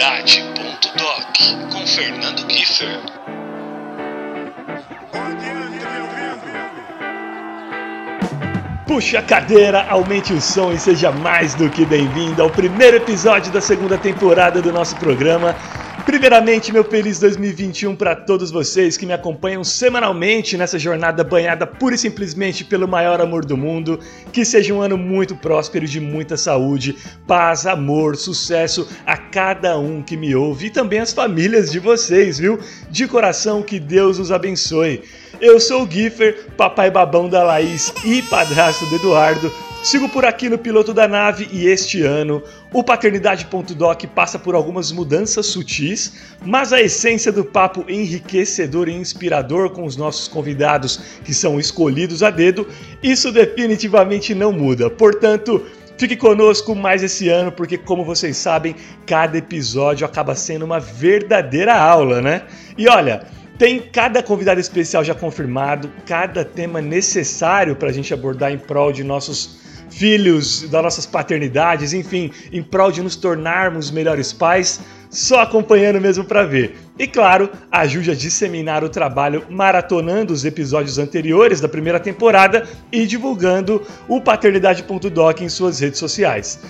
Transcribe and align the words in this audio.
Paternidade.doc 0.00 1.70
com 1.70 1.86
Fernando 1.86 2.46
Kiefer. 2.46 3.00
Puxe 8.86 9.18
a 9.18 9.22
cadeira, 9.22 9.86
aumente 9.90 10.32
o 10.32 10.40
som 10.40 10.72
e 10.72 10.78
seja 10.78 11.12
mais 11.12 11.54
do 11.54 11.68
que 11.68 11.84
bem-vindo 11.84 12.42
ao 12.42 12.48
primeiro 12.48 12.96
episódio 12.96 13.52
da 13.52 13.60
segunda 13.60 13.98
temporada 13.98 14.62
do 14.62 14.72
nosso 14.72 14.96
programa. 14.96 15.54
Primeiramente, 16.06 16.72
meu 16.72 16.82
feliz 16.82 17.18
2021 17.18 17.94
para 17.94 18.16
todos 18.16 18.50
vocês 18.50 18.96
que 18.96 19.04
me 19.04 19.12
acompanham 19.12 19.62
semanalmente 19.62 20.56
nessa 20.56 20.78
jornada 20.78 21.22
banhada 21.22 21.66
pura 21.66 21.94
e 21.94 21.98
simplesmente 21.98 22.64
pelo 22.64 22.88
maior 22.88 23.20
amor 23.20 23.44
do 23.44 23.56
mundo. 23.56 24.00
Que 24.32 24.44
seja 24.44 24.72
um 24.72 24.80
ano 24.80 24.96
muito 24.96 25.36
próspero, 25.36 25.86
de 25.86 26.00
muita 26.00 26.36
saúde, 26.36 26.96
paz, 27.26 27.66
amor, 27.66 28.16
sucesso 28.16 28.88
a 29.04 29.16
cada 29.16 29.78
um 29.78 30.02
que 30.02 30.16
me 30.16 30.34
ouve 30.34 30.66
e 30.66 30.70
também 30.70 31.00
as 31.00 31.12
famílias 31.12 31.70
de 31.70 31.78
vocês, 31.78 32.38
viu? 32.38 32.58
De 32.90 33.06
coração, 33.06 33.62
que 33.62 33.78
Deus 33.78 34.18
os 34.18 34.32
abençoe. 34.32 35.02
Eu 35.40 35.58
sou 35.58 35.84
o 35.84 35.90
Giffer, 35.90 36.48
papai 36.54 36.90
babão 36.90 37.26
da 37.26 37.42
Laís 37.42 37.90
e 38.04 38.20
padrasto 38.20 38.84
do 38.86 38.96
Eduardo. 38.96 39.50
Sigo 39.82 40.06
por 40.06 40.26
aqui 40.26 40.50
no 40.50 40.58
piloto 40.58 40.92
da 40.92 41.08
nave 41.08 41.48
e 41.50 41.66
este 41.66 42.02
ano 42.02 42.42
o 42.70 42.84
Paternidade.doc 42.84 44.04
passa 44.14 44.38
por 44.38 44.54
algumas 44.54 44.92
mudanças 44.92 45.46
sutis, 45.46 46.12
mas 46.44 46.74
a 46.74 46.82
essência 46.82 47.32
do 47.32 47.42
papo 47.42 47.86
enriquecedor 47.88 48.90
e 48.90 48.92
inspirador 48.92 49.70
com 49.70 49.86
os 49.86 49.96
nossos 49.96 50.28
convidados 50.28 51.00
que 51.24 51.32
são 51.32 51.58
escolhidos 51.58 52.22
a 52.22 52.28
dedo, 52.28 52.68
isso 53.02 53.32
definitivamente 53.32 54.34
não 54.34 54.52
muda. 54.52 54.90
Portanto, 54.90 55.64
Fique 56.00 56.16
conosco 56.16 56.74
mais 56.74 57.02
esse 57.02 57.28
ano, 57.28 57.52
porque, 57.52 57.76
como 57.76 58.06
vocês 58.06 58.34
sabem, 58.34 58.74
cada 59.04 59.36
episódio 59.36 60.06
acaba 60.06 60.34
sendo 60.34 60.64
uma 60.64 60.80
verdadeira 60.80 61.74
aula, 61.74 62.22
né? 62.22 62.44
E 62.78 62.88
olha, 62.88 63.22
tem 63.60 63.78
cada 63.78 64.22
convidado 64.22 64.58
especial 64.58 65.04
já 65.04 65.14
confirmado, 65.14 65.92
cada 66.06 66.46
tema 66.46 66.80
necessário 66.80 67.76
para 67.76 67.90
a 67.90 67.92
gente 67.92 68.14
abordar 68.14 68.50
em 68.50 68.56
prol 68.56 68.90
de 68.90 69.04
nossos 69.04 69.60
filhos, 69.90 70.62
das 70.70 70.82
nossas 70.82 71.04
paternidades, 71.04 71.92
enfim, 71.92 72.32
em 72.50 72.62
prol 72.62 72.90
de 72.90 73.02
nos 73.02 73.16
tornarmos 73.16 73.90
melhores 73.90 74.32
pais, 74.32 74.80
só 75.10 75.40
acompanhando 75.40 76.00
mesmo 76.00 76.24
para 76.24 76.42
ver. 76.42 76.74
E 76.98 77.06
claro, 77.06 77.50
ajude 77.70 78.10
a 78.10 78.14
disseminar 78.14 78.82
o 78.82 78.88
trabalho 78.88 79.44
maratonando 79.50 80.32
os 80.32 80.46
episódios 80.46 80.96
anteriores 80.96 81.60
da 81.60 81.68
primeira 81.68 82.00
temporada 82.00 82.66
e 82.90 83.06
divulgando 83.06 83.86
o 84.08 84.22
paternidade.doc 84.22 85.42
em 85.42 85.50
suas 85.50 85.80
redes 85.80 85.98
sociais. 85.98 86.60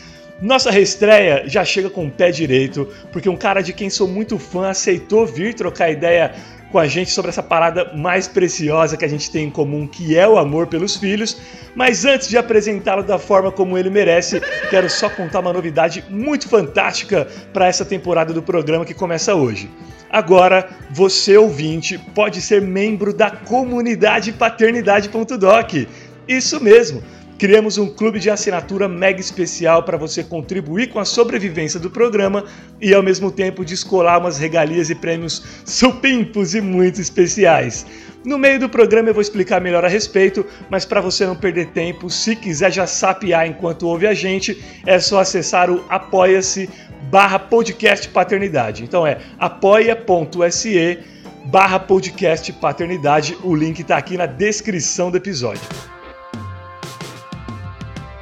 Nossa 0.42 0.70
reestreia 0.70 1.44
já 1.46 1.64
chega 1.64 1.90
com 1.90 2.06
o 2.06 2.10
pé 2.10 2.30
direito, 2.30 2.88
porque 3.12 3.28
um 3.28 3.36
cara 3.36 3.60
de 3.60 3.74
quem 3.74 3.90
sou 3.90 4.08
muito 4.08 4.38
fã 4.38 4.70
aceitou 4.70 5.26
vir 5.26 5.54
trocar 5.54 5.90
ideia 5.90 6.34
com 6.70 6.78
a 6.78 6.86
gente 6.86 7.10
sobre 7.10 7.30
essa 7.30 7.42
parada 7.42 7.92
mais 7.94 8.28
preciosa 8.28 8.96
que 8.96 9.04
a 9.04 9.08
gente 9.08 9.30
tem 9.30 9.46
em 9.46 9.50
comum, 9.50 9.86
que 9.86 10.16
é 10.16 10.26
o 10.26 10.38
amor 10.38 10.66
pelos 10.66 10.96
filhos. 10.96 11.36
Mas 11.74 12.04
antes 12.04 12.28
de 12.28 12.36
apresentá-lo 12.36 13.02
da 13.02 13.18
forma 13.18 13.50
como 13.50 13.76
ele 13.76 13.90
merece, 13.90 14.40
quero 14.70 14.88
só 14.88 15.08
contar 15.08 15.40
uma 15.40 15.52
novidade 15.52 16.04
muito 16.08 16.48
fantástica 16.48 17.26
para 17.52 17.66
essa 17.66 17.84
temporada 17.84 18.32
do 18.32 18.42
programa 18.42 18.84
que 18.84 18.94
começa 18.94 19.34
hoje. 19.34 19.70
Agora, 20.10 20.68
você 20.90 21.36
ouvinte 21.36 21.96
pode 21.98 22.40
ser 22.40 22.60
membro 22.60 23.12
da 23.12 23.30
comunidade 23.30 24.32
paternidade.doc. 24.32 25.86
Isso 26.26 26.62
mesmo! 26.62 27.02
Criamos 27.40 27.78
um 27.78 27.88
clube 27.88 28.20
de 28.20 28.28
assinatura 28.28 28.86
mega 28.86 29.18
especial 29.18 29.82
para 29.82 29.96
você 29.96 30.22
contribuir 30.22 30.90
com 30.90 30.98
a 31.00 31.06
sobrevivência 31.06 31.80
do 31.80 31.90
programa 31.90 32.44
e 32.78 32.92
ao 32.92 33.02
mesmo 33.02 33.32
tempo 33.32 33.64
descolar 33.64 34.18
umas 34.18 34.36
regalias 34.36 34.90
e 34.90 34.94
prêmios 34.94 35.42
supimpos 35.64 36.54
e 36.54 36.60
muito 36.60 37.00
especiais. 37.00 37.86
No 38.22 38.36
meio 38.36 38.60
do 38.60 38.68
programa 38.68 39.08
eu 39.08 39.14
vou 39.14 39.22
explicar 39.22 39.58
melhor 39.58 39.86
a 39.86 39.88
respeito, 39.88 40.44
mas 40.68 40.84
para 40.84 41.00
você 41.00 41.24
não 41.24 41.34
perder 41.34 41.68
tempo, 41.68 42.10
se 42.10 42.36
quiser 42.36 42.70
já 42.70 42.86
sapear 42.86 43.46
enquanto 43.46 43.88
ouve 43.88 44.06
a 44.06 44.12
gente, 44.12 44.62
é 44.84 45.00
só 45.00 45.20
acessar 45.20 45.70
o 45.70 45.82
apoia-se 45.88 46.68
barra 47.10 47.38
podcast 47.38 48.06
paternidade. 48.10 48.84
Então 48.84 49.06
é 49.06 49.16
apoia.se 49.38 50.98
barra 51.46 51.78
podcast 51.78 52.52
paternidade, 52.52 53.34
o 53.42 53.54
link 53.54 53.80
está 53.80 53.96
aqui 53.96 54.18
na 54.18 54.26
descrição 54.26 55.10
do 55.10 55.16
episódio. 55.16 55.62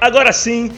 Agora 0.01 0.33
sim, 0.33 0.71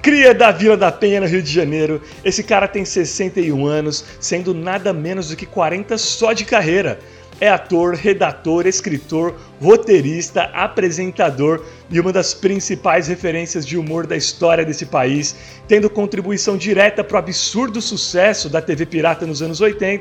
cria 0.00 0.32
da 0.32 0.52
Vila 0.52 0.76
da 0.76 0.92
Penha, 0.92 1.20
no 1.20 1.26
Rio 1.26 1.42
de 1.42 1.52
Janeiro. 1.52 2.00
Esse 2.24 2.44
cara 2.44 2.68
tem 2.68 2.84
61 2.84 3.66
anos, 3.66 4.04
sendo 4.20 4.54
nada 4.54 4.92
menos 4.92 5.30
do 5.30 5.36
que 5.36 5.44
40 5.44 5.98
só 5.98 6.32
de 6.32 6.44
carreira. 6.44 7.00
É 7.40 7.48
ator, 7.48 7.94
redator, 7.94 8.66
escritor, 8.66 9.34
roteirista, 9.60 10.42
apresentador 10.54 11.64
e 11.90 11.98
uma 11.98 12.12
das 12.12 12.34
principais 12.34 13.08
referências 13.08 13.66
de 13.66 13.76
humor 13.76 14.06
da 14.06 14.16
história 14.16 14.64
desse 14.64 14.86
país, 14.86 15.34
tendo 15.66 15.88
contribuição 15.88 16.56
direta 16.56 17.02
para 17.02 17.16
o 17.16 17.18
absurdo 17.18 17.80
sucesso 17.80 18.48
da 18.48 18.60
TV 18.60 18.86
Pirata 18.86 19.26
nos 19.26 19.42
anos 19.42 19.60
80 19.60 19.98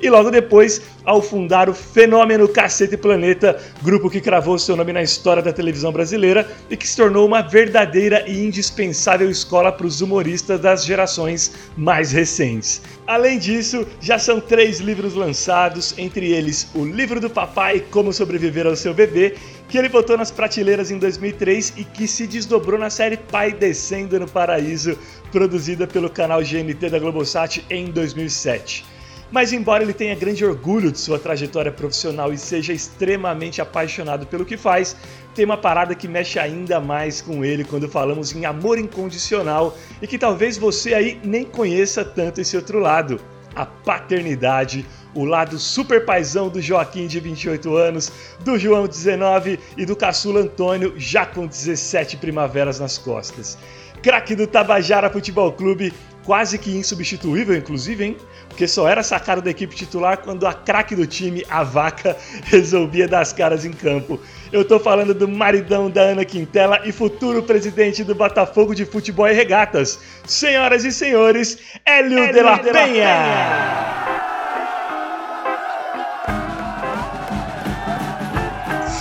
e 0.00 0.10
logo 0.10 0.30
depois 0.30 0.82
ao 1.04 1.22
fundar 1.22 1.68
o 1.68 1.74
Fenômeno 1.74 2.48
Cacete 2.48 2.96
Planeta, 2.96 3.58
grupo 3.82 4.10
que 4.10 4.20
cravou 4.20 4.58
seu 4.58 4.76
nome 4.76 4.92
na 4.92 5.02
história 5.02 5.42
da 5.42 5.52
televisão 5.52 5.92
brasileira 5.92 6.48
e 6.70 6.76
que 6.76 6.88
se 6.88 6.96
tornou 6.96 7.26
uma 7.26 7.42
verdadeira 7.42 8.24
e 8.26 8.44
indispensável 8.44 9.30
escola 9.30 9.70
para 9.70 9.86
os 9.86 10.00
humoristas 10.00 10.60
das 10.60 10.84
gerações 10.84 11.52
mais 11.76 12.12
recentes. 12.12 12.82
Além 13.06 13.38
disso, 13.38 13.86
já 14.00 14.18
são 14.18 14.40
três 14.40 14.80
livros 14.80 15.14
lançados, 15.14 15.94
entre 15.96 16.32
eles 16.32 16.66
O 16.74 16.84
Livro 16.84 17.20
do 17.20 17.30
Papai 17.30 17.84
Como 17.90 18.12
Sobreviver 18.12 18.66
ao 18.66 18.74
Seu 18.74 18.92
Bebê 18.96 19.36
que 19.68 19.78
ele 19.78 19.88
botou 19.88 20.16
nas 20.16 20.30
prateleiras 20.30 20.90
em 20.90 20.98
2003 20.98 21.74
e 21.76 21.84
que 21.84 22.06
se 22.06 22.26
desdobrou 22.26 22.78
na 22.78 22.90
série 22.90 23.16
Pai 23.16 23.52
Descendo 23.52 24.18
no 24.18 24.28
Paraíso, 24.28 24.96
produzida 25.30 25.86
pelo 25.86 26.08
canal 26.08 26.40
GNT 26.40 26.88
da 26.88 26.98
Globosat 26.98 27.64
em 27.68 27.90
2007. 27.90 28.84
Mas 29.30 29.52
embora 29.52 29.82
ele 29.82 29.92
tenha 29.92 30.14
grande 30.14 30.44
orgulho 30.44 30.92
de 30.92 31.00
sua 31.00 31.18
trajetória 31.18 31.72
profissional 31.72 32.32
e 32.32 32.38
seja 32.38 32.72
extremamente 32.72 33.60
apaixonado 33.60 34.24
pelo 34.26 34.44
que 34.44 34.56
faz, 34.56 34.96
tem 35.34 35.44
uma 35.44 35.56
parada 35.56 35.94
que 35.94 36.06
mexe 36.06 36.38
ainda 36.38 36.80
mais 36.80 37.20
com 37.20 37.44
ele 37.44 37.64
quando 37.64 37.88
falamos 37.88 38.34
em 38.34 38.44
amor 38.44 38.78
incondicional 38.78 39.76
e 40.00 40.06
que 40.06 40.16
talvez 40.16 40.56
você 40.56 40.94
aí 40.94 41.20
nem 41.24 41.44
conheça 41.44 42.04
tanto 42.04 42.40
esse 42.40 42.56
outro 42.56 42.78
lado, 42.78 43.20
a 43.54 43.66
paternidade 43.66 44.86
o 45.16 45.24
lado 45.24 45.58
super 45.58 46.04
paizão 46.04 46.48
do 46.48 46.60
Joaquim 46.60 47.06
de 47.06 47.18
28 47.18 47.74
anos, 47.74 48.12
do 48.40 48.58
João 48.58 48.86
19 48.86 49.58
e 49.76 49.86
do 49.86 49.96
caçula 49.96 50.40
Antônio 50.40 50.92
já 50.96 51.24
com 51.24 51.46
17 51.46 52.18
primaveras 52.18 52.78
nas 52.78 52.98
costas. 52.98 53.56
Craque 54.02 54.36
do 54.36 54.46
Tabajara 54.46 55.10
Futebol 55.10 55.50
Clube, 55.52 55.92
quase 56.22 56.58
que 56.58 56.76
insubstituível, 56.76 57.56
inclusive, 57.56 58.04
hein? 58.04 58.16
Porque 58.48 58.68
só 58.68 58.86
era 58.86 59.02
sacado 59.02 59.40
da 59.40 59.50
equipe 59.50 59.74
titular 59.74 60.18
quando 60.18 60.46
a 60.46 60.52
craque 60.52 60.94
do 60.94 61.06
time, 61.06 61.44
a 61.48 61.62
vaca, 61.62 62.16
resolvia 62.44 63.08
dar 63.08 63.20
as 63.20 63.32
caras 63.32 63.64
em 63.64 63.72
campo. 63.72 64.20
Eu 64.52 64.64
tô 64.64 64.78
falando 64.78 65.14
do 65.14 65.26
maridão 65.26 65.90
da 65.90 66.02
Ana 66.02 66.24
Quintela 66.24 66.82
e 66.84 66.92
futuro 66.92 67.42
presidente 67.42 68.04
do 68.04 68.14
Botafogo 68.14 68.74
de 68.74 68.84
Futebol 68.84 69.28
e 69.28 69.32
Regatas. 69.32 69.98
Senhoras 70.26 70.84
e 70.84 70.92
senhores, 70.92 71.58
Hélio, 71.84 72.18
Hélio 72.18 72.32
de 72.34 72.42
la 72.42 72.58
Penha! 72.58 72.72
Penha. 72.72 73.95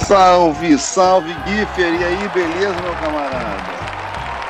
Salve, 0.07 0.77
salve, 0.77 1.33
Giffer! 1.47 1.99
E 1.99 2.03
aí, 2.03 2.29
beleza, 2.29 2.79
meu 2.79 2.93
camarada? 2.93 3.75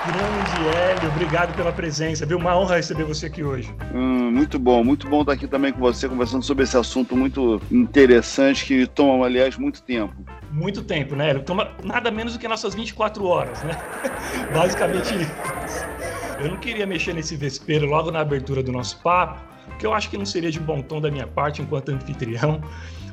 Grande 0.06 0.78
Hélio, 0.78 1.10
obrigado 1.10 1.56
pela 1.56 1.72
presença, 1.72 2.26
viu? 2.26 2.38
Uma 2.38 2.58
honra 2.58 2.76
receber 2.76 3.06
você 3.06 3.28
aqui 3.28 3.42
hoje. 3.42 3.74
Hum, 3.94 4.32
muito 4.32 4.60
bom, 4.60 4.84
muito 4.84 5.08
bom 5.08 5.22
estar 5.22 5.32
aqui 5.32 5.48
também 5.48 5.72
com 5.72 5.80
você, 5.80 6.10
conversando 6.10 6.44
sobre 6.44 6.66
esse 6.66 6.76
assunto 6.76 7.16
muito 7.16 7.62
interessante 7.72 8.66
que 8.66 8.86
toma, 8.86 9.26
aliás, 9.26 9.58
muito 9.58 9.82
tempo. 9.82 10.14
Muito 10.52 10.84
tempo, 10.84 11.16
né, 11.16 11.30
Hélio? 11.30 11.44
Toma 11.44 11.72
nada 11.86 12.12
menos 12.12 12.34
do 12.34 12.40
que 12.40 12.50
nossas 12.50 12.76
24 12.76 13.26
horas, 13.26 13.64
né? 13.64 13.78
Basicamente 14.54 15.16
isso. 15.16 15.86
Eu 16.38 16.50
não 16.50 16.58
queria 16.58 16.86
mexer 16.86 17.14
nesse 17.14 17.38
vespeiro 17.38 17.86
logo 17.86 18.12
na 18.12 18.20
abertura 18.20 18.62
do 18.62 18.74
nosso 18.74 19.02
papo, 19.02 19.40
porque 19.68 19.86
eu 19.86 19.94
acho 19.94 20.10
que 20.10 20.18
não 20.18 20.26
seria 20.26 20.52
de 20.52 20.60
bom 20.60 20.82
tom 20.82 21.00
da 21.00 21.10
minha 21.10 21.26
parte 21.26 21.62
enquanto 21.62 21.94
anfitrião. 21.94 22.62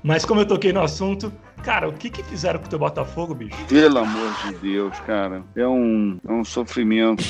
Mas 0.03 0.25
como 0.25 0.41
eu 0.41 0.47
toquei 0.47 0.73
no 0.73 0.83
assunto, 0.83 1.33
cara, 1.63 1.89
o 1.89 1.93
que 1.93 2.11
que 2.11 2.23
fizeram 2.23 2.59
com 2.59 2.67
o 2.67 2.69
teu 2.69 2.79
Botafogo, 2.79 3.35
bicho? 3.35 3.57
Pelo 3.67 3.99
amor 3.99 4.33
de 4.45 4.55
Deus, 4.57 4.99
cara. 5.01 5.43
É 5.55 5.67
um, 5.67 6.19
é 6.27 6.33
um 6.33 6.45
sofrimento 6.45 7.25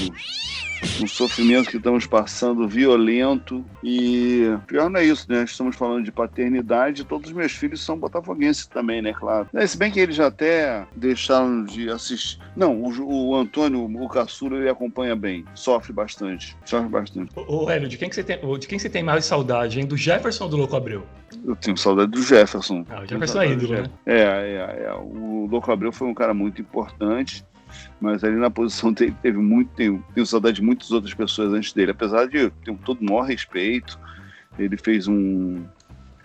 um 1.01 1.07
sofrimento 1.07 1.71
que 1.71 1.77
estamos 1.77 2.07
passando 2.07 2.67
violento 2.67 3.65
e 3.83 4.47
pior 4.67 4.91
não 4.91 5.01
é 5.01 5.05
isso, 5.05 5.27
né? 5.29 5.45
Estamos 5.45 5.77
falando 5.77 6.05
de 6.05 6.13
paternidade, 6.13 7.05
todos 7.05 7.31
os 7.31 7.37
meus 7.37 7.53
filhos 7.53 7.85
são 7.85 7.99
botafoguenses 7.99 8.67
também, 8.67 9.01
né? 9.01 9.13
Claro. 9.13 9.49
É, 9.55 9.67
se 9.67 9.77
bem 9.77 9.91
que 9.91 10.01
eles 10.01 10.17
já 10.17 10.27
até 10.27 10.85
deixaram 10.97 11.65
de 11.65 11.89
assistir. 11.89 12.39
Não, 12.57 12.75
o, 12.83 13.31
o 13.31 13.37
Antônio, 13.37 13.85
o 13.85 14.09
caçula, 14.09 14.57
ele 14.57 14.69
acompanha 14.69 15.15
bem, 15.15 15.45
sofre 15.55 15.93
bastante, 15.93 16.57
sofre 16.65 16.89
bastante. 16.89 17.31
Ô, 17.37 17.71
Hélio, 17.71 17.89
de 17.89 17.97
quem 17.97 18.09
que 18.09 18.15
você 18.15 18.25
tem, 18.25 18.59
de 18.59 18.67
quem 18.67 18.79
você 18.79 18.91
tem 18.91 19.03
mais 19.03 19.25
saudade, 19.25 19.79
hein? 19.79 19.87
Do 19.87 19.97
Jefferson 19.97 20.45
ou 20.45 20.51
do 20.51 20.57
Louco 20.57 20.77
Abreu? 20.77 21.07
Eu 21.47 21.57
tenho 21.57 21.77
saudade 21.77 22.11
do 22.11 22.23
Jefferson. 22.23 22.85
Ah, 22.91 23.03
o 23.03 23.07
Jefferson 23.07 23.41
é 23.41 23.51
ídolo, 23.51 23.73
né? 23.73 23.91
É, 24.05 24.22
é, 24.23 24.85
é. 24.87 24.95
O 24.95 25.47
Louco 25.51 25.71
Abreu 25.71 25.93
foi 25.93 26.09
um 26.09 26.15
cara 26.15 26.35
muito 26.35 26.61
importante 26.61 27.45
mas 28.01 28.23
ali 28.23 28.37
na 28.37 28.51
posição 28.51 28.93
dele 28.93 29.17
teve 29.23 29.39
muito, 29.39 29.71
tenho, 29.75 30.05
tenho 30.15 30.27
saudade 30.27 30.57
de 30.57 30.63
muitas 30.63 30.91
outras 30.91 31.15
pessoas 31.15 31.53
antes 31.53 31.73
dele, 31.73 31.93
apesar 31.93 32.27
de 32.27 32.51
ter 32.51 32.77
todo 32.85 33.01
o 33.01 33.05
maior 33.05 33.23
respeito, 33.23 33.99
ele 34.59 34.77
fez 34.77 35.09
um, 35.09 35.65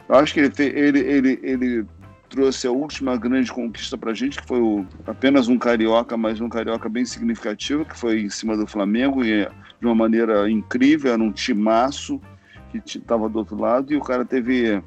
eu 0.10 0.16
acho 0.16 0.34
que 0.34 0.40
ele, 0.40 0.52
fez, 0.52 0.76
ele, 0.76 1.00
ele, 1.00 1.40
ele 1.44 1.86
trouxe 2.30 2.68
a 2.68 2.72
última 2.72 3.18
grande 3.18 3.52
conquista 3.52 3.98
pra 3.98 4.14
gente, 4.14 4.40
que 4.40 4.48
foi 4.48 4.60
o, 4.60 4.86
apenas 5.06 5.48
um 5.48 5.58
carioca, 5.58 6.18
mas 6.18 6.40
um 6.40 6.50
carioca 6.50 6.90
bem 6.90 7.06
significativo, 7.06 7.86
que 7.86 7.98
foi 7.98 8.22
em 8.22 8.30
cima 8.30 8.56
do 8.56 8.68
Flamengo, 8.68 9.24
e 9.24 9.46
de 9.80 9.86
uma 9.86 9.96
maneira 9.96 10.50
incrível, 10.50 11.14
era 11.14 11.22
um 11.22 11.32
timaço 11.32 12.22
que 12.72 12.98
estava 12.98 13.30
do 13.30 13.40
outro 13.40 13.58
lado, 13.58 13.94
e 13.94 13.98
o 13.98 14.02
cara 14.02 14.26
teve 14.26 14.82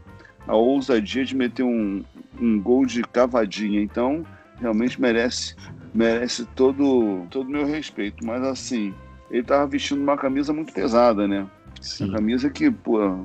a 0.47 0.55
ousadia 0.55 1.25
de 1.25 1.37
meter 1.37 1.63
um, 1.63 2.05
um 2.41 2.61
gol 2.61 2.87
de 2.87 3.03
cavadinha, 3.03 3.81
então 3.81 4.25
realmente 4.61 5.01
merece 5.01 5.55
merece 5.93 6.45
todo 6.55 7.27
todo 7.31 7.51
meu 7.51 7.67
respeito. 7.67 8.25
Mas 8.25 8.43
assim, 8.43 8.95
ele 9.31 9.43
tava 9.43 9.67
vestindo 9.67 10.03
uma 10.03 10.17
camisa 10.17 10.53
muito 10.53 10.73
pesada, 10.73 11.27
né? 11.27 11.47
Sim. 11.81 12.05
Uma 12.05 12.15
camisa 12.15 12.51
que, 12.51 12.71
pô, 12.71 13.25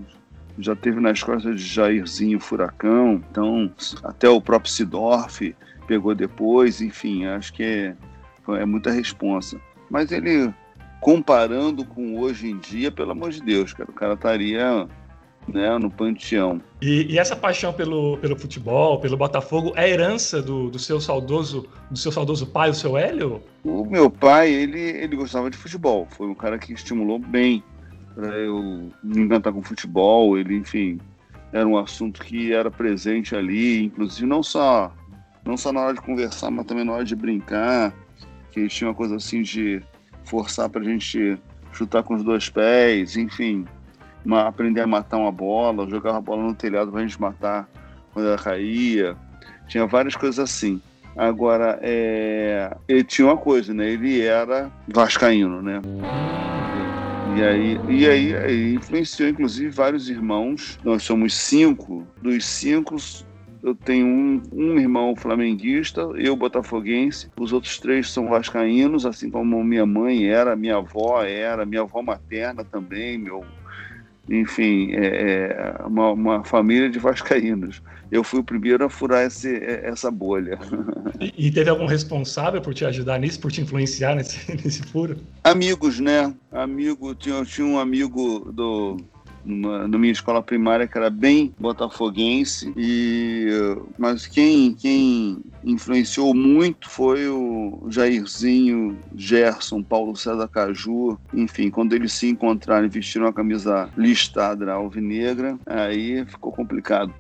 já 0.57 0.75
teve 0.75 0.99
nas 0.99 1.21
costas 1.21 1.59
de 1.59 1.65
Jairzinho 1.65 2.39
Furacão, 2.39 3.21
então 3.29 3.71
até 4.03 4.29
o 4.29 4.41
próprio 4.41 4.71
Sidorf 4.71 5.55
pegou 5.87 6.15
depois, 6.15 6.81
enfim, 6.81 7.25
acho 7.25 7.53
que 7.53 7.63
é, 7.63 7.95
é 8.49 8.65
muita 8.65 8.91
responsa. 8.91 9.59
Mas 9.89 10.11
ele, 10.11 10.53
comparando 11.01 11.85
com 11.85 12.19
hoje 12.19 12.49
em 12.49 12.57
dia, 12.57 12.91
pelo 12.91 13.11
amor 13.11 13.31
de 13.31 13.41
Deus, 13.41 13.73
cara, 13.73 13.89
o 13.89 13.93
cara 13.93 14.13
estaria 14.13 14.87
né, 15.47 15.77
no 15.77 15.89
panteão. 15.89 16.61
E, 16.81 17.13
e, 17.13 17.19
essa 17.19 17.35
paixão 17.35 17.71
pelo, 17.71 18.17
pelo 18.17 18.35
futebol, 18.35 18.99
pelo 18.99 19.15
Botafogo, 19.15 19.73
é 19.75 19.89
herança 19.89 20.41
do, 20.41 20.69
do 20.69 20.79
seu 20.79 20.99
saudoso 20.99 21.67
do 21.89 21.97
seu 21.97 22.11
saudoso 22.11 22.47
pai, 22.47 22.69
o 22.69 22.73
seu 22.73 22.97
Hélio? 22.97 23.41
O 23.63 23.85
meu 23.85 24.09
pai, 24.09 24.51
ele, 24.51 24.79
ele 24.79 25.15
gostava 25.15 25.49
de 25.49 25.57
futebol. 25.57 26.07
Foi 26.09 26.27
um 26.27 26.35
cara 26.35 26.57
que 26.57 26.73
estimulou 26.73 27.19
bem 27.19 27.63
para 28.15 28.35
eu 28.37 28.89
me 29.03 29.21
encantar 29.21 29.53
com 29.53 29.61
futebol. 29.61 30.37
Ele, 30.37 30.55
enfim, 30.55 30.99
era 31.53 31.67
um 31.67 31.77
assunto 31.77 32.21
que 32.21 32.51
era 32.51 32.71
presente 32.71 33.35
ali, 33.35 33.83
inclusive 33.83 34.25
não 34.25 34.41
só 34.41 34.91
não 35.45 35.55
só 35.55 35.71
na 35.71 35.81
hora 35.81 35.93
de 35.93 36.01
conversar, 36.01 36.49
mas 36.49 36.65
também 36.65 36.83
na 36.83 36.93
hora 36.93 37.05
de 37.05 37.15
brincar. 37.15 37.93
Que 38.51 38.67
tinha 38.67 38.89
uma 38.89 38.95
coisa 38.95 39.17
assim 39.17 39.41
de 39.41 39.81
forçar 40.23 40.69
para 40.69 40.81
a 40.81 40.85
gente 40.85 41.37
chutar 41.71 42.01
com 42.01 42.15
os 42.15 42.23
dois 42.23 42.49
pés, 42.49 43.15
enfim 43.15 43.65
uma, 44.25 44.47
aprender 44.47 44.81
a 44.81 44.87
matar 44.87 45.17
uma 45.17 45.31
bola, 45.31 45.89
jogar 45.89 46.15
a 46.15 46.21
bola 46.21 46.43
no 46.43 46.55
telhado 46.55 46.91
para 46.91 47.01
a 47.01 47.03
gente 47.03 47.19
matar 47.19 47.67
quando 48.13 48.27
ela 48.27 48.37
caía. 48.37 49.15
Tinha 49.67 49.85
várias 49.85 50.15
coisas 50.15 50.39
assim. 50.39 50.81
Agora, 51.15 51.79
é... 51.81 52.75
ele 52.87 53.03
tinha 53.03 53.27
uma 53.27 53.37
coisa, 53.37 53.73
né? 53.73 53.89
Ele 53.89 54.21
era 54.21 54.71
vascaíno, 54.87 55.61
né? 55.61 55.81
E 57.37 57.43
aí, 57.43 57.79
e 57.89 58.07
aí, 58.07 58.35
aí 58.35 58.73
influenciou, 58.75 59.29
inclusive, 59.29 59.69
vários 59.69 60.09
irmãos. 60.09 60.79
Nós 60.83 61.03
somos 61.03 61.33
cinco. 61.33 62.05
Dos 62.21 62.45
cinco, 62.45 62.95
eu 63.65 63.73
tenho 63.73 64.05
um, 64.05 64.41
um, 64.53 64.79
irmão 64.79 65.15
flamenguista, 65.15 66.01
eu 66.15 66.35
botafoguense, 66.35 67.31
os 67.39 67.51
outros 67.51 67.79
três 67.79 68.11
são 68.11 68.27
vascaínos, 68.27 69.07
assim 69.07 69.29
como 69.29 69.63
minha 69.63 69.87
mãe 69.87 70.27
era, 70.27 70.55
minha 70.55 70.77
avó 70.77 71.23
era, 71.23 71.65
minha 71.65 71.81
avó 71.81 72.01
materna 72.03 72.63
também, 72.63 73.17
meu 73.17 73.43
enfim, 74.29 74.91
é, 74.93 75.75
é, 75.79 75.85
uma, 75.85 76.11
uma, 76.11 76.43
família 76.43 76.89
de 76.89 76.97
vascaínos. 76.97 77.81
Eu 78.11 78.23
fui 78.23 78.39
o 78.39 78.43
primeiro 78.43 78.83
a 78.83 78.89
furar 78.89 79.25
esse, 79.25 79.55
é, 79.55 79.87
essa 79.87 80.09
bolha. 80.09 80.57
E, 81.19 81.47
e, 81.47 81.51
teve 81.51 81.69
algum 81.69 81.85
responsável 81.85 82.61
por 82.61 82.73
te 82.73 82.85
ajudar 82.85 83.19
nisso, 83.19 83.39
por 83.39 83.51
te 83.51 83.61
influenciar 83.61 84.15
nesse, 84.15 84.51
nesse 84.63 84.81
furo? 84.83 85.17
Amigos, 85.43 85.99
né? 85.99 86.33
Amigo, 86.51 87.13
tinha, 87.13 87.43
tinha 87.45 87.67
um 87.67 87.77
amigo 87.77 88.51
do, 88.51 88.97
numa, 89.45 89.87
minha 89.87 90.11
escola 90.11 90.41
primária 90.41 90.87
que 90.87 90.97
era 90.97 91.09
bem 91.09 91.53
botafoguense 91.59 92.73
e 92.75 93.47
mas 93.97 94.27
quem 94.27 94.73
quem 94.73 95.37
influenciou 95.63 96.33
muito 96.33 96.89
foi 96.89 97.27
o 97.27 97.87
Jairzinho, 97.89 98.97
Gerson, 99.15 99.81
Paulo 99.81 100.15
César 100.15 100.47
Caju, 100.47 101.17
enfim, 101.33 101.69
quando 101.69 101.93
eles 101.93 102.13
se 102.13 102.27
encontraram 102.27 102.85
e 102.85 102.89
vestiram 102.89 103.27
a 103.27 103.33
camisa 103.33 103.89
listrada 103.97 104.65
alvinegra, 104.71 105.57
aí 105.65 106.25
ficou 106.25 106.51
complicado 106.51 107.13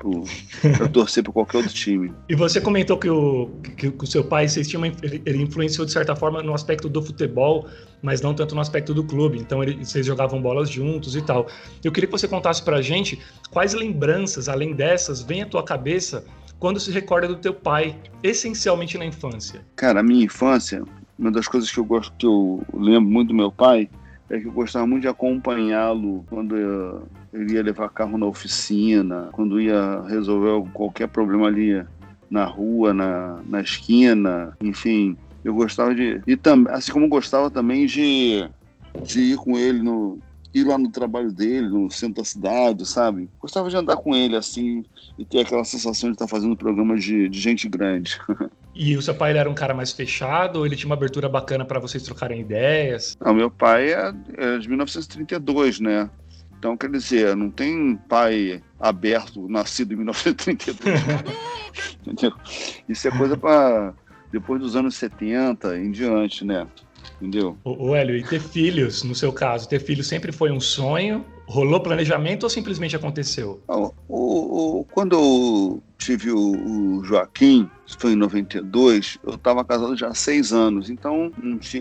para 0.77 0.87
torcer 0.87 1.23
para 1.23 1.33
qualquer 1.33 1.57
outro 1.57 1.73
time. 1.73 2.13
E 2.27 2.35
você 2.35 2.59
comentou 2.59 2.97
que 2.97 3.09
o, 3.09 3.49
que, 3.77 3.91
que 3.91 4.03
o 4.03 4.07
seu 4.07 4.23
pai, 4.23 4.47
vocês 4.47 4.67
tinham, 4.67 4.83
ele 4.83 5.43
influenciou 5.43 5.85
de 5.85 5.91
certa 5.91 6.15
forma 6.15 6.41
no 6.41 6.53
aspecto 6.53 6.89
do 6.89 7.01
futebol, 7.01 7.67
mas 8.05 8.21
não 8.21 8.35
tanto 8.35 8.53
no 8.53 8.61
aspecto 8.61 8.93
do 8.93 9.03
clube. 9.03 9.39
Então 9.39 9.63
ele, 9.63 9.83
vocês 9.83 10.05
jogavam 10.05 10.39
bolas 10.39 10.69
juntos 10.69 11.15
e 11.15 11.21
tal. 11.21 11.47
Eu 11.83 11.91
queria 11.91 12.07
que 12.07 12.11
você 12.11 12.27
contasse 12.27 12.63
pra 12.63 12.79
gente 12.81 13.19
quais 13.49 13.73
lembranças, 13.73 14.47
além 14.47 14.73
dessas, 14.73 15.23
vem 15.23 15.41
à 15.41 15.45
tua 15.47 15.63
cabeça 15.63 16.23
quando 16.59 16.79
se 16.79 16.91
recorda 16.91 17.27
do 17.27 17.35
teu 17.35 17.53
pai, 17.53 17.97
essencialmente 18.23 18.97
na 18.97 19.05
infância. 19.05 19.65
Cara, 19.75 19.99
a 19.99 20.03
minha 20.03 20.23
infância, 20.23 20.83
uma 21.17 21.31
das 21.31 21.47
coisas 21.47 21.69
que 21.71 21.79
eu 21.79 21.83
gosto, 21.83 22.13
que 22.17 22.25
eu 22.27 22.63
lembro 22.73 23.09
muito 23.09 23.29
do 23.29 23.33
meu 23.33 23.51
pai, 23.51 23.89
é 24.29 24.39
que 24.39 24.45
eu 24.45 24.51
gostava 24.51 24.85
muito 24.85 25.01
de 25.01 25.07
acompanhá-lo 25.07 26.23
quando 26.29 26.55
ele 27.33 27.53
ia 27.53 27.63
levar 27.63 27.89
carro 27.89 28.17
na 28.17 28.27
oficina, 28.27 29.29
quando 29.31 29.59
ia 29.59 30.01
resolver 30.07 30.69
qualquer 30.71 31.07
problema 31.07 31.47
ali 31.47 31.83
na 32.29 32.45
rua, 32.45 32.93
na, 32.93 33.39
na 33.47 33.61
esquina, 33.61 34.55
enfim. 34.61 35.17
Eu 35.45 35.53
gostava 35.53 35.93
de. 35.93 36.19
E 36.25 36.35
também, 36.35 36.73
assim 36.73 36.91
como 36.91 37.07
gostava 37.07 37.51
também 37.51 37.85
de, 37.85 38.49
de 39.03 39.21
ir 39.21 39.37
com 39.37 39.55
ele 39.55 39.83
no. 39.83 40.17
ir 40.51 40.63
lá 40.63 40.75
no 40.75 40.89
trabalho 40.89 41.31
dele, 41.31 41.69
no 41.69 41.91
centro 41.91 42.15
da 42.15 42.25
cidade, 42.25 42.83
sabe? 42.87 43.29
Gostava 43.39 43.69
de 43.69 43.77
andar 43.77 43.95
com 43.97 44.15
ele 44.15 44.35
assim 44.35 44.83
e 45.19 45.23
ter 45.23 45.41
aquela 45.41 45.63
sensação 45.63 46.09
de 46.09 46.15
estar 46.15 46.27
fazendo 46.27 46.57
programa 46.57 46.97
de, 46.97 47.29
de 47.29 47.39
gente 47.39 47.69
grande. 47.69 48.19
E 48.77 48.97
o 48.97 49.01
seu 49.01 49.15
pai 49.15 49.37
era 49.37 49.49
um 49.49 49.53
cara 49.53 49.73
mais 49.73 49.93
fechado 49.93 50.57
ou 50.59 50.65
ele 50.65 50.75
tinha 50.75 50.87
uma 50.87 50.95
abertura 50.95 51.29
bacana 51.29 51.63
para 51.63 51.79
vocês 51.79 52.03
trocarem 52.03 52.41
ideias? 52.41 53.15
Não, 53.23 53.33
meu 53.33 53.49
pai 53.49 53.93
é, 53.93 54.13
é 54.35 54.57
de 54.57 54.67
1932, 54.67 55.79
né? 55.79 56.09
Então, 56.59 56.75
quer 56.75 56.91
dizer, 56.91 57.37
não 57.37 57.49
tem 57.49 57.95
pai 58.09 58.61
aberto, 58.77 59.47
nascido 59.47 59.93
em 59.93 59.95
1932. 59.95 60.99
Entendeu? 62.05 62.35
Isso 62.89 63.07
é 63.07 63.11
coisa 63.11 63.37
para 63.37 63.93
depois 64.31 64.61
dos 64.61 64.75
anos 64.75 64.95
70 64.95 65.77
em 65.77 65.91
diante, 65.91 66.45
né? 66.45 66.67
Entendeu? 67.21 67.57
O 67.63 67.95
Hélio, 67.95 68.15
e 68.17 68.23
ter 68.23 68.39
filhos, 68.39 69.03
no 69.03 69.15
seu 69.15 69.31
caso, 69.31 69.69
ter 69.69 69.79
filhos 69.79 70.07
sempre 70.07 70.31
foi 70.31 70.51
um 70.51 70.59
sonho? 70.59 71.25
Rolou 71.47 71.79
planejamento 71.79 72.43
ou 72.43 72.49
simplesmente 72.49 72.95
aconteceu? 72.95 73.61
O, 73.67 73.91
o, 74.79 74.85
quando 74.85 75.15
eu 75.15 75.83
tive 75.97 76.31
o, 76.31 77.03
Joaquim, 77.03 77.69
foi 77.99 78.13
em 78.13 78.15
92, 78.15 79.17
eu 79.23 79.35
estava 79.35 79.63
casado 79.63 79.95
já 79.95 80.07
há 80.07 80.15
seis 80.15 80.51
anos, 80.51 80.89
então 80.89 81.31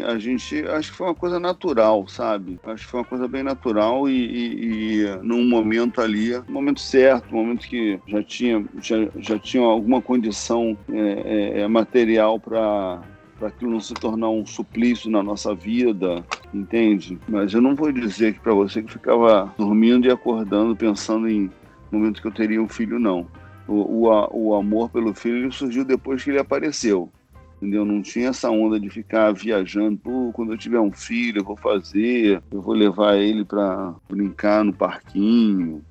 a 0.06 0.18
gente, 0.18 0.66
acho 0.68 0.90
que 0.90 0.97
foi 0.97 1.06
uma 1.09 1.14
coisa 1.14 1.40
natural, 1.40 2.06
sabe? 2.09 2.59
Acho 2.64 2.85
que 2.85 2.90
foi 2.90 3.00
uma 3.00 3.06
coisa 3.06 3.26
bem 3.26 3.42
natural 3.42 4.09
e, 4.09 4.12
e, 4.12 5.02
e 5.02 5.16
num 5.23 5.47
momento 5.47 6.00
ali, 6.00 6.33
no 6.47 6.54
momento 6.54 6.80
certo, 6.80 7.30
no 7.30 7.38
momento 7.38 7.66
que 7.66 7.99
já 8.06 8.23
tinha, 8.23 8.64
já, 8.80 8.97
já 9.18 9.38
tinha 9.38 9.62
alguma 9.62 10.00
condição 10.00 10.76
é, 10.92 10.99
é, 10.99 11.61
é 11.61 11.68
material 11.68 12.38
para 12.38 13.02
para 13.38 13.48
aquilo 13.48 13.72
não 13.72 13.80
se 13.80 13.94
tornar 13.94 14.30
um 14.30 14.46
suplício 14.46 15.10
na 15.10 15.22
nossa 15.22 15.54
vida, 15.54 16.24
entende? 16.52 17.18
Mas 17.28 17.52
eu 17.52 17.60
não 17.60 17.74
vou 17.74 17.90
dizer 17.92 18.34
que 18.34 18.40
para 18.40 18.54
você 18.54 18.82
que 18.82 18.92
ficava 18.92 19.52
dormindo 19.58 20.06
e 20.06 20.10
acordando 20.10 20.76
pensando 20.76 21.28
em 21.28 21.50
momento 21.94 22.20
que 22.20 22.26
eu 22.26 22.32
teria 22.32 22.62
um 22.62 22.68
filho, 22.68 22.98
não. 22.98 23.26
O, 23.66 24.06
o, 24.06 24.28
o 24.32 24.54
amor 24.54 24.90
pelo 24.90 25.14
filho 25.14 25.50
surgiu 25.52 25.84
depois 25.84 26.22
que 26.22 26.30
ele 26.30 26.38
apareceu. 26.38 27.10
Entendeu? 27.56 27.84
Não 27.84 28.02
tinha 28.02 28.28
essa 28.28 28.50
onda 28.50 28.78
de 28.78 28.90
ficar 28.90 29.32
viajando, 29.32 29.96
pô, 29.96 30.30
quando 30.34 30.52
eu 30.52 30.58
tiver 30.58 30.80
um 30.80 30.92
filho, 30.92 31.40
eu 31.40 31.44
vou 31.44 31.56
fazer, 31.56 32.42
eu 32.50 32.60
vou 32.60 32.74
levar 32.74 33.16
ele 33.16 33.44
para 33.44 33.94
brincar 34.08 34.64
no 34.64 34.72
parquinho, 34.72 35.82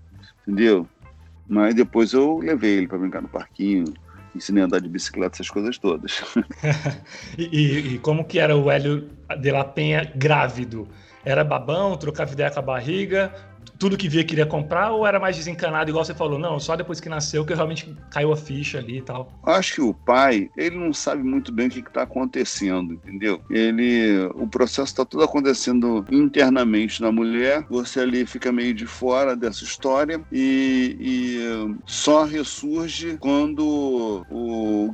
entendeu? 0.41 0.85
Mas 1.47 1.73
depois 1.73 2.13
eu 2.13 2.37
levei 2.37 2.77
ele 2.77 2.87
para 2.87 2.97
brincar 2.97 3.21
no 3.21 3.27
parquinho, 3.27 3.85
ensinei 4.35 4.63
a 4.63 4.65
andar 4.65 4.81
de 4.81 4.89
bicicleta, 4.89 5.35
essas 5.35 5.49
coisas 5.49 5.77
todas. 5.77 6.23
e, 7.37 7.93
e, 7.93 7.99
como 7.99 8.25
que 8.25 8.39
era 8.39 8.55
o 8.55 8.69
Hélio 8.69 9.09
de 9.39 9.51
la 9.51 9.63
Penha 9.63 10.11
grávido? 10.15 10.87
era 11.25 11.43
babão, 11.43 11.95
trocava 11.95 12.31
ideia 12.33 12.51
com 12.51 12.59
a 12.59 12.61
barriga, 12.61 13.33
tudo 13.77 13.97
que 13.97 14.09
via 14.09 14.23
queria 14.23 14.45
comprar 14.45 14.91
ou 14.91 15.05
era 15.05 15.19
mais 15.19 15.35
desencanado, 15.35 15.89
igual 15.89 16.05
você 16.05 16.13
falou? 16.13 16.39
Não, 16.39 16.59
só 16.59 16.75
depois 16.75 16.99
que 16.99 17.09
nasceu 17.09 17.45
que 17.45 17.53
realmente 17.53 17.95
caiu 18.09 18.31
a 18.31 18.37
ficha 18.37 18.77
ali 18.77 18.97
e 18.97 19.01
tal. 19.01 19.31
Acho 19.43 19.75
que 19.75 19.81
o 19.81 19.93
pai, 19.93 20.49
ele 20.55 20.77
não 20.77 20.93
sabe 20.93 21.23
muito 21.23 21.51
bem 21.51 21.67
o 21.67 21.69
que 21.69 21.79
está 21.79 22.03
acontecendo, 22.03 22.93
entendeu? 22.93 23.41
Ele, 23.49 24.25
o 24.35 24.47
processo 24.47 24.91
está 24.91 25.05
tudo 25.05 25.23
acontecendo 25.23 26.05
internamente 26.11 27.01
na 27.01 27.11
mulher, 27.11 27.65
você 27.69 28.01
ali 28.01 28.25
fica 28.25 28.51
meio 28.51 28.73
de 28.73 28.85
fora 28.85 29.35
dessa 29.35 29.63
história 29.63 30.21
e, 30.31 30.97
e 30.99 31.75
só 31.85 32.23
ressurge 32.23 33.17
quando 33.19 34.25
o, 34.29 34.91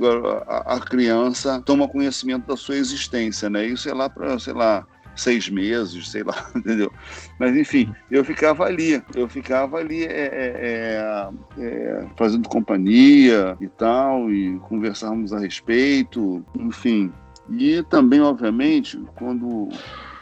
a, 0.48 0.76
a 0.76 0.80
criança 0.80 1.62
toma 1.66 1.88
conhecimento 1.88 2.48
da 2.48 2.58
sua 2.58 2.76
existência, 2.76 3.50
né? 3.50 3.66
Isso 3.66 3.90
é 3.90 3.94
lá 3.94 4.10
para, 4.10 4.38
sei 4.40 4.54
lá, 4.54 4.86
seis 5.20 5.50
meses, 5.50 6.10
sei 6.10 6.24
lá, 6.24 6.50
entendeu? 6.56 6.92
Mas 7.40 7.56
enfim, 7.56 7.94
eu 8.10 8.24
ficava 8.24 8.66
ali, 8.66 9.02
eu 9.16 9.28
ficava 9.28 9.78
ali 9.78 10.04
é, 10.04 10.08
é, 10.08 11.40
é, 11.58 11.64
é, 11.64 12.08
fazendo 12.18 12.48
companhia 12.48 13.58
e 13.60 13.68
tal, 13.68 14.32
e 14.32 14.58
conversávamos 14.60 15.34
a 15.34 15.40
respeito, 15.40 16.44
enfim. 16.56 17.12
E 17.50 17.84
também, 17.84 18.22
obviamente, 18.22 18.98
quando, 19.16 19.70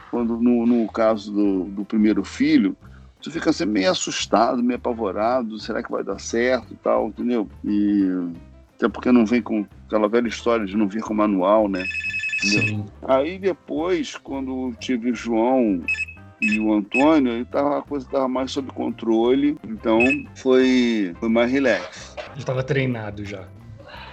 quando 0.09 0.37
no, 0.37 0.65
no 0.65 0.87
caso 0.91 1.31
do, 1.31 1.63
do 1.65 1.85
primeiro 1.85 2.23
filho, 2.23 2.75
você 3.21 3.31
fica 3.31 3.51
sempre 3.51 3.73
meio 3.73 3.91
assustado, 3.91 4.63
meio 4.63 4.77
apavorado, 4.77 5.59
será 5.59 5.83
que 5.83 5.91
vai 5.91 6.03
dar 6.03 6.19
certo 6.19 6.73
e 6.73 6.77
tal, 6.77 7.07
entendeu? 7.07 7.49
E 7.65 8.07
até 8.77 8.87
porque 8.87 9.11
não 9.11 9.25
vem 9.25 9.41
com 9.41 9.65
aquela 9.87 10.07
velha 10.07 10.27
história 10.27 10.65
de 10.65 10.77
não 10.77 10.87
vir 10.87 11.01
com 11.01 11.13
manual, 11.13 11.67
né? 11.67 11.83
Sim. 12.37 12.85
Aí 13.01 13.39
depois, 13.39 14.15
quando 14.15 14.73
tive 14.79 15.11
o 15.11 15.15
João 15.15 15.81
e 16.39 16.59
o 16.59 16.73
Antônio, 16.73 17.33
aí 17.33 17.45
tava, 17.45 17.79
a 17.79 17.81
coisa 17.81 18.05
estava 18.05 18.27
mais 18.27 18.51
sob 18.51 18.71
controle, 18.71 19.57
então 19.67 20.23
foi, 20.35 21.15
foi 21.19 21.29
mais 21.29 21.51
relax. 21.51 22.15
Ele 22.31 22.39
estava 22.39 22.63
treinado 22.63 23.25
já. 23.25 23.47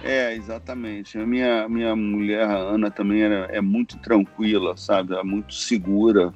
É, 0.03 0.35
exatamente. 0.35 1.17
A 1.17 1.25
minha, 1.25 1.67
minha 1.69 1.95
mulher, 1.95 2.43
a 2.43 2.57
Ana, 2.57 2.91
também 2.91 3.21
era, 3.21 3.47
é 3.51 3.61
muito 3.61 3.97
tranquila, 3.99 4.75
sabe? 4.77 5.15
É 5.15 5.23
muito 5.23 5.53
segura. 5.53 6.33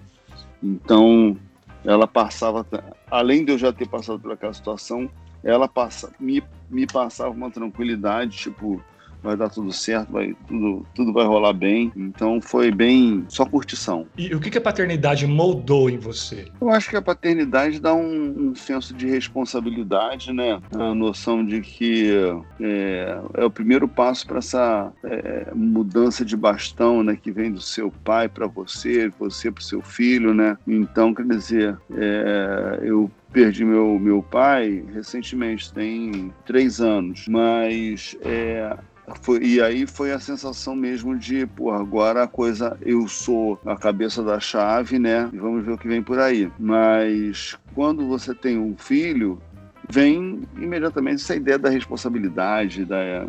Então, 0.62 1.38
ela 1.86 2.08
passava, 2.08 2.66
além 3.10 3.46
de 3.46 3.52
eu 3.52 3.58
já 3.58 3.72
ter 3.72 3.88
passado 3.88 4.20
por 4.20 4.32
aquela 4.32 4.54
situação, 4.54 5.10
ela 5.44 5.68
passa, 5.68 6.12
me, 6.20 6.44
me 6.70 6.86
passava 6.86 7.30
uma 7.30 7.50
tranquilidade, 7.50 8.38
tipo, 8.38 8.84
vai 9.22 9.36
dar 9.36 9.50
tudo 9.50 9.72
certo, 9.72 10.12
vai, 10.12 10.34
tudo, 10.48 10.86
tudo 10.94 11.14
vai 11.14 11.26
rolar 11.26 11.54
bem. 11.54 11.92
Então 11.96 12.42
foi 12.42 12.72
bem 12.72 13.26
só 13.28 13.46
curtição. 13.46 14.08
E 14.18 14.34
o 14.34 14.40
que, 14.40 14.50
que 14.50 14.58
a 14.58 14.62
paternidade 14.62 15.26
moldou 15.28 15.90
em 15.90 15.98
você? 15.98 16.46
Eu 16.60 16.70
acho 16.70 16.90
que 16.90 16.96
a 16.96 17.02
paternidade 17.02 17.80
dá 17.80 17.94
um, 17.94 18.50
um 18.50 18.56
senso 18.56 18.94
de 18.94 19.08
responsabilidade, 19.08 20.34
né? 20.34 20.60
A 20.74 20.94
noção 20.94 21.46
de 21.46 21.62
que 21.62 22.12
é, 22.60 23.22
é 23.36 23.46
o 23.46 23.52
primeiro 23.52 23.88
passo 23.88 24.26
para 24.26 24.40
essa 24.40 24.92
é, 25.04 25.52
mudança 25.54 26.24
de 26.24 26.36
bastão, 26.36 27.04
né? 27.04 27.16
Que 27.16 27.32
vem 27.32 27.52
do 27.52 27.62
seu 27.62 27.92
pai 28.04 28.28
para 28.30 28.48
você, 28.48 29.10
você 29.20 29.52
para 29.52 29.62
o 29.62 29.64
seu 29.64 29.82
filho, 29.82 30.34
né? 30.34 30.58
Então, 30.68 31.14
quer 31.14 31.26
dizer, 31.26 31.78
é, 31.94 32.80
eu 32.84 33.12
perdi 33.32 33.64
meu, 33.64 34.00
meu 34.00 34.24
pai 34.24 34.84
recentemente, 34.94 35.72
tem 35.74 36.34
três 36.46 36.82
anos, 36.82 37.26
mas 37.28 38.18
é, 38.22 38.76
foi, 39.22 39.40
e 39.44 39.62
aí 39.62 39.86
foi 39.88 40.12
a 40.12 40.20
sensação 40.20 40.76
mesmo 40.76 41.18
de, 41.18 41.46
pô, 41.46 41.72
agora 41.72 42.24
a 42.24 42.28
coisa, 42.28 42.78
eu 42.82 43.08
sou 43.08 43.60
a 43.66 43.76
cabeça 43.76 44.24
da 44.24 44.40
chave, 44.40 45.00
né? 45.00 45.30
E 45.34 45.38
vamos 45.38 45.66
ver 45.66 45.72
o 45.74 45.78
que 45.78 45.88
vem 45.88 46.02
por 46.02 46.20
aí. 46.20 46.52
Mas 46.60 47.58
quando 47.74 48.08
você 48.08 48.34
tem 48.34 48.58
um 48.58 48.76
filho, 48.78 49.42
vem 49.90 50.42
imediatamente 50.58 51.22
essa 51.22 51.36
ideia 51.36 51.58
da 51.58 51.70
responsabilidade, 51.70 52.86
da, 52.86 53.28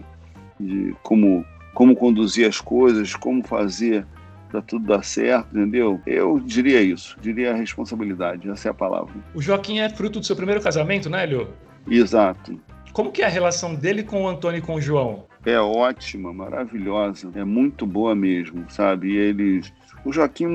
de 0.59 0.95
como, 1.03 1.45
como 1.75 1.97
conduzir 1.97 2.47
as 2.47 2.61
coisas, 2.61 3.15
como 3.15 3.47
fazer 3.47 4.07
para 4.51 4.61
tudo 4.61 4.87
dar 4.87 5.05
certo, 5.05 5.57
entendeu? 5.57 6.01
Eu 6.05 6.41
diria 6.41 6.83
isso, 6.83 7.17
diria 7.21 7.53
a 7.53 7.55
responsabilidade, 7.55 8.51
essa 8.51 8.69
é 8.69 8.71
a 8.71 8.75
palavra. 8.75 9.15
O 9.33 9.41
Joaquim 9.41 9.79
é 9.79 9.89
fruto 9.89 10.19
do 10.19 10.27
seu 10.27 10.35
primeiro 10.35 10.61
casamento, 10.61 11.09
né, 11.09 11.23
Elio? 11.23 11.49
Exato. 11.89 12.61
Como 12.93 13.13
que 13.13 13.23
é 13.23 13.27
a 13.27 13.29
relação 13.29 13.75
dele 13.75 14.03
com 14.03 14.25
o 14.25 14.29
Antônio 14.29 14.59
e 14.59 14.63
com 14.63 14.75
o 14.75 14.81
João? 14.81 15.30
É 15.44 15.59
ótima, 15.59 16.32
maravilhosa, 16.32 17.30
é 17.35 17.44
muito 17.44 17.87
boa 17.87 18.14
mesmo, 18.14 18.64
sabe? 18.68 19.12
E 19.12 19.16
eles 19.16 19.73
o 20.04 20.12
Joaquim, 20.12 20.47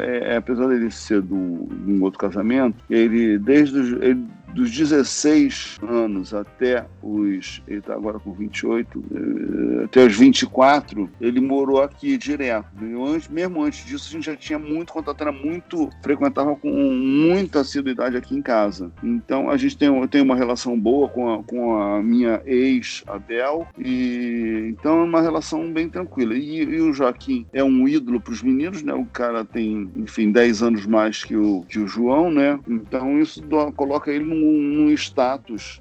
é, 0.00 0.32
é, 0.32 0.36
apesar 0.36 0.66
dele 0.68 0.90
ser 0.90 1.22
do, 1.22 1.68
de 1.84 1.92
um 1.92 2.02
outro 2.02 2.18
casamento, 2.18 2.84
ele 2.90 3.38
desde 3.38 3.78
ele, 4.04 4.26
dos 4.54 4.70
16 4.70 5.78
anos 5.82 6.34
até 6.34 6.86
os. 7.02 7.62
Ele 7.66 7.78
está 7.78 7.94
agora 7.94 8.18
com 8.18 8.32
28, 8.32 9.04
eh, 9.12 9.84
até 9.84 10.04
os 10.04 10.16
24, 10.16 11.08
ele 11.20 11.40
morou 11.40 11.82
aqui 11.82 12.16
direto. 12.16 12.66
Antes, 13.06 13.28
mesmo 13.28 13.62
antes 13.62 13.84
disso, 13.84 14.08
a 14.08 14.12
gente 14.12 14.26
já 14.26 14.36
tinha 14.36 14.58
muito 14.58 14.92
contato, 14.92 15.20
era 15.20 15.32
muito. 15.32 15.90
frequentava 16.02 16.56
com 16.56 16.70
muita 16.70 17.60
assiduidade 17.60 18.16
aqui 18.16 18.34
em 18.36 18.42
casa. 18.42 18.90
Então 19.02 19.50
a 19.50 19.56
gente 19.56 19.76
tem, 19.76 20.06
tem 20.08 20.22
uma 20.22 20.36
relação 20.36 20.78
boa 20.78 21.08
com 21.08 21.32
a, 21.32 21.42
com 21.42 21.76
a 21.76 22.02
minha 22.02 22.42
ex, 22.44 23.02
Adel, 23.06 23.66
e 23.78 24.68
então 24.68 25.00
é 25.00 25.04
uma 25.04 25.20
relação 25.20 25.70
bem 25.72 25.88
tranquila. 25.88 26.34
E, 26.34 26.62
e 26.62 26.80
o 26.80 26.92
Joaquim 26.92 27.46
é 27.52 27.62
um 27.62 27.86
ídolo 27.86 28.20
para 28.20 28.32
os 28.32 28.42
meninos, 28.42 28.82
né? 28.82 28.92
O 28.94 29.06
cara 29.06 29.44
tem, 29.44 29.90
enfim, 29.96 30.30
10 30.30 30.62
anos 30.62 30.86
mais 30.86 31.24
que 31.24 31.36
o, 31.36 31.64
que 31.68 31.78
o 31.78 31.86
João, 31.86 32.30
né? 32.30 32.58
Então 32.68 33.18
isso 33.18 33.42
coloca 33.76 34.10
ele 34.10 34.24
num 34.24 34.37
num, 34.38 34.90
status 34.92 35.80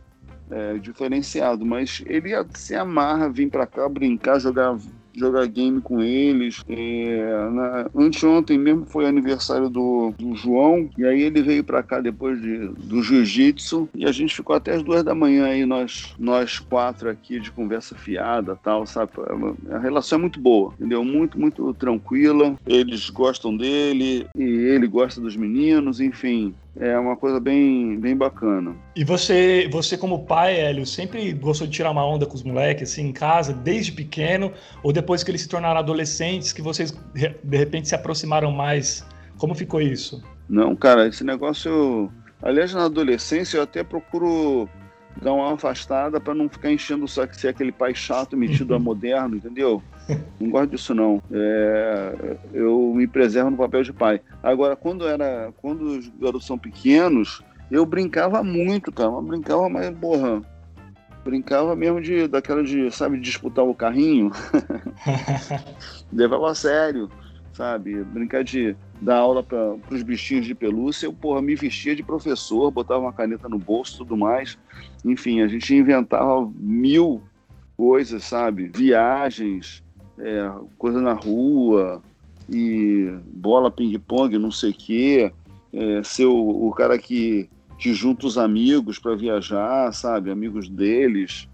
é, 0.50 0.78
diferenciado, 0.78 1.66
mas 1.66 2.04
ele 2.06 2.32
se 2.54 2.76
amarra, 2.76 3.30
vir 3.30 3.50
para 3.50 3.66
cá 3.66 3.88
brincar, 3.88 4.40
jogar 4.40 4.78
jogar 5.18 5.48
game 5.48 5.82
com 5.82 6.02
eles. 6.02 6.64
É, 6.70 7.50
na, 7.50 7.90
anteontem 7.96 8.58
mesmo 8.58 8.86
foi 8.86 9.06
aniversário 9.06 9.70
do, 9.70 10.14
do, 10.18 10.36
João, 10.36 10.90
e 10.98 11.04
aí 11.04 11.24
ele 11.24 11.42
veio 11.42 11.64
para 11.64 11.82
cá 11.82 12.00
depois 12.00 12.40
de, 12.40 12.68
do 12.68 13.02
jiu-jitsu, 13.02 13.90
e 13.96 14.06
a 14.06 14.12
gente 14.12 14.36
ficou 14.36 14.56
até 14.56 14.76
as 14.76 14.84
duas 14.84 15.04
da 15.04 15.16
manhã 15.16 15.46
aí, 15.46 15.66
nós, 15.66 16.14
nós 16.20 16.60
quatro 16.60 17.10
aqui 17.10 17.40
de 17.40 17.52
conversa 17.52 17.96
fiada 17.96 18.56
tal, 18.56 18.86
sabe? 18.86 19.12
É 19.70 19.76
a 19.76 19.80
relação 19.80 20.18
é 20.18 20.22
muito 20.22 20.40
boa, 20.40 20.74
entendeu? 20.76 21.04
Muito, 21.04 21.40
muito 21.40 21.74
tranquila. 21.74 22.56
Eles 22.66 23.10
gostam 23.10 23.56
dele, 23.56 24.28
e 24.36 24.44
ele 24.44 24.88
gosta 24.88 25.20
dos 25.20 25.36
meninos, 25.36 26.00
enfim 26.00 26.54
é 26.80 26.98
uma 26.98 27.16
coisa 27.16 27.40
bem, 27.40 28.00
bem 28.00 28.16
bacana. 28.16 28.76
E 28.96 29.04
você, 29.04 29.68
você 29.72 29.98
como 29.98 30.26
pai, 30.26 30.60
Hélio, 30.60 30.86
sempre 30.86 31.32
gostou 31.34 31.68
de 31.68 31.74
tirar 31.74 31.92
uma 31.92 32.06
onda 32.06 32.26
com 32.26 32.36
os 32.36 32.44
moleques, 32.44 32.92
assim, 32.92 33.08
em 33.08 33.14
casa, 33.14 33.54
desde 33.54 33.92
pequeno, 33.92 34.52
ou 34.84 34.94
depois 34.94 35.24
que 35.24 35.32
eles 35.32 35.42
se 35.42 35.50
tornaram 35.50 35.80
adolescentes, 35.80 36.54
que 36.54 36.62
vocês 36.62 36.92
de 37.14 37.58
repente 37.58 37.88
se 37.88 37.96
aproximaram 37.96 38.52
mais? 38.52 39.06
Como 39.38 39.54
ficou 39.56 39.82
isso? 39.82 40.24
Não, 40.50 40.76
cara, 40.76 41.08
esse 41.08 41.24
negócio. 41.24 42.12
Aliás, 42.42 42.74
na 42.74 42.86
adolescência 42.86 43.58
eu 43.58 43.64
até 43.64 43.84
procuro 43.84 44.70
dar 45.22 45.34
uma 45.34 45.54
afastada 45.54 46.20
para 46.20 46.34
não 46.34 46.50
ficar 46.50 46.72
enchendo 46.72 47.06
o 47.06 47.08
saco 47.08 47.36
ser 47.36 47.50
aquele 47.50 47.72
pai 47.72 47.94
chato 47.94 48.38
metido 48.38 48.74
a 48.76 48.80
moderno, 48.80 49.36
entendeu? 49.36 49.82
Não 50.40 50.50
gosto 50.50 50.72
disso 50.72 50.96
não. 50.96 51.22
É, 51.30 52.38
eu 52.54 52.94
me 52.96 53.06
preservo 53.06 53.52
no 53.52 53.58
papel 53.58 53.84
de 53.84 53.92
pai. 53.92 54.22
Agora, 54.42 54.74
quando 54.74 55.06
era, 55.06 55.52
quando 55.58 55.82
os 55.82 56.08
garotos 56.08 56.46
são 56.46 56.58
pequenos, 56.58 57.42
eu 57.70 57.86
brincava 57.86 58.42
muito, 58.42 58.90
cara. 58.90 59.10
Eu 59.10 59.22
brincava, 59.22 59.68
mas 59.68 59.90
porra, 59.98 60.42
brincava 61.26 61.76
mesmo 61.76 62.00
de 62.00 62.28
daquela 62.28 62.64
de, 62.64 62.90
sabe, 62.90 63.20
disputar 63.20 63.66
o 63.66 63.76
carrinho. 63.76 64.32
Levava 66.14 66.52
a 66.52 66.56
sério, 66.56 67.10
sabe? 67.52 68.02
Brincar 68.06 68.46
de 68.46 68.78
dar 69.02 69.18
aula 69.18 69.44
para 69.44 69.76
os 69.92 70.04
bichinhos 70.04 70.46
de 70.46 70.56
pelúcia, 70.56 71.06
eu, 71.06 71.14
porra, 71.14 71.42
me 71.42 71.56
vestia 71.56 71.96
de 71.96 72.04
professor, 72.04 72.72
botava 72.72 73.02
uma 73.02 73.14
caneta 73.14 73.48
no 73.48 73.58
bolso 73.60 74.00
tudo 74.00 74.18
mais. 74.18 74.58
Enfim, 75.06 75.42
a 75.42 75.48
gente 75.48 75.74
inventava 75.76 76.50
mil 76.56 77.22
coisas, 77.76 78.24
sabe? 78.24 78.72
Viagens, 78.74 79.84
é, 80.18 80.52
coisa 80.78 81.00
na 81.00 81.14
rua, 81.14 82.02
e 82.50 83.14
bola 83.26 83.70
ping-pong, 83.70 84.38
não 84.38 84.52
sei 84.52 84.72
o 84.72 84.74
quê. 84.74 85.32
É, 85.74 86.02
ser 86.04 86.26
o, 86.26 86.68
o 86.68 86.72
cara 86.72 86.98
que, 86.98 87.50
que 87.78 87.94
junta 87.94 88.26
os 88.26 88.38
amigos 88.38 88.98
para 88.98 89.16
viajar, 89.16 89.94
sabe? 89.94 90.32
Amigos 90.32 90.70
deles. 90.70 91.48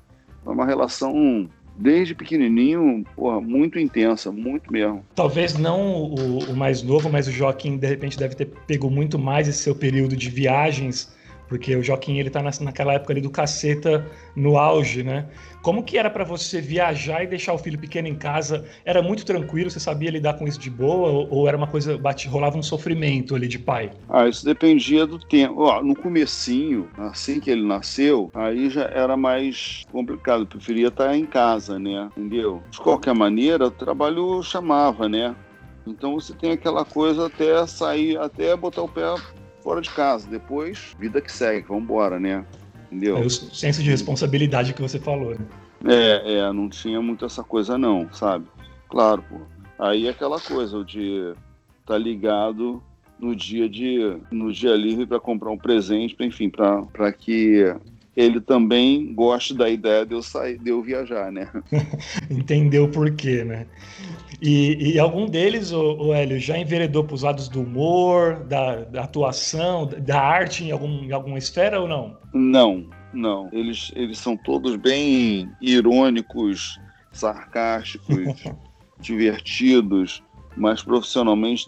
Uma 0.46 0.66
relação 0.66 1.50
desde 1.76 2.14
pequenininho, 2.14 3.04
porra, 3.16 3.42
muito 3.42 3.80
intensa, 3.80 4.32
muito 4.32 4.72
mesmo. 4.72 5.04
Talvez 5.16 5.58
não 5.58 5.82
o, 5.82 6.40
o, 6.52 6.56
mais 6.56 6.84
novo, 6.84 7.10
mas 7.10 7.28
o 7.28 7.32
Joaquim, 7.32 7.78
de 7.78 7.88
repente, 7.88 8.18
deve 8.18 8.36
ter 8.36 8.46
pego 8.68 8.90
muito 8.90 9.18
mais 9.18 9.48
esse 9.48 9.60
seu 9.60 9.76
período 9.76 10.16
de 10.16 10.30
viagens 10.30 11.12
porque 11.48 11.76
o 11.76 11.84
Joaquim 11.84 12.18
ele 12.18 12.30
tá 12.30 12.42
naquela 12.62 12.94
época 12.94 13.14
ali 13.14 13.22
do 13.22 13.30
caceta 13.30 14.10
no 14.36 14.58
auge, 14.58 15.04
né? 15.04 15.28
Como 15.62 15.84
que 15.84 15.98
era 15.98 16.10
para 16.10 16.24
você 16.24 16.60
viajar 16.60 17.24
e 17.24 17.28
deixar 17.28 17.54
o 17.54 17.58
filho 17.58 17.80
pequeno 17.80 18.08
em 18.08 18.16
casa? 18.16 18.66
Era 18.84 19.02
muito 19.02 19.26
tranquilo? 19.26 19.70
Você 19.70 19.80
sabia 19.80 20.12
lidar 20.12 20.34
com 20.34 20.46
isso 20.46 20.60
de 20.60 20.70
boa? 20.70 21.10
Ou, 21.10 21.28
ou 21.30 21.48
era 21.48 21.56
uma 21.56 21.68
coisa, 21.68 21.98
bate, 21.98 22.28
rolava 22.28 22.58
um 22.58 22.64
sofrimento 22.64 23.34
ali 23.36 23.48
de 23.48 23.60
pai? 23.60 23.92
Ah, 24.10 24.28
isso 24.28 24.46
dependia 24.46 25.06
do 25.06 25.18
tempo. 25.20 25.62
Ó, 25.62 25.82
no 25.82 25.96
comecinho, 25.96 26.90
assim 26.98 27.40
que 27.40 27.50
ele 27.50 27.66
nasceu, 27.66 28.30
aí 28.34 28.70
já 28.70 28.84
era 28.86 29.16
mais 29.16 29.84
complicado. 29.92 30.42
Eu 30.42 30.48
preferia 30.48 30.88
estar 30.88 31.16
em 31.16 31.26
casa, 31.26 31.80
né? 31.80 32.10
Entendeu? 32.18 32.62
De 32.70 32.80
qualquer 32.80 33.14
maneira, 33.14 33.68
o 33.68 33.72
trabalho 33.72 34.44
chamava, 34.44 35.08
né? 35.08 35.34
Então 35.86 36.14
você 36.14 36.34
tem 36.34 36.52
aquela 36.52 36.86
coisa 36.86 37.28
até 37.28 37.66
sair, 37.68 38.18
até 38.18 38.56
botar 38.56 38.82
o 38.82 38.90
pé 38.90 39.04
fora 39.64 39.82
de 39.82 39.90
casa. 39.90 40.28
Depois, 40.28 40.96
vida 41.00 41.22
que 41.22 41.32
segue, 41.32 41.68
vamos 41.68 41.84
embora, 41.84 42.20
né? 42.20 42.46
Entendeu? 42.92 43.18
É 43.18 43.22
o 43.22 43.30
senso 43.30 43.82
de 43.82 43.90
responsabilidade 43.90 44.74
que 44.74 44.82
você 44.82 45.00
falou, 45.00 45.32
né? 45.32 45.46
É, 45.86 46.36
é, 46.36 46.54
não 46.54 46.70
tinha 46.70 47.02
muito 47.02 47.26
essa 47.26 47.44
coisa 47.44 47.78
não, 47.78 48.12
sabe? 48.14 48.46
Claro, 48.90 49.24
pô. 49.28 49.38
Aí 49.80 50.08
é 50.08 50.12
aquela 50.12 50.40
coisa 50.40 50.84
de 50.84 51.34
estar 51.82 51.94
tá 51.94 51.98
ligado 51.98 52.82
no 53.20 53.36
dia 53.36 53.68
de 53.68 54.18
no 54.32 54.52
dia 54.52 54.76
livre 54.76 55.06
para 55.06 55.20
comprar 55.20 55.50
um 55.50 55.58
presente, 55.58 56.16
pra, 56.16 56.26
enfim, 56.26 56.50
para 56.50 57.12
que 57.12 57.74
ele 58.16 58.40
também 58.40 59.14
goste 59.14 59.54
da 59.54 59.70
ideia 59.70 60.06
de 60.06 60.14
eu 60.14 60.22
sair, 60.22 60.58
de 60.60 60.70
eu 60.70 60.82
viajar, 60.82 61.32
né? 61.32 61.50
Entendeu 62.30 62.88
por 62.88 63.12
quê, 63.12 63.44
né? 63.44 63.66
E, 64.44 64.96
e 64.96 65.00
algum 65.00 65.26
deles, 65.26 65.72
o, 65.72 66.08
o 66.08 66.14
Hélio, 66.14 66.38
já 66.38 66.58
enveredou 66.58 67.02
para 67.06 67.16
os 67.16 67.22
lados 67.22 67.48
do 67.48 67.62
humor, 67.62 68.44
da, 68.44 68.84
da, 68.84 69.04
atuação, 69.06 69.90
da 70.02 70.20
arte 70.20 70.66
em, 70.66 70.72
algum, 70.72 71.02
em 71.06 71.14
alguma 71.14 71.38
esfera 71.38 71.80
ou 71.80 71.88
não? 71.88 72.18
Não, 72.34 72.86
não. 73.14 73.48
Eles, 73.54 73.94
eles 73.96 74.18
são 74.18 74.36
todos 74.36 74.76
bem 74.76 75.50
irônicos, 75.62 76.78
sarcásticos, 77.14 78.44
divertidos, 79.00 80.22
mas 80.58 80.84
profissionalmente 80.84 81.66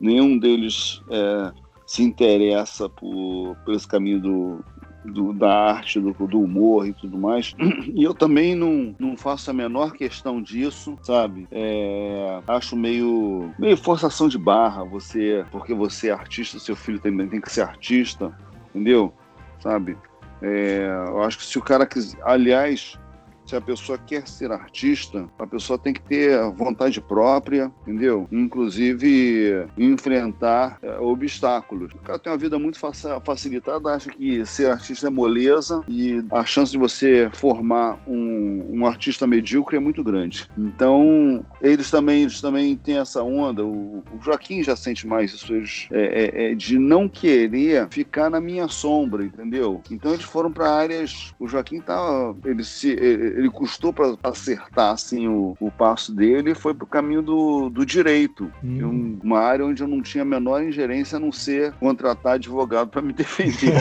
nenhum 0.00 0.38
deles 0.38 1.02
é, 1.10 1.52
se 1.84 2.04
interessa 2.04 2.88
por, 2.88 3.56
por 3.64 3.74
esse 3.74 3.88
caminho 3.88 4.20
do, 4.20 4.64
do, 5.04 5.32
da 5.32 5.72
arte, 5.72 6.00
do, 6.00 6.12
do, 6.12 6.40
humor 6.40 6.86
e 6.86 6.92
tudo 6.92 7.18
mais. 7.18 7.54
E 7.94 8.04
eu 8.04 8.14
também 8.14 8.54
não, 8.54 8.94
não 8.98 9.16
faço 9.16 9.50
a 9.50 9.54
menor 9.54 9.92
questão 9.92 10.42
disso, 10.42 10.98
sabe? 11.02 11.48
É, 11.50 12.40
acho 12.46 12.76
meio, 12.76 13.52
meio 13.58 13.76
forçação 13.76 14.28
de 14.28 14.38
barra 14.38 14.84
você, 14.84 15.44
porque 15.50 15.74
você 15.74 16.08
é 16.08 16.12
artista, 16.12 16.58
seu 16.58 16.76
filho 16.76 17.00
também 17.00 17.28
tem 17.28 17.40
que 17.40 17.50
ser 17.50 17.62
artista, 17.62 18.36
entendeu? 18.70 19.12
Sabe? 19.60 19.96
É, 20.42 20.86
eu 21.08 21.22
acho 21.22 21.38
que 21.38 21.44
se 21.44 21.58
o 21.58 21.62
cara 21.62 21.86
quiser. 21.86 22.18
Aliás, 22.22 22.98
se 23.48 23.56
a 23.56 23.60
pessoa 23.60 23.96
quer 23.96 24.28
ser 24.28 24.52
artista, 24.52 25.26
a 25.38 25.46
pessoa 25.46 25.78
tem 25.78 25.94
que 25.94 26.02
ter 26.02 26.38
vontade 26.52 27.00
própria, 27.00 27.72
entendeu? 27.82 28.28
Inclusive 28.30 29.66
enfrentar 29.76 30.78
é, 30.82 30.98
obstáculos. 30.98 31.92
O 31.94 31.98
cara 31.98 32.18
tem 32.18 32.30
uma 32.30 32.38
vida 32.38 32.58
muito 32.58 32.78
facilitada, 33.24 33.94
acha 33.94 34.10
que 34.10 34.44
ser 34.44 34.70
artista 34.70 35.06
é 35.06 35.10
moleza 35.10 35.82
e 35.88 36.22
a 36.30 36.44
chance 36.44 36.72
de 36.72 36.78
você 36.78 37.30
formar 37.32 37.98
um, 38.06 38.80
um 38.80 38.86
artista 38.86 39.26
medíocre 39.26 39.76
é 39.76 39.80
muito 39.80 40.04
grande. 40.04 40.46
Então, 40.56 41.44
eles 41.62 41.90
também, 41.90 42.22
eles 42.22 42.40
também 42.42 42.76
têm 42.76 42.98
essa 42.98 43.22
onda. 43.22 43.64
O, 43.64 44.04
o 44.12 44.22
Joaquim 44.22 44.62
já 44.62 44.76
sente 44.76 45.06
mais 45.06 45.32
isso, 45.32 45.54
eles, 45.54 45.88
é, 45.90 46.02
é, 46.02 46.52
é 46.52 46.54
de 46.54 46.78
não 46.78 47.08
querer 47.08 47.88
ficar 47.90 48.28
na 48.28 48.40
minha 48.40 48.68
sombra, 48.68 49.24
entendeu? 49.24 49.80
Então, 49.90 50.12
eles 50.12 50.24
foram 50.24 50.52
para 50.52 50.70
áreas. 50.70 51.32
O 51.38 51.48
Joaquim 51.48 51.80
tá. 51.80 52.34
Ele 52.44 52.62
se 52.62 52.90
ele 52.90 53.37
custou 53.50 53.92
para 53.92 54.16
acertar 54.24 54.92
assim 54.92 55.28
o, 55.28 55.56
o 55.60 55.70
passo 55.70 56.12
dele 56.12 56.54
foi 56.54 56.74
para 56.74 56.84
o 56.84 56.88
caminho 56.88 57.22
do, 57.22 57.68
do 57.70 57.86
direito, 57.86 58.50
hum. 58.64 59.18
uma 59.22 59.38
área 59.38 59.64
onde 59.64 59.82
eu 59.82 59.88
não 59.88 60.02
tinha 60.02 60.22
a 60.22 60.24
menor 60.24 60.62
ingerência 60.62 61.16
a 61.16 61.20
não 61.20 61.30
ser 61.30 61.72
contratar 61.74 62.34
advogado 62.34 62.88
para 62.88 63.02
me 63.02 63.12
defender. 63.14 63.74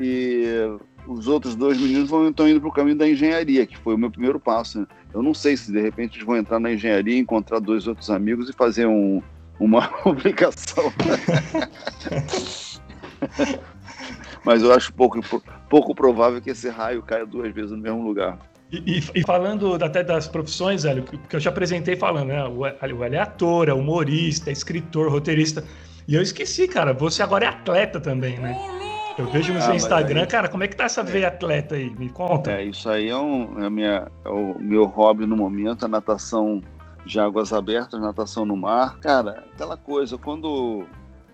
e 0.00 0.78
os 1.06 1.28
outros 1.28 1.54
dois 1.54 1.78
meninos 1.78 2.10
vão 2.10 2.28
estão 2.28 2.48
indo 2.48 2.60
para 2.60 2.68
o 2.68 2.72
caminho 2.72 2.96
da 2.96 3.08
engenharia, 3.08 3.66
que 3.66 3.76
foi 3.78 3.94
o 3.94 3.98
meu 3.98 4.10
primeiro 4.10 4.40
passo. 4.40 4.80
Né? 4.80 4.86
Eu 5.14 5.22
não 5.22 5.32
sei 5.32 5.56
se 5.56 5.70
de 5.70 5.80
repente 5.80 6.16
eles 6.16 6.26
vão 6.26 6.36
entrar 6.36 6.58
na 6.58 6.72
engenharia, 6.72 7.18
encontrar 7.18 7.60
dois 7.60 7.86
outros 7.86 8.10
amigos 8.10 8.50
e 8.50 8.52
fazer 8.52 8.86
um, 8.86 9.22
uma 9.58 9.86
publicação. 10.02 10.92
Mas 14.44 14.62
eu 14.62 14.72
acho 14.72 14.92
pouco, 14.92 15.20
pouco 15.68 15.94
provável 15.94 16.40
que 16.40 16.50
esse 16.50 16.68
raio 16.68 17.02
caia 17.02 17.26
duas 17.26 17.52
vezes 17.52 17.70
no 17.70 17.78
mesmo 17.78 18.02
lugar. 18.02 18.38
E, 18.70 19.00
e, 19.14 19.22
falando 19.22 19.74
até 19.82 20.02
das 20.02 20.26
profissões, 20.26 20.84
Hélio, 20.84 21.04
que 21.04 21.36
eu 21.36 21.40
te 21.40 21.48
apresentei 21.48 21.94
falando, 21.94 22.28
né? 22.28 22.44
O 22.44 22.66
Hélio 22.66 23.04
é 23.04 23.18
ator, 23.18 23.68
é 23.68 23.72
humorista, 23.72 24.50
é 24.50 24.52
escritor, 24.52 25.10
roteirista. 25.10 25.62
E 26.08 26.14
eu 26.14 26.22
esqueci, 26.22 26.66
cara, 26.66 26.92
você 26.92 27.22
agora 27.22 27.44
é 27.44 27.48
atleta 27.48 28.00
também, 28.00 28.38
né? 28.38 28.56
Eu 29.16 29.26
vejo 29.26 29.52
no 29.52 29.60
ah, 29.60 29.62
seu 29.62 29.74
Instagram, 29.74 30.22
aí... 30.22 30.26
cara, 30.26 30.48
como 30.48 30.62
é 30.62 30.68
que 30.68 30.76
tá 30.76 30.84
essa 30.84 31.02
veia 31.02 31.28
atleta 31.28 31.74
aí? 31.74 31.90
Me 31.96 32.10
conta. 32.10 32.52
É, 32.52 32.64
isso 32.64 32.88
aí 32.88 33.08
é, 33.08 33.16
um, 33.16 33.64
é, 33.64 33.70
minha, 33.70 34.08
é 34.24 34.28
o 34.28 34.58
meu 34.58 34.84
hobby 34.84 35.26
no 35.26 35.36
momento, 35.36 35.84
a 35.84 35.88
natação 35.88 36.60
de 37.04 37.18
águas 37.18 37.52
abertas, 37.52 38.00
natação 38.00 38.44
no 38.44 38.56
mar. 38.56 38.98
Cara, 38.98 39.44
aquela 39.54 39.76
coisa, 39.76 40.18
quando 40.18 40.84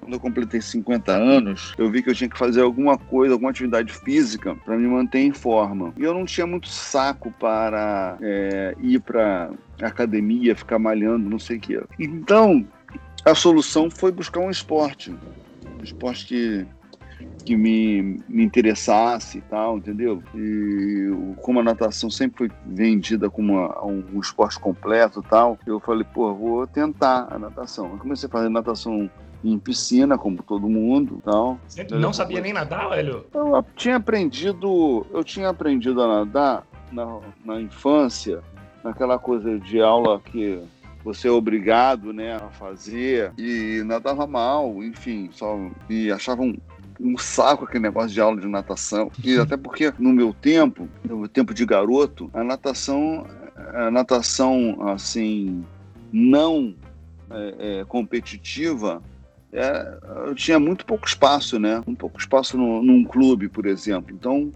quando 0.02 0.14
eu 0.14 0.20
completei 0.20 0.60
50 0.60 1.12
anos, 1.12 1.74
eu 1.78 1.88
vi 1.88 2.02
que 2.02 2.10
eu 2.10 2.14
tinha 2.14 2.28
que 2.28 2.36
fazer 2.36 2.60
alguma 2.60 2.98
coisa, 2.98 3.34
alguma 3.34 3.50
atividade 3.50 3.92
física 3.92 4.56
para 4.56 4.76
me 4.76 4.88
manter 4.88 5.20
em 5.20 5.32
forma. 5.32 5.94
E 5.96 6.02
eu 6.02 6.12
não 6.12 6.24
tinha 6.24 6.44
muito 6.44 6.66
saco 6.66 7.32
para 7.38 8.18
é, 8.20 8.74
ir 8.80 9.00
para 9.00 9.50
academia, 9.80 10.56
ficar 10.56 10.80
malhando, 10.80 11.30
não 11.30 11.38
sei 11.38 11.56
o 11.56 11.60
que. 11.60 11.80
Então, 12.00 12.66
a 13.24 13.34
solução 13.34 13.88
foi 13.88 14.10
buscar 14.10 14.40
um 14.40 14.50
esporte. 14.50 15.14
Um 15.80 15.84
esporte 15.84 16.26
que 16.26 16.66
que 17.44 17.56
me, 17.56 18.20
me 18.28 18.44
interessasse 18.44 19.38
e 19.38 19.40
tal, 19.42 19.78
entendeu? 19.78 20.22
E 20.34 21.10
como 21.40 21.60
a 21.60 21.62
natação 21.62 22.08
sempre 22.08 22.48
foi 22.48 22.56
vendida 22.64 23.28
como 23.28 23.54
uma, 23.54 23.84
um, 23.84 24.20
esporte 24.20 24.58
completo 24.60 25.20
e 25.20 25.28
tal, 25.28 25.58
eu 25.66 25.80
falei, 25.80 26.04
pô, 26.04 26.32
vou 26.34 26.66
tentar 26.66 27.26
a 27.30 27.38
natação. 27.38 27.90
Eu 27.90 27.98
comecei 27.98 28.28
a 28.28 28.30
fazer 28.30 28.48
natação 28.48 29.10
em 29.44 29.58
piscina, 29.58 30.16
como 30.16 30.42
todo 30.42 30.68
mundo. 30.68 31.18
Então, 31.20 31.58
Você 31.66 31.84
não 31.90 32.12
sabia 32.12 32.40
nem 32.40 32.52
nadar, 32.52 32.88
velho? 32.90 33.26
Eu 33.34 33.64
tinha 33.76 33.96
aprendido, 33.96 35.06
eu 35.12 35.24
tinha 35.24 35.48
aprendido 35.48 36.00
a 36.02 36.06
nadar 36.06 36.66
na, 36.92 37.20
na 37.44 37.60
infância, 37.60 38.40
naquela 38.84 39.18
coisa 39.18 39.58
de 39.58 39.80
aula 39.80 40.20
que 40.20 40.62
você 41.04 41.28
é 41.28 41.30
obrigado 41.30 42.12
né, 42.12 42.36
a 42.36 42.50
fazer 42.50 43.32
e 43.36 43.82
nadava 43.84 44.26
mal, 44.26 44.82
enfim, 44.82 45.28
só 45.32 45.58
e 45.90 46.12
achava 46.12 46.42
um, 46.42 46.56
um 47.00 47.18
saco 47.18 47.64
aquele 47.64 47.82
negócio 47.82 48.10
de 48.10 48.20
aula 48.20 48.40
de 48.40 48.46
natação. 48.46 49.10
E 49.22 49.36
até 49.38 49.56
porque 49.56 49.92
no 49.98 50.12
meu 50.12 50.32
tempo, 50.32 50.88
no 51.04 51.18
meu 51.18 51.28
tempo 51.28 51.52
de 51.52 51.66
garoto, 51.66 52.30
a 52.32 52.44
natação, 52.44 53.26
a 53.74 53.90
natação 53.90 54.88
assim 54.88 55.64
não 56.12 56.74
é, 57.30 57.80
é, 57.80 57.84
competitiva 57.84 59.02
é, 59.52 59.98
eu 60.26 60.34
tinha 60.34 60.58
muito 60.58 60.86
pouco 60.86 61.06
espaço, 61.06 61.58
né? 61.58 61.82
Um 61.86 61.94
pouco 61.94 62.18
espaço 62.18 62.56
no, 62.56 62.82
num 62.82 63.04
clube, 63.04 63.48
por 63.48 63.66
exemplo. 63.66 64.14
Então, 64.14 64.50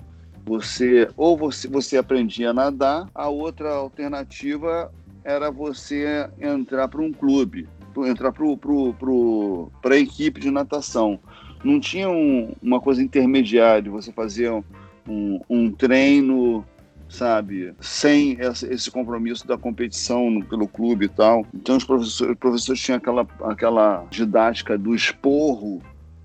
você 0.44 1.08
ou 1.16 1.36
você, 1.36 1.68
você 1.68 1.98
aprendia 1.98 2.50
a 2.50 2.54
nadar, 2.54 3.08
a 3.14 3.28
outra 3.28 3.74
alternativa 3.74 4.90
era 5.22 5.50
você 5.50 6.30
entrar 6.40 6.88
para 6.88 7.02
um 7.02 7.12
clube, 7.12 7.68
entrar 8.06 8.32
para 8.32 9.94
a 9.94 9.98
equipe 9.98 10.40
de 10.40 10.50
natação. 10.50 11.18
Não 11.64 11.80
tinha 11.80 12.08
um, 12.08 12.54
uma 12.62 12.80
coisa 12.80 13.02
intermediária, 13.02 13.90
você 13.90 14.12
fazia 14.12 14.62
um, 15.08 15.40
um 15.50 15.70
treino 15.70 16.64
sabe? 17.08 17.74
Sem 17.80 18.36
esse 18.40 18.90
compromisso 18.90 19.46
da 19.46 19.56
competição 19.56 20.40
pelo 20.48 20.66
clube 20.66 21.06
e 21.06 21.08
tal. 21.08 21.46
Então 21.54 21.76
os 21.76 21.84
professores, 21.84 22.32
os 22.32 22.38
professores 22.38 22.80
tinham 22.80 22.98
aquela, 22.98 23.26
aquela 23.42 24.04
didática 24.10 24.76
do 24.76 24.94
esporro, 24.94 25.82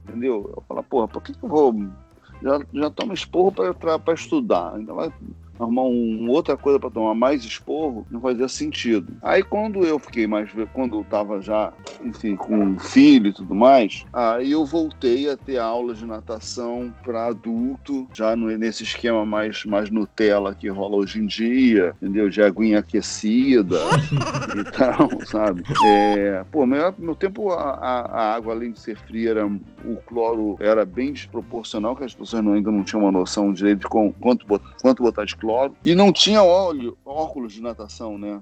entendeu? 0.07 0.51
Eu 0.55 0.63
falava, 0.67 0.87
porra, 0.87 1.07
por 1.07 1.21
que, 1.21 1.33
que 1.33 1.43
eu 1.43 1.49
vou. 1.49 1.73
Já, 2.41 2.59
já 2.73 2.89
tomo 2.89 3.13
esporro 3.13 3.51
para 3.51 4.13
estudar, 4.13 4.73
ainda 4.75 4.93
vai 4.93 5.11
arrumar 5.63 5.83
um, 5.83 6.29
outra 6.29 6.57
coisa 6.57 6.79
para 6.79 6.89
tomar 6.89 7.13
mais 7.13 7.43
esporro, 7.43 8.05
não 8.09 8.19
fazia 8.19 8.47
sentido. 8.47 9.13
Aí 9.21 9.43
quando 9.43 9.83
eu 9.85 9.99
fiquei 9.99 10.27
mais, 10.27 10.49
quando 10.73 10.97
eu 10.97 11.03
tava 11.03 11.41
já, 11.41 11.71
enfim, 12.03 12.35
com 12.35 12.57
um 12.57 12.79
filho 12.79 13.27
e 13.27 13.33
tudo 13.33 13.53
mais, 13.53 14.05
aí 14.11 14.51
eu 14.51 14.65
voltei 14.65 15.29
a 15.29 15.37
ter 15.37 15.57
aulas 15.57 15.99
de 15.99 16.05
natação 16.05 16.93
para 17.03 17.27
adulto, 17.27 18.07
já 18.13 18.35
no, 18.35 18.47
nesse 18.57 18.83
esquema 18.83 19.25
mais, 19.25 19.63
mais 19.65 19.89
Nutella 19.89 20.55
que 20.55 20.67
rola 20.67 20.97
hoje 20.97 21.19
em 21.19 21.25
dia, 21.25 21.93
entendeu? 22.01 22.29
De 22.29 22.41
aguinha 22.41 22.79
aquecida 22.79 23.77
e 24.57 24.71
tal, 24.71 25.09
sabe? 25.25 25.63
É, 25.85 26.43
pô, 26.51 26.65
meu, 26.65 26.93
meu 26.97 27.15
tempo 27.15 27.51
a, 27.51 27.71
a, 27.71 28.35
água, 28.35 28.53
além 28.53 28.71
de 28.71 28.79
ser 28.79 28.97
fria, 28.97 29.31
era, 29.31 29.45
o 29.45 29.95
cloro 30.05 30.57
era 30.59 30.85
bem 30.85 31.13
desproporcional, 31.13 31.95
que 31.95 32.03
as 32.03 32.13
pessoas 32.13 32.43
não, 32.43 32.53
ainda 32.53 32.71
não 32.71 32.83
tinham 32.83 33.03
uma 33.03 33.11
noção 33.11 33.53
direito 33.53 33.79
de 33.79 33.87
com, 33.87 34.11
quanto, 34.13 34.45
quanto 34.81 35.03
botar 35.03 35.25
de 35.25 35.35
cloro. 35.35 35.50
E 35.85 35.95
não 35.95 36.11
tinha 36.11 36.43
óleo, 36.43 36.97
óculos 37.05 37.53
de 37.53 37.61
natação, 37.61 38.17
né? 38.17 38.41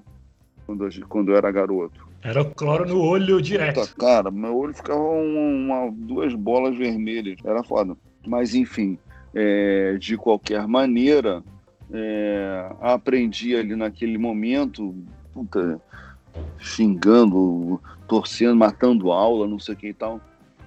Quando, 0.66 0.88
quando 1.08 1.32
eu 1.32 1.36
era 1.36 1.50
garoto. 1.50 2.08
Era 2.22 2.42
o 2.42 2.50
cloro 2.54 2.86
no 2.86 3.00
olho 3.00 3.40
direto. 3.40 3.80
Puta, 3.80 3.94
cara, 3.94 4.30
meu 4.30 4.56
olho 4.56 4.74
ficava 4.74 5.00
uma, 5.00 5.84
uma, 5.84 5.92
duas 5.92 6.34
bolas 6.34 6.76
vermelhas. 6.76 7.38
Era 7.44 7.62
foda. 7.62 7.96
Mas, 8.26 8.54
enfim, 8.54 8.98
é, 9.34 9.96
de 9.98 10.16
qualquer 10.16 10.66
maneira, 10.68 11.42
é, 11.92 12.70
aprendi 12.80 13.56
ali 13.56 13.74
naquele 13.74 14.18
momento, 14.18 14.94
puta, 15.32 15.80
xingando, 16.58 17.80
torcendo, 18.06 18.56
matando 18.56 19.10
aula, 19.10 19.48
não 19.48 19.58
sei 19.58 19.74
o 19.74 19.76
que 19.76 19.88
e 19.88 19.94
tal. 19.94 20.20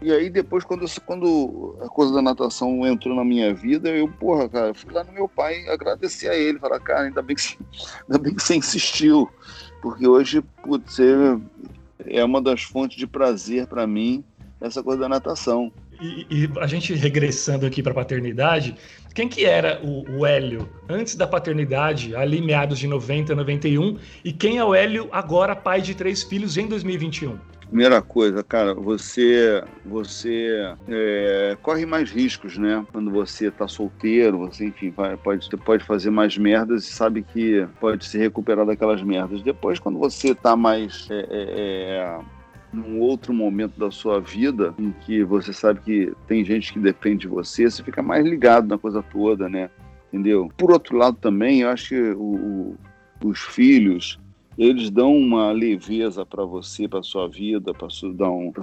E 0.04 0.12
aí 0.12 0.30
depois, 0.30 0.66
quando, 0.66 0.86
quando 1.06 1.78
a 1.82 1.88
coisa 1.88 2.14
da 2.14 2.22
natação 2.22 2.86
entrou 2.86 3.16
na 3.16 3.24
minha 3.24 3.54
vida, 3.54 3.88
eu, 3.88 4.06
porra, 4.06 4.50
cara, 4.50 4.74
fui 4.74 4.92
lá 4.92 5.02
no 5.02 5.14
meu 5.14 5.30
pai 5.30 5.66
agradecer 5.70 6.28
a 6.28 6.36
ele, 6.36 6.60
falar, 6.60 6.78
cara, 6.82 7.04
ainda 7.04 7.22
bem 7.22 7.38
que, 7.38 7.58
ainda 8.02 8.20
bem 8.20 8.36
que 8.36 8.44
você 8.44 8.58
insistiu, 8.58 9.30
porque 9.82 10.06
hoje, 10.06 10.42
putz, 10.62 10.98
é 12.06 12.22
uma 12.22 12.42
das 12.42 12.64
fontes 12.64 12.98
de 12.98 13.08
prazer 13.08 13.66
para 13.66 13.88
mim, 13.88 14.26
essa 14.60 14.84
coisa 14.84 15.04
da 15.04 15.08
natação. 15.08 15.72
E, 16.02 16.28
e, 16.30 16.50
a 16.60 16.68
gente 16.68 16.94
regressando 16.94 17.66
aqui 17.66 17.82
para 17.82 17.94
a 17.94 17.96
paternidade, 17.96 18.76
quem 19.16 19.30
que 19.30 19.46
era 19.46 19.80
o, 19.82 20.18
o, 20.18 20.26
Hélio 20.26 20.68
antes 20.90 21.16
da 21.16 21.26
paternidade, 21.26 22.14
ali 22.14 22.42
meados 22.42 22.78
de 22.78 22.88
90, 22.88 23.34
91, 23.34 23.98
e 24.26 24.34
quem 24.34 24.58
é 24.58 24.66
o 24.66 24.76
Hélio 24.76 25.08
agora 25.14 25.56
pai 25.56 25.82
de 25.82 25.96
três 25.96 26.24
filhos 26.24 26.58
em 26.58 26.68
2021? 26.68 27.53
Primeira 27.68 28.02
coisa, 28.02 28.44
cara, 28.44 28.74
você 28.74 29.64
você 29.86 30.76
é, 30.88 31.58
corre 31.62 31.86
mais 31.86 32.12
riscos, 32.12 32.58
né? 32.58 32.86
Quando 32.92 33.10
você 33.10 33.50
tá 33.50 33.68
solteiro, 33.68 34.40
você, 34.40 34.66
enfim, 34.66 34.92
vai, 34.92 35.18
pode, 35.18 35.50
pode 35.58 35.84
fazer 35.84 36.10
mais 36.10 36.38
merdas 36.38 36.84
e 36.84 36.92
sabe 36.92 37.24
que 37.24 37.68
pode 37.80 38.06
se 38.06 38.18
recuperar 38.18 38.66
daquelas 38.66 39.02
merdas. 39.02 39.42
Depois, 39.42 39.80
quando 39.80 39.98
você 39.98 40.36
tá 40.36 40.56
mais 40.56 41.08
é, 41.10 41.28
é, 41.30 41.30
é 41.30 42.20
num 42.74 43.00
outro 43.00 43.34
momento 43.34 43.80
da 43.80 43.92
sua 43.92 44.20
vida 44.20 44.74
em 44.80 44.92
que 44.92 45.24
você 45.24 45.54
sabe 45.54 45.80
que 45.82 46.14
tem 46.28 46.44
gente 46.44 46.74
que 46.74 46.80
depende 46.80 47.22
de 47.22 47.28
você, 47.28 47.70
você 47.70 47.84
fica 47.84 48.02
mais 48.02 48.26
ligado 48.26 48.68
na 48.68 48.78
coisa 48.78 49.04
toda, 49.04 49.48
né? 49.48 49.70
Entendeu? 50.12 50.50
Por 50.58 50.72
outro 50.72 50.98
lado 50.98 51.18
também, 51.18 51.62
eu 51.62 51.70
acho 51.70 51.90
que 51.90 52.02
o, 52.12 52.76
o, 53.22 53.30
os 53.30 53.40
filhos 53.40 54.20
eles 54.58 54.90
dão 54.90 55.16
uma 55.16 55.52
leveza 55.52 56.26
para 56.26 56.44
você, 56.46 56.88
para 56.88 57.04
sua 57.04 57.28
vida, 57.28 57.74
para 57.74 57.90
sua, 57.90 58.14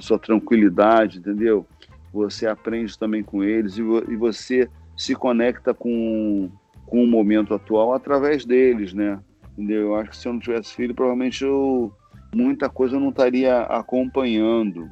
sua 0.00 0.18
tranquilidade, 0.18 1.18
entendeu? 1.18 1.66
Você 2.12 2.46
aprende 2.46 2.98
também 2.98 3.22
com 3.22 3.42
eles 3.42 3.76
e, 3.76 3.82
e 3.82 4.16
você 4.16 4.68
se 4.96 5.14
conecta 5.14 5.72
com, 5.72 6.50
com 6.86 7.02
o 7.02 7.06
momento 7.06 7.54
atual 7.54 7.92
através 7.92 8.44
deles, 8.44 8.92
né? 8.92 9.18
Entendeu? 9.52 9.88
Eu 9.88 9.94
acho 9.96 10.10
que 10.10 10.16
se 10.16 10.28
eu 10.28 10.32
não 10.32 10.40
tivesse 10.40 10.74
filho, 10.74 10.94
provavelmente 10.94 11.44
eu 11.44 11.92
muita 12.34 12.68
coisa 12.68 12.96
eu 12.96 13.00
não 13.00 13.10
estaria 13.10 13.62
acompanhando, 13.62 14.88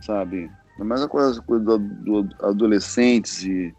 sabe? 0.00 0.50
Mas 0.84 1.02
a 1.02 1.08
coisa, 1.08 1.40
coisa 1.42 1.64
do, 1.64 1.78
do 1.78 2.28
adolescentes 2.40 3.42
e, 3.44 3.74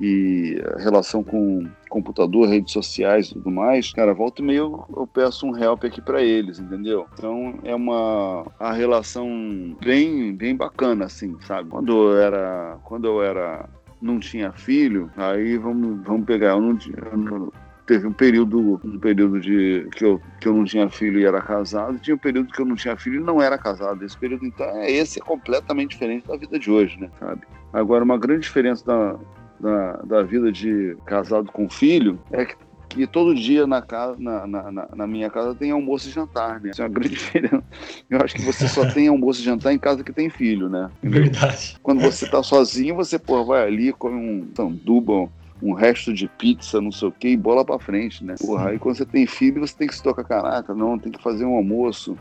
e 0.00 0.62
relação 0.78 1.22
com 1.22 1.68
computador, 1.88 2.48
redes 2.48 2.72
sociais 2.72 3.28
e 3.28 3.34
tudo 3.34 3.50
mais, 3.50 3.92
cara, 3.92 4.14
volta 4.14 4.42
e 4.42 4.44
meio 4.44 4.84
eu 4.94 5.06
peço 5.06 5.46
um 5.46 5.56
help 5.56 5.84
aqui 5.84 6.00
para 6.00 6.22
eles, 6.22 6.58
entendeu? 6.58 7.06
Então 7.14 7.58
é 7.64 7.74
uma 7.74 8.46
a 8.58 8.72
relação 8.72 9.76
bem 9.82 10.34
bem 10.34 10.54
bacana 10.56 11.06
assim, 11.06 11.36
sabe? 11.46 11.70
Quando 11.70 12.12
eu 12.12 12.16
era 12.18 12.78
quando 12.84 13.06
eu 13.06 13.22
era 13.22 13.68
não 14.00 14.18
tinha 14.20 14.52
filho, 14.52 15.10
aí 15.16 15.56
vamos 15.56 16.04
vamos 16.04 16.26
pegar, 16.26 16.50
eu 16.50 16.60
não, 16.60 16.78
eu 17.12 17.18
não 17.18 17.52
teve 17.88 18.06
um 18.06 18.12
período, 18.12 18.78
um 18.84 18.98
período 18.98 19.40
de 19.40 19.88
que 19.92 20.04
eu, 20.04 20.20
que 20.38 20.46
eu 20.46 20.52
não 20.52 20.64
tinha 20.64 20.90
filho 20.90 21.18
e 21.18 21.24
era 21.24 21.40
casado, 21.40 21.98
tinha 21.98 22.14
um 22.14 22.18
período 22.18 22.52
que 22.52 22.60
eu 22.60 22.66
não 22.66 22.76
tinha 22.76 22.94
filho 22.98 23.16
e 23.16 23.24
não 23.24 23.40
era 23.40 23.56
casado. 23.56 24.04
Esse 24.04 24.16
período, 24.16 24.44
então, 24.44 24.66
é 24.76 24.90
esse 24.90 25.18
é 25.18 25.22
completamente 25.24 25.92
diferente 25.92 26.28
da 26.28 26.36
vida 26.36 26.58
de 26.58 26.70
hoje, 26.70 27.00
né? 27.00 27.08
Sabe? 27.18 27.40
Agora, 27.72 28.04
uma 28.04 28.18
grande 28.18 28.42
diferença 28.42 28.84
da, 28.84 29.16
da, 29.58 29.92
da 30.02 30.22
vida 30.22 30.52
de 30.52 30.94
casado 31.06 31.50
com 31.50 31.68
filho 31.68 32.20
é 32.30 32.44
que 32.44 32.54
que 32.88 33.06
todo 33.06 33.34
dia 33.34 33.66
na, 33.66 33.82
casa, 33.82 34.16
na, 34.18 34.46
na, 34.46 34.88
na, 34.96 35.06
minha 35.06 35.28
casa 35.28 35.54
tem 35.54 35.70
almoço 35.70 36.08
e 36.08 36.10
jantar, 36.10 36.58
né? 36.58 36.70
Isso 36.70 36.80
é 36.80 36.86
uma 36.86 36.90
grande 36.90 37.10
diferença. 37.16 37.62
Eu 38.08 38.18
acho 38.22 38.34
que 38.34 38.42
você 38.42 38.66
só 38.66 38.90
tem 38.90 39.08
almoço 39.08 39.40
e 39.40 39.44
jantar 39.44 39.74
em 39.74 39.78
casa 39.78 40.02
que 40.02 40.12
tem 40.12 40.30
filho, 40.30 40.70
né? 40.70 40.90
Verdade. 41.02 41.76
Quando 41.82 42.00
você 42.00 42.26
tá 42.26 42.42
sozinho, 42.42 42.94
você, 42.94 43.18
pô, 43.18 43.44
vai 43.44 43.66
ali, 43.66 43.92
come 43.92 44.16
um 44.16 44.48
sanduba, 44.56 45.28
um 45.62 45.72
resto 45.72 46.12
de 46.12 46.28
pizza, 46.28 46.80
não 46.80 46.92
sei 46.92 47.08
o 47.08 47.12
que, 47.12 47.28
e 47.28 47.36
bola 47.36 47.64
pra 47.64 47.78
frente, 47.78 48.24
né? 48.24 48.34
Porra, 48.38 48.70
aí 48.70 48.78
quando 48.78 48.96
você 48.96 49.06
tem 49.06 49.26
filho, 49.26 49.60
você 49.60 49.76
tem 49.76 49.88
que 49.88 49.94
se 49.94 50.02
tocar, 50.02 50.24
caraca, 50.24 50.74
não, 50.74 50.98
tem 50.98 51.10
que 51.10 51.22
fazer 51.22 51.44
um 51.44 51.56
almoço, 51.56 52.16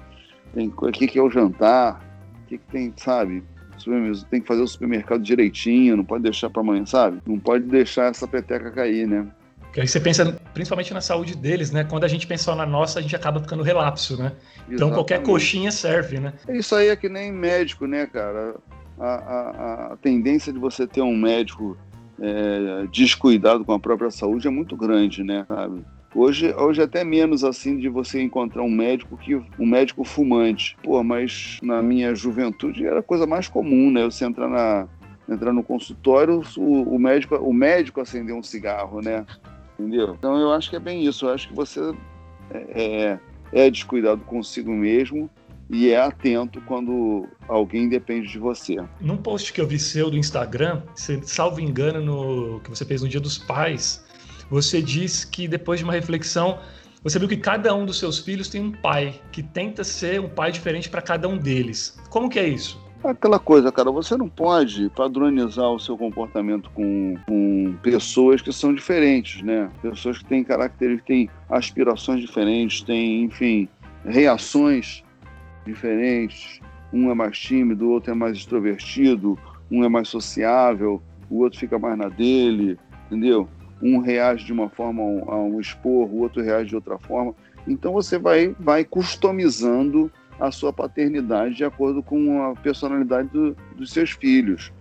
tem 0.54 0.74
o 0.76 0.92
que, 0.92 1.08
que 1.08 1.20
é 1.20 1.22
o 1.22 1.30
jantar, 1.30 2.02
o 2.44 2.48
que, 2.48 2.58
que 2.58 2.66
tem, 2.66 2.94
sabe? 2.96 3.44
Tem 4.32 4.42
que 4.42 4.48
fazer 4.48 4.62
o 4.62 4.68
supermercado 4.68 5.22
direitinho, 5.22 5.98
não 5.98 6.04
pode 6.04 6.24
deixar 6.24 6.50
para 6.50 6.62
amanhã, 6.62 6.86
sabe? 6.86 7.22
Não 7.28 7.38
pode 7.38 7.66
deixar 7.66 8.10
essa 8.10 8.28
peteca 8.28 8.72
cair, 8.72 9.08
né? 9.08 9.28
Porque 9.62 9.82
aí 9.82 9.88
você 9.88 10.00
pensa 10.00 10.40
principalmente 10.54 10.92
na 10.94 11.02
saúde 11.02 11.36
deles, 11.38 11.72
né? 11.72 11.84
Quando 11.84 12.04
a 12.04 12.08
gente 12.08 12.26
pensa 12.26 12.56
na 12.56 12.66
nossa, 12.66 12.98
a 12.98 13.02
gente 13.02 13.16
acaba 13.16 13.40
ficando 13.40 13.62
relapso, 13.62 14.18
né? 14.18 14.32
Exatamente. 14.32 14.74
Então 14.74 14.90
qualquer 14.90 15.22
coxinha 15.22 15.72
serve, 15.72 16.20
né? 16.20 16.34
Isso 16.50 16.74
aí 16.74 16.88
é 16.88 16.96
que 16.96 17.08
nem 17.08 17.32
médico, 17.32 17.86
né, 17.86 18.08
cara? 18.08 18.56
A, 19.00 19.06
a, 19.06 19.94
a 19.94 19.98
tendência 19.98 20.52
de 20.52 20.58
você 20.58 20.88
ter 20.88 21.04
um 21.04 21.16
médico 21.16 21.78
é, 22.20 22.88
descuidado 22.92 23.64
com 23.64 23.74
a 23.74 23.80
própria 23.80 24.12
saúde 24.12 24.48
é 24.48 24.52
muito 24.52 24.76
grande, 24.76 25.24
né? 25.24 25.46
Sabe? 25.48 25.84
Hoje, 26.16 26.54
hoje 26.56 26.82
até 26.82 27.04
menos 27.04 27.44
assim 27.44 27.78
de 27.78 27.90
você 27.90 28.22
encontrar 28.22 28.64
um 28.64 28.72
médico 28.72 29.18
que 29.18 29.36
um 29.36 29.66
médico 29.66 30.04
fumante. 30.04 30.76
Pô, 30.82 31.04
mas 31.04 31.60
na 31.62 31.82
minha 31.82 32.16
juventude 32.16 32.86
era 32.86 33.00
a 33.00 33.04
coisa 33.04 33.28
mais 33.28 33.48
comum, 33.48 33.92
né? 33.92 34.04
Você 34.06 34.26
entrar 34.26 34.48
na 34.48 34.88
entrar 35.30 35.52
no 35.52 35.62
consultório, 35.62 36.42
o, 36.56 36.96
o 36.96 36.98
médico 36.98 37.36
o 37.36 37.54
médico 37.54 38.00
acender 38.00 38.34
um 38.34 38.42
cigarro, 38.42 39.02
né? 39.02 39.26
Entendeu? 39.78 40.16
Então 40.18 40.40
eu 40.40 40.52
acho 40.52 40.70
que 40.70 40.76
é 40.76 40.80
bem 40.80 41.06
isso. 41.06 41.26
Eu 41.26 41.34
acho 41.34 41.50
que 41.50 41.54
você 41.54 41.94
é, 42.50 43.20
é, 43.54 43.66
é 43.66 43.70
descuidado 43.70 44.22
consigo 44.22 44.72
mesmo 44.72 45.30
e 45.70 45.90
é 45.90 46.00
atento 46.00 46.62
quando 46.62 47.28
alguém 47.48 47.90
depende 47.90 48.28
de 48.28 48.40
você. 48.40 48.78
Num 49.02 49.18
post 49.18 49.52
que 49.52 49.60
eu 49.60 49.68
vi 49.68 49.80
seu 49.80 50.10
do 50.10 50.18
Instagram, 50.18 50.82
você, 50.96 51.22
salvo 51.24 51.60
engano, 51.60 52.02
no 52.02 52.60
que 52.62 52.70
você 52.70 52.86
fez 52.86 53.02
no 53.02 53.10
Dia 53.10 53.20
dos 53.20 53.38
Pais, 53.38 54.06
você 54.50 54.82
diz 54.82 55.26
que 55.26 55.48
depois 55.48 55.80
de 55.80 55.84
uma 55.84 55.94
reflexão, 55.94 56.60
você 57.04 57.20
viu 57.20 57.28
que 57.28 57.38
cada 57.38 57.74
um 57.76 57.86
dos 57.86 58.00
seus 58.00 58.20
filhos 58.20 58.50
tem 58.50 58.62
um 58.62 58.72
pai 58.72 59.20
que 59.32 59.44
tenta 59.44 59.84
ser 59.84 60.20
um 60.20 60.30
pai 60.30 60.52
diferente 60.52 60.90
para 60.90 61.02
cada 61.02 61.28
um 61.28 61.38
deles. 61.38 61.98
Como 62.10 62.30
que 62.30 62.40
é 62.40 62.48
isso? 62.48 62.86
Aquela 63.04 63.38
coisa, 63.38 63.72
cara, 63.72 63.92
você 63.92 64.18
não 64.18 64.28
pode 64.28 64.90
padronizar 64.90 65.70
o 65.70 65.80
seu 65.80 65.96
comportamento 65.96 66.70
com, 66.72 67.16
com 67.28 67.76
pessoas 67.84 68.42
que 68.42 68.52
são 68.52 68.74
diferentes, 68.74 69.44
né? 69.44 69.70
Pessoas 69.82 70.18
que 70.18 70.26
têm 70.26 70.44
características, 70.44 71.06
têm 71.06 71.30
aspirações 71.48 72.22
diferentes, 72.22 72.82
têm, 72.82 73.24
enfim, 73.24 73.70
reações 74.04 75.04
diferentes. 75.68 76.60
Um 76.92 77.12
é 77.12 77.14
mais 77.14 77.38
tímido, 77.38 77.86
o 77.86 77.92
outro 77.92 78.12
é 78.12 78.16
mais 78.16 78.38
extrovertido, 78.38 79.38
um 79.70 79.84
é 79.84 79.90
mais 79.90 80.08
sociável, 80.08 81.02
o 81.30 81.40
outro 81.40 81.60
fica 81.60 81.78
mais 81.78 81.98
na 81.98 82.10
dele, 82.10 82.78
entendeu? 83.06 83.48
Um 83.82 84.00
reage 84.00 84.46
de 84.46 84.54
uma 84.54 84.70
forma 84.70 85.04
a 85.04 85.36
um 85.36 85.60
esporro, 85.60 86.18
o 86.18 86.22
outro 86.22 86.42
reage 86.42 86.70
de 86.70 86.76
outra 86.76 86.98
forma. 86.98 87.36
Então 87.68 87.92
você 87.92 88.18
vai, 88.18 88.56
vai 88.60 88.84
customizando 88.84 90.12
a 90.40 90.52
sua 90.52 90.72
paternidade 90.72 91.56
de 91.56 91.66
acordo 91.66 92.02
com 92.02 92.42
a 92.44 92.56
personalidade 92.56 93.30
do, 93.30 93.56
dos 93.76 93.92
seus 93.92 94.12
filhos. 94.12 94.72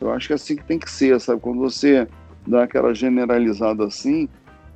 Eu 0.00 0.12
acho 0.12 0.26
que 0.26 0.32
é 0.32 0.36
assim 0.36 0.56
que 0.56 0.64
tem 0.64 0.78
que 0.78 0.90
ser, 0.90 1.18
sabe? 1.20 1.40
Quando 1.40 1.58
você 1.58 2.06
dá 2.46 2.64
aquela 2.64 2.94
generalizada 2.94 3.86
assim, 3.86 4.28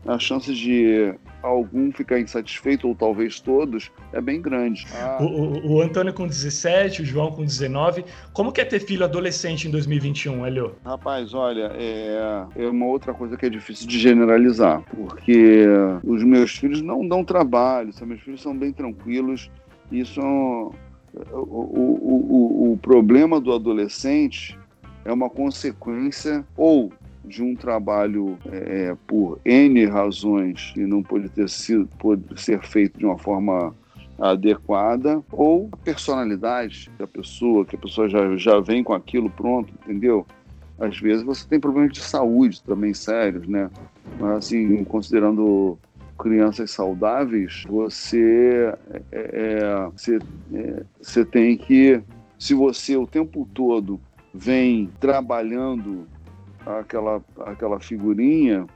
a 0.07 0.19
chance 0.19 0.55
de 0.55 1.15
algum 1.43 1.93
ficar 1.93 2.19
insatisfeito, 2.21 2.89
ou 2.89 2.95
talvez 2.95 3.41
todos, 3.41 3.91
é 4.13 4.21
bem 4.21 4.41
grande. 4.41 4.87
Ah. 4.95 5.19
O, 5.21 5.25
o, 5.25 5.73
o, 5.75 5.83
Antônio 5.83 6.13
com 6.13 6.27
17, 6.27 7.03
o 7.03 7.05
João 7.05 7.31
com 7.31 7.45
19. 7.45 8.05
Como 8.33 8.53
que 8.53 8.61
é 8.61 8.65
ter 8.65 8.81
filho 8.81 9.05
adolescente 9.05 9.69
em 9.69 9.71
2021, 9.71 10.47
Helio? 10.47 10.75
Rapaz, 10.85 11.35
olha, 11.35 11.71
é, 11.75 12.45
é 12.57 12.67
uma 12.69 12.87
outra 12.87 13.15
coisa 13.15 13.37
que 13.37 13.47
é 13.47 13.51
difícil 13.51 13.87
de 13.87 13.99
generalizar, 13.99 14.83
porque 14.95 15.65
os 16.05 16.23
meus 16.25 16.57
filhos 16.57 16.83
não 16.83 17.07
dão 17.07 17.25
trabalho, 17.25 17.93
meus 18.03 18.21
filhos 18.21 18.43
são 18.43 18.57
bem 18.57 18.73
tranquilos, 18.73 19.51
e 19.91 20.05
são 20.05 20.73
o, 21.33 21.37
o, 21.37 22.71
o, 22.71 22.73
o 22.73 22.79
problema 22.79 23.41
do 23.41 23.53
adolescente 23.53 24.59
é 25.05 25.13
uma 25.13 25.31
consequência 25.31 26.45
ou 26.57 26.93
de 27.29 27.43
um 27.43 27.55
trabalho 27.55 28.39
é, 28.51 28.97
por 29.07 29.39
N 29.45 29.85
razões 29.87 30.73
e 30.77 30.81
não 30.81 31.03
pode 31.03 31.29
ter 31.29 31.49
sido 31.49 31.89
pode 31.99 32.23
ser 32.41 32.61
feito 32.63 32.99
de 32.99 33.05
uma 33.05 33.19
forma 33.19 33.75
adequada 34.19 35.23
ou 35.31 35.69
a 35.71 35.77
personalidade 35.77 36.91
da 36.99 37.07
pessoa, 37.07 37.65
que 37.65 37.77
a 37.77 37.79
pessoa 37.79 38.09
já, 38.09 38.37
já 38.37 38.59
vem 38.59 38.83
com 38.83 38.93
aquilo 38.93 39.31
pronto, 39.31 39.73
entendeu? 39.85 40.27
Às 40.79 40.99
vezes 40.99 41.25
você 41.25 41.47
tem 41.47 41.61
problemas 41.61 41.93
de 41.93 42.01
saúde 42.01 42.63
também 42.63 42.95
sérios, 42.95 43.47
né? 43.47 43.71
Mas 44.19 44.39
assim, 44.39 44.85
considerando 44.85 45.79
crianças 46.19 46.73
saudáveis, 46.73 47.65
você, 47.69 48.75
é, 48.91 49.03
é, 49.13 49.89
você, 49.93 50.19
é, 50.53 50.83
você 51.01 51.25
tem 51.25 51.57
que, 51.57 52.01
se 52.39 52.55
você 52.55 52.97
o 52.97 53.07
tempo 53.07 53.49
todo 53.55 54.01
vem 54.35 54.91
trabalhando 55.01 56.07
aquela, 56.81 57.23
aquela 57.47 57.81
figurinha, 57.81 58.67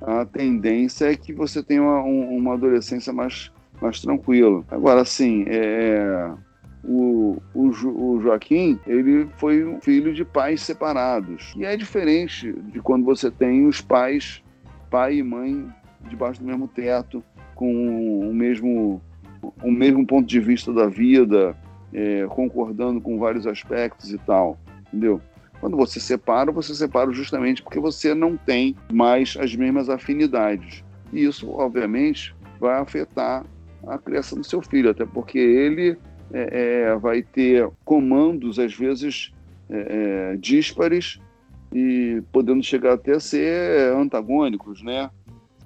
a 0.00 0.24
tendência 0.24 1.10
é 1.10 1.16
que 1.16 1.32
você 1.32 1.62
tenha 1.62 1.82
uma, 1.82 2.00
uma 2.02 2.54
adolescência 2.54 3.12
mais, 3.12 3.52
mais 3.80 4.00
tranquila. 4.00 4.64
Agora, 4.70 5.02
assim, 5.02 5.44
é, 5.46 6.30
o, 6.82 7.38
o, 7.54 7.68
o, 7.68 8.20
Joaquim, 8.20 8.78
ele 8.86 9.28
foi 9.36 9.64
um 9.64 9.80
filho 9.80 10.12
de 10.12 10.24
pais 10.24 10.60
separados. 10.60 11.52
E 11.56 11.64
é 11.64 11.76
diferente 11.76 12.52
de 12.52 12.80
quando 12.80 13.04
você 13.04 13.30
tem 13.30 13.66
os 13.66 13.80
pais, 13.80 14.42
pai 14.90 15.16
e 15.16 15.22
mãe, 15.22 15.66
debaixo 16.08 16.40
do 16.40 16.46
mesmo 16.46 16.68
teto, 16.68 17.22
com 17.54 18.28
o 18.28 18.34
mesmo, 18.34 19.00
o 19.62 19.70
mesmo 19.70 20.06
ponto 20.06 20.26
de 20.26 20.40
vista 20.40 20.72
da 20.72 20.86
vida, 20.86 21.56
é, 21.92 22.26
concordando 22.28 23.00
com 23.00 23.18
vários 23.18 23.46
aspectos 23.46 24.12
e 24.12 24.18
tal, 24.18 24.58
entendeu? 24.88 25.20
Quando 25.64 25.78
você 25.78 25.98
separa, 25.98 26.52
você 26.52 26.74
separa 26.74 27.10
justamente 27.10 27.62
porque 27.62 27.80
você 27.80 28.14
não 28.14 28.36
tem 28.36 28.76
mais 28.92 29.34
as 29.40 29.56
mesmas 29.56 29.88
afinidades. 29.88 30.84
E 31.10 31.24
isso, 31.24 31.50
obviamente, 31.52 32.36
vai 32.60 32.78
afetar 32.78 33.42
a 33.86 33.96
criação 33.96 34.36
do 34.36 34.44
seu 34.44 34.60
filho, 34.60 34.90
até 34.90 35.06
porque 35.06 35.38
ele 35.38 35.96
é, 36.34 36.90
é, 36.90 36.96
vai 36.96 37.22
ter 37.22 37.66
comandos, 37.82 38.58
às 38.58 38.74
vezes, 38.74 39.32
é, 39.70 40.32
é 40.32 40.36
díspares 40.36 41.18
e 41.72 42.22
podendo 42.30 42.62
chegar 42.62 42.92
até 42.92 43.12
a 43.14 43.20
ser 43.20 43.90
antagônicos, 43.94 44.82
né? 44.82 45.08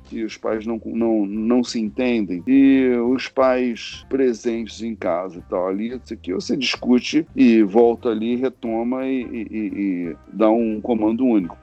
Que 0.08 0.24
os 0.24 0.36
pais 0.36 0.66
não, 0.66 0.80
não, 0.86 1.26
não 1.26 1.62
se 1.62 1.78
entendem 1.78 2.42
e 2.46 2.88
os 2.96 3.28
pais 3.28 4.06
presentes 4.08 4.82
em 4.82 4.94
casa 4.94 5.38
e 5.38 5.42
tal 5.42 5.68
ali, 5.68 6.00
isso 6.02 6.14
aqui 6.14 6.32
você 6.32 6.56
discute 6.56 7.26
e 7.36 7.62
volta 7.62 8.08
ali, 8.08 8.36
retoma 8.36 9.06
e, 9.06 9.22
e, 9.22 9.46
e 9.50 10.16
dá 10.32 10.50
um 10.50 10.80
comando 10.80 11.24
único. 11.24 11.56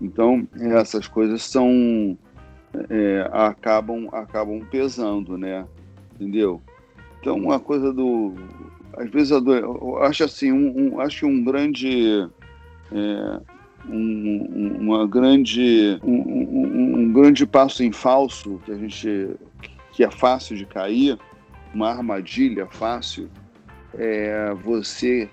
Então 0.00 0.48
essas 0.58 1.06
coisas 1.06 1.42
são 1.42 2.16
é, 2.88 3.28
acabam 3.32 4.08
acabam 4.12 4.60
pesando, 4.70 5.36
né? 5.36 5.66
Entendeu? 6.14 6.62
Então 7.20 7.36
uma 7.36 7.60
coisa 7.60 7.92
do 7.92 8.34
às 8.94 9.10
vezes 9.10 9.30
eu, 9.30 9.98
acho 10.02 10.24
assim 10.24 10.50
um, 10.52 10.94
um, 10.94 11.00
acho 11.00 11.26
um 11.26 11.44
grande 11.44 12.28
é, 12.92 13.40
um, 13.88 14.76
uma 14.80 15.06
grande, 15.06 15.98
um, 16.02 16.98
um, 16.98 17.12
grande 17.12 17.46
passo 17.46 17.82
em 17.82 17.92
falso 17.92 18.60
que 18.64 18.72
a 18.72 18.76
gente 18.76 19.30
que 19.92 20.04
é 20.04 20.10
fácil 20.10 20.56
de 20.56 20.64
cair, 20.64 21.18
uma 21.74 21.90
armadilha 21.90 22.66
fácil, 22.66 23.28
é 23.94 24.54
você 24.62 25.28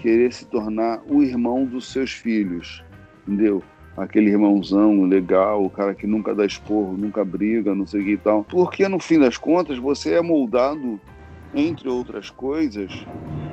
querer 0.00 0.32
se 0.32 0.46
tornar 0.46 1.00
o 1.06 1.22
irmão 1.22 1.64
dos 1.64 1.92
seus 1.92 2.10
filhos, 2.10 2.82
entendeu? 3.26 3.62
Aquele 3.96 4.30
irmãozão 4.30 5.04
legal, 5.04 5.64
o 5.64 5.70
cara 5.70 5.94
que 5.94 6.06
nunca 6.06 6.34
dá 6.34 6.44
esporro, 6.44 6.96
nunca 6.96 7.24
briga, 7.24 7.74
não 7.74 7.86
sei 7.86 8.00
o 8.00 8.04
que 8.04 8.10
e 8.12 8.16
tal. 8.16 8.44
Porque 8.44 8.88
no 8.88 8.98
fim 8.98 9.18
das 9.18 9.36
contas 9.36 9.78
você 9.78 10.14
é 10.14 10.22
moldado, 10.22 11.00
entre 11.54 11.88
outras 11.88 12.30
coisas, 12.30 12.90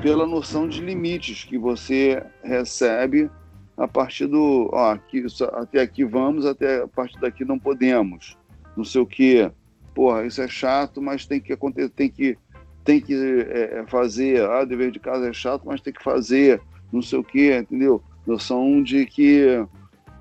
pela 0.02 0.26
noção 0.26 0.68
de 0.68 0.82
limites 0.82 1.44
que 1.44 1.58
você 1.58 2.24
recebe 2.44 3.30
a 3.78 3.88
partir 3.88 4.26
do, 4.26 4.70
ó, 4.74 4.94
aqui, 4.94 5.24
até 5.54 5.82
aqui 5.82 6.04
vamos, 6.04 6.46
até 6.46 6.82
a 6.82 6.88
partir 6.88 7.20
daqui 7.20 7.46
não 7.46 7.60
podemos, 7.60 8.36
não 8.76 8.84
sei 8.84 9.02
o 9.02 9.06
quê. 9.06 9.52
Porra, 9.94 10.26
isso 10.26 10.42
é 10.42 10.48
chato, 10.48 11.02
mas 11.02 11.26
tem 11.26 11.40
que 11.40 11.54
acontecer, 11.54 11.90
tem 11.90 12.10
que, 12.10 12.38
tem 12.84 13.00
que 13.00 13.14
é, 13.14 13.80
é, 13.80 13.86
fazer. 13.88 14.44
Ah, 14.50 14.66
dever 14.66 14.92
de 14.92 15.00
casa 15.00 15.30
é 15.30 15.34
chato, 15.34 15.64
mas 15.66 15.82
tem 15.82 15.94
que 15.94 16.04
fazer, 16.04 16.62
não 16.92 17.02
sei 17.02 17.20
o 17.20 17.24
quê, 17.24 17.56
entendeu? 17.58 18.02
Noção 18.26 18.82
de 18.82 19.06
que 19.06 19.66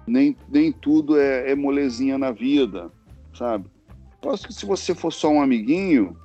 nem, 0.06 0.36
nem 0.48 0.70
tudo 0.70 1.18
é, 1.18 1.50
é 1.50 1.54
molezinha 1.54 2.18
na 2.18 2.30
vida, 2.30 2.90
sabe? 3.34 3.66
Posso 4.20 4.46
que 4.46 4.54
se 4.54 4.66
você 4.66 4.94
for 4.94 5.12
só 5.12 5.30
um 5.30 5.42
amiguinho, 5.42 6.16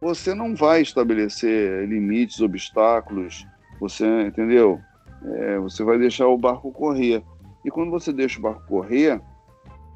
você 0.00 0.34
não 0.34 0.54
vai 0.54 0.82
estabelecer 0.82 1.88
limites, 1.88 2.40
obstáculos, 2.40 3.46
você, 3.80 4.22
entendeu? 4.22 4.80
É, 5.24 5.58
você 5.58 5.82
vai 5.82 5.98
deixar 5.98 6.26
o 6.28 6.38
barco 6.38 6.72
correr. 6.72 7.22
E 7.64 7.70
quando 7.70 7.90
você 7.90 8.12
deixa 8.12 8.38
o 8.38 8.42
barco 8.42 8.66
correr, 8.66 9.20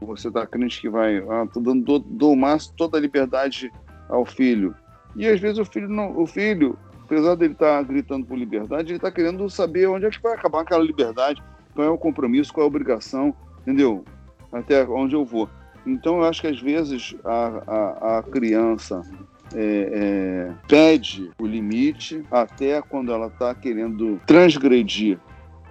você 0.00 0.28
está 0.28 0.46
crente 0.46 0.80
que 0.80 0.88
vai, 0.88 1.18
ah, 1.18 1.46
tô 1.52 1.60
dando 1.60 1.98
do, 1.98 2.34
máximo 2.34 2.74
toda 2.76 2.98
a 2.98 3.00
liberdade 3.00 3.70
ao 4.08 4.24
filho. 4.24 4.74
E 5.16 5.26
às 5.26 5.40
vezes 5.40 5.58
o 5.58 5.64
filho, 5.64 5.88
não, 5.88 6.18
o 6.18 6.26
filho, 6.26 6.78
apesar 7.04 7.34
dele 7.34 7.52
estar 7.52 7.78
tá 7.78 7.82
gritando 7.82 8.26
por 8.26 8.38
liberdade, 8.38 8.88
ele 8.88 8.96
está 8.96 9.10
querendo 9.10 9.48
saber 9.48 9.88
onde 9.88 10.06
é 10.06 10.10
que 10.10 10.22
vai 10.22 10.34
acabar 10.34 10.62
aquela 10.62 10.82
liberdade, 10.82 11.42
qual 11.74 11.86
é 11.86 11.90
o 11.90 11.98
compromisso, 11.98 12.52
qual 12.52 12.64
é 12.64 12.66
a 12.66 12.68
obrigação, 12.68 13.34
entendeu? 13.62 14.04
Até 14.52 14.84
onde 14.84 15.14
eu 15.14 15.24
vou. 15.24 15.48
Então 15.86 16.18
eu 16.18 16.24
acho 16.24 16.40
que 16.40 16.46
às 16.46 16.60
vezes 16.60 17.14
a, 17.24 17.62
a, 17.66 18.18
a 18.18 18.22
criança 18.22 19.02
é, 19.54 19.90
é, 19.92 20.52
pede 20.68 21.30
o 21.40 21.46
limite 21.46 22.22
até 22.30 22.80
quando 22.82 23.12
ela 23.12 23.26
está 23.26 23.54
querendo 23.54 24.20
transgredir. 24.26 25.18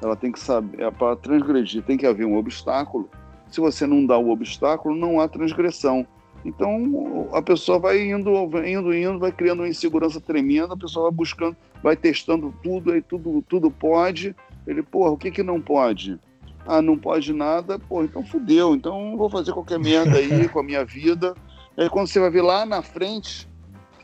Ela 0.02 0.16
tem 0.16 0.32
que 0.32 0.40
saber, 0.40 0.82
é, 0.82 0.92
para 0.92 1.16
transgredir 1.16 1.84
tem 1.84 1.98
que 1.98 2.06
haver 2.06 2.26
um 2.26 2.38
obstáculo. 2.38 3.10
Se 3.50 3.60
você 3.60 3.88
não 3.88 4.06
dá 4.06 4.18
o 4.18 4.30
obstáculo, 4.30 4.96
não 4.96 5.20
há 5.20 5.28
transgressão. 5.28 6.06
Então 6.46 7.28
a 7.34 7.42
pessoa 7.42 7.80
vai 7.80 8.02
indo, 8.10 8.32
indo, 8.66 8.94
indo, 8.94 9.20
vai 9.20 9.32
criando 9.32 9.60
uma 9.60 9.68
insegurança 9.68 10.22
tremenda, 10.22 10.74
a 10.74 10.78
pessoa 10.78 11.10
vai 11.10 11.12
buscando, 11.12 11.56
vai 11.84 11.96
testando 11.96 12.54
tudo, 12.64 12.92
aí 12.92 13.02
tudo, 13.02 13.44
tudo 13.48 13.70
pode. 13.70 14.36
Ele, 14.66 14.82
porra, 14.82 15.12
o 15.12 15.18
que 15.18 15.32
que 15.32 15.44
não 15.44 15.60
pode? 15.60 16.18
Ah, 16.66 16.82
não 16.82 16.98
pode 16.98 17.34
nada, 17.34 17.80
pô, 17.80 18.04
então 18.04 18.24
fudeu, 18.24 18.76
então 18.76 19.18
vou 19.18 19.30
fazer 19.30 19.52
qualquer 19.54 19.80
merda 19.80 20.18
aí 20.18 20.48
com 20.50 20.60
a 20.60 20.64
minha 20.64 20.86
vida. 20.86 21.34
Aí 21.78 21.90
quando 21.90 22.08
você 22.08 22.20
vai 22.20 22.30
ver 22.30 22.42
lá 22.42 22.66
na 22.66 22.82
frente, 22.82 23.50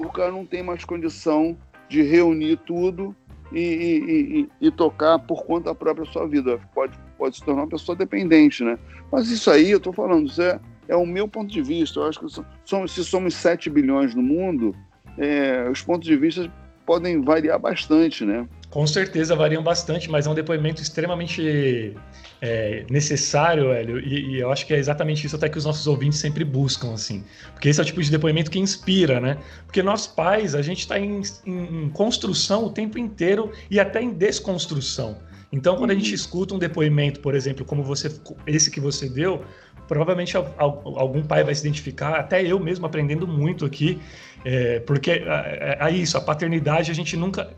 o 0.04 0.10
cara 0.10 0.32
não 0.32 0.46
tem 0.46 0.64
mais 0.64 0.84
condição 0.84 1.58
de 1.88 2.02
reunir 2.02 2.58
tudo 2.66 3.16
e, 3.52 3.60
e, 3.60 4.40
e, 4.40 4.68
e 4.68 4.72
tocar 4.72 5.20
por 5.20 5.46
conta 5.46 5.74
própria 5.76 6.06
sua 6.06 6.28
vida. 6.28 6.60
Pode, 6.74 6.98
pode 7.18 7.38
se 7.38 7.44
tornar 7.44 7.64
uma 7.64 7.70
pessoa 7.70 7.96
dependente, 7.96 8.64
né? 8.64 8.78
Mas 9.12 9.30
isso 9.30 9.50
aí, 9.50 9.72
eu 9.72 9.78
estou 9.78 9.94
falando, 9.94 10.28
isso 10.28 10.42
é, 10.42 10.60
é 10.88 10.96
o 10.96 11.06
meu 11.06 11.28
ponto 11.28 11.52
de 11.52 11.62
vista. 11.62 12.00
Eu 12.00 12.06
acho 12.06 12.20
que 12.20 12.44
somos, 12.64 12.92
se 12.92 13.04
somos 13.04 13.34
7 13.36 13.70
bilhões 13.70 14.16
no 14.16 14.22
mundo, 14.22 14.76
é, 15.18 15.70
os 15.70 15.82
pontos 15.82 16.08
de 16.08 16.18
vista 16.18 16.52
podem 16.86 17.22
variar 17.22 17.60
bastante, 17.60 18.26
né? 18.26 18.48
Com 18.76 18.86
certeza 18.86 19.38
variam 19.38 19.64
bastante, 19.64 20.12
mas 20.12 20.28
é 20.28 20.30
um 20.30 20.34
depoimento 20.34 20.82
extremamente 20.82 21.96
é, 22.42 22.86
necessário, 22.90 23.72
Hélio, 23.72 23.98
e, 24.00 24.32
e, 24.32 24.40
eu 24.42 24.52
acho 24.52 24.66
que 24.68 24.74
é 24.74 24.78
exatamente 24.78 25.26
isso 25.26 25.38
até 25.38 25.48
que 25.48 25.58
os 25.58 25.64
nossos 25.64 25.88
ouvintes 25.88 26.20
sempre 26.20 26.44
buscam, 26.44 26.94
assim. 26.94 27.24
Porque 27.54 27.70
esse 27.70 27.80
é 27.80 27.84
o 27.84 27.86
tipo 27.86 28.04
de 28.04 28.12
depoimento 28.12 28.52
que 28.52 28.60
inspira, 28.60 29.22
né? 29.22 29.38
Porque 29.66 29.82
nós 29.82 30.06
pais, 30.06 30.54
a 30.54 30.62
gente 30.62 30.80
está 30.80 31.00
em, 31.00 31.22
em, 31.46 31.90
construção 31.92 32.66
o 32.66 32.70
tempo 32.70 33.00
inteiro 33.00 33.50
e 33.72 33.80
até 33.80 34.02
em 34.02 34.12
desconstrução. 34.12 35.20
Então, 35.54 35.78
quando 35.78 35.92
a 35.92 35.94
gente 35.94 36.10
uhum. 36.10 36.16
escuta 36.16 36.54
um 36.54 36.60
depoimento, 36.60 37.22
por 37.22 37.34
exemplo, 37.34 37.64
como 37.64 37.82
você, 37.82 38.12
esse 38.46 38.70
que 38.70 38.82
você 38.82 39.08
deu, 39.08 39.42
provavelmente 39.88 40.36
algum 40.36 41.24
pai 41.24 41.46
vai 41.46 41.56
se 41.56 41.62
identificar, 41.62 42.16
até 42.16 42.46
eu 42.46 42.60
mesmo 42.60 42.86
aprendendo 42.86 43.26
muito 43.26 43.66
aqui, 43.66 44.02
é, 44.44 44.80
porque 44.82 45.12
é, 45.12 45.24
é, 45.24 45.78
é, 45.80 45.92
isso, 45.92 46.18
a 46.18 46.22
paternidade 46.22 46.92
a 46.92 46.94
gente 46.94 47.16
nunca 47.18 47.50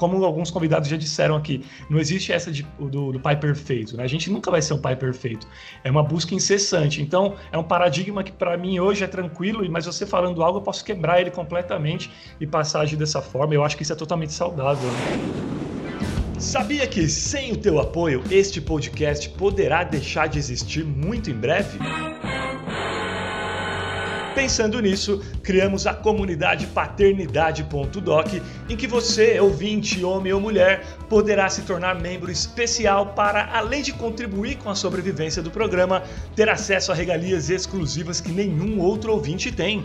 como 0.00 0.24
alguns 0.24 0.50
convidados 0.50 0.88
já 0.88 0.96
disseram 0.96 1.36
aqui, 1.36 1.62
não 1.90 1.98
existe 1.98 2.32
essa 2.32 2.50
de, 2.50 2.66
do, 2.78 3.12
do, 3.12 3.20
pai 3.20 3.38
perfeito, 3.38 3.98
né? 3.98 4.02
A 4.02 4.06
gente 4.06 4.30
nunca 4.30 4.50
vai 4.50 4.62
ser 4.62 4.72
um 4.72 4.78
pai 4.80 4.96
perfeito. 4.96 5.46
É 5.84 5.90
uma 5.90 6.02
busca 6.02 6.34
incessante. 6.34 7.02
Então, 7.02 7.36
é 7.52 7.58
um 7.58 7.62
paradigma 7.62 8.24
que 8.24 8.32
para 8.32 8.56
mim 8.56 8.80
hoje 8.80 9.04
é 9.04 9.06
tranquilo, 9.06 9.62
mas 9.70 9.84
você 9.84 10.06
falando 10.06 10.42
algo, 10.42 10.56
eu 10.56 10.62
posso 10.62 10.82
quebrar 10.82 11.20
ele 11.20 11.30
completamente 11.30 12.10
e 12.40 12.46
passar 12.46 12.78
a 12.78 12.82
agir 12.84 12.96
dessa 12.96 13.20
forma. 13.20 13.52
Eu 13.52 13.62
acho 13.62 13.76
que 13.76 13.82
isso 13.82 13.92
é 13.92 13.96
totalmente 13.96 14.32
saudável. 14.32 14.88
Né? 14.90 16.38
Sabia 16.38 16.86
que 16.86 17.06
sem 17.06 17.52
o 17.52 17.56
teu 17.58 17.78
apoio, 17.78 18.24
este 18.30 18.58
podcast 18.58 19.28
poderá 19.28 19.84
deixar 19.84 20.28
de 20.28 20.38
existir 20.38 20.82
muito 20.82 21.30
em 21.30 21.34
breve? 21.34 21.78
Pensando 24.40 24.80
nisso, 24.80 25.22
criamos 25.42 25.86
a 25.86 25.92
comunidade 25.92 26.66
paternidade.doc, 26.68 28.26
em 28.70 28.74
que 28.74 28.86
você, 28.86 29.38
ouvinte, 29.38 30.02
homem 30.02 30.32
ou 30.32 30.40
mulher, 30.40 30.82
poderá 31.10 31.50
se 31.50 31.60
tornar 31.60 32.00
membro 32.00 32.30
especial 32.30 33.08
para, 33.08 33.50
além 33.52 33.82
de 33.82 33.92
contribuir 33.92 34.56
com 34.56 34.70
a 34.70 34.74
sobrevivência 34.74 35.42
do 35.42 35.50
programa, 35.50 36.02
ter 36.34 36.48
acesso 36.48 36.90
a 36.90 36.94
regalias 36.94 37.50
exclusivas 37.50 38.18
que 38.18 38.32
nenhum 38.32 38.80
outro 38.80 39.12
ouvinte 39.12 39.52
tem. 39.52 39.84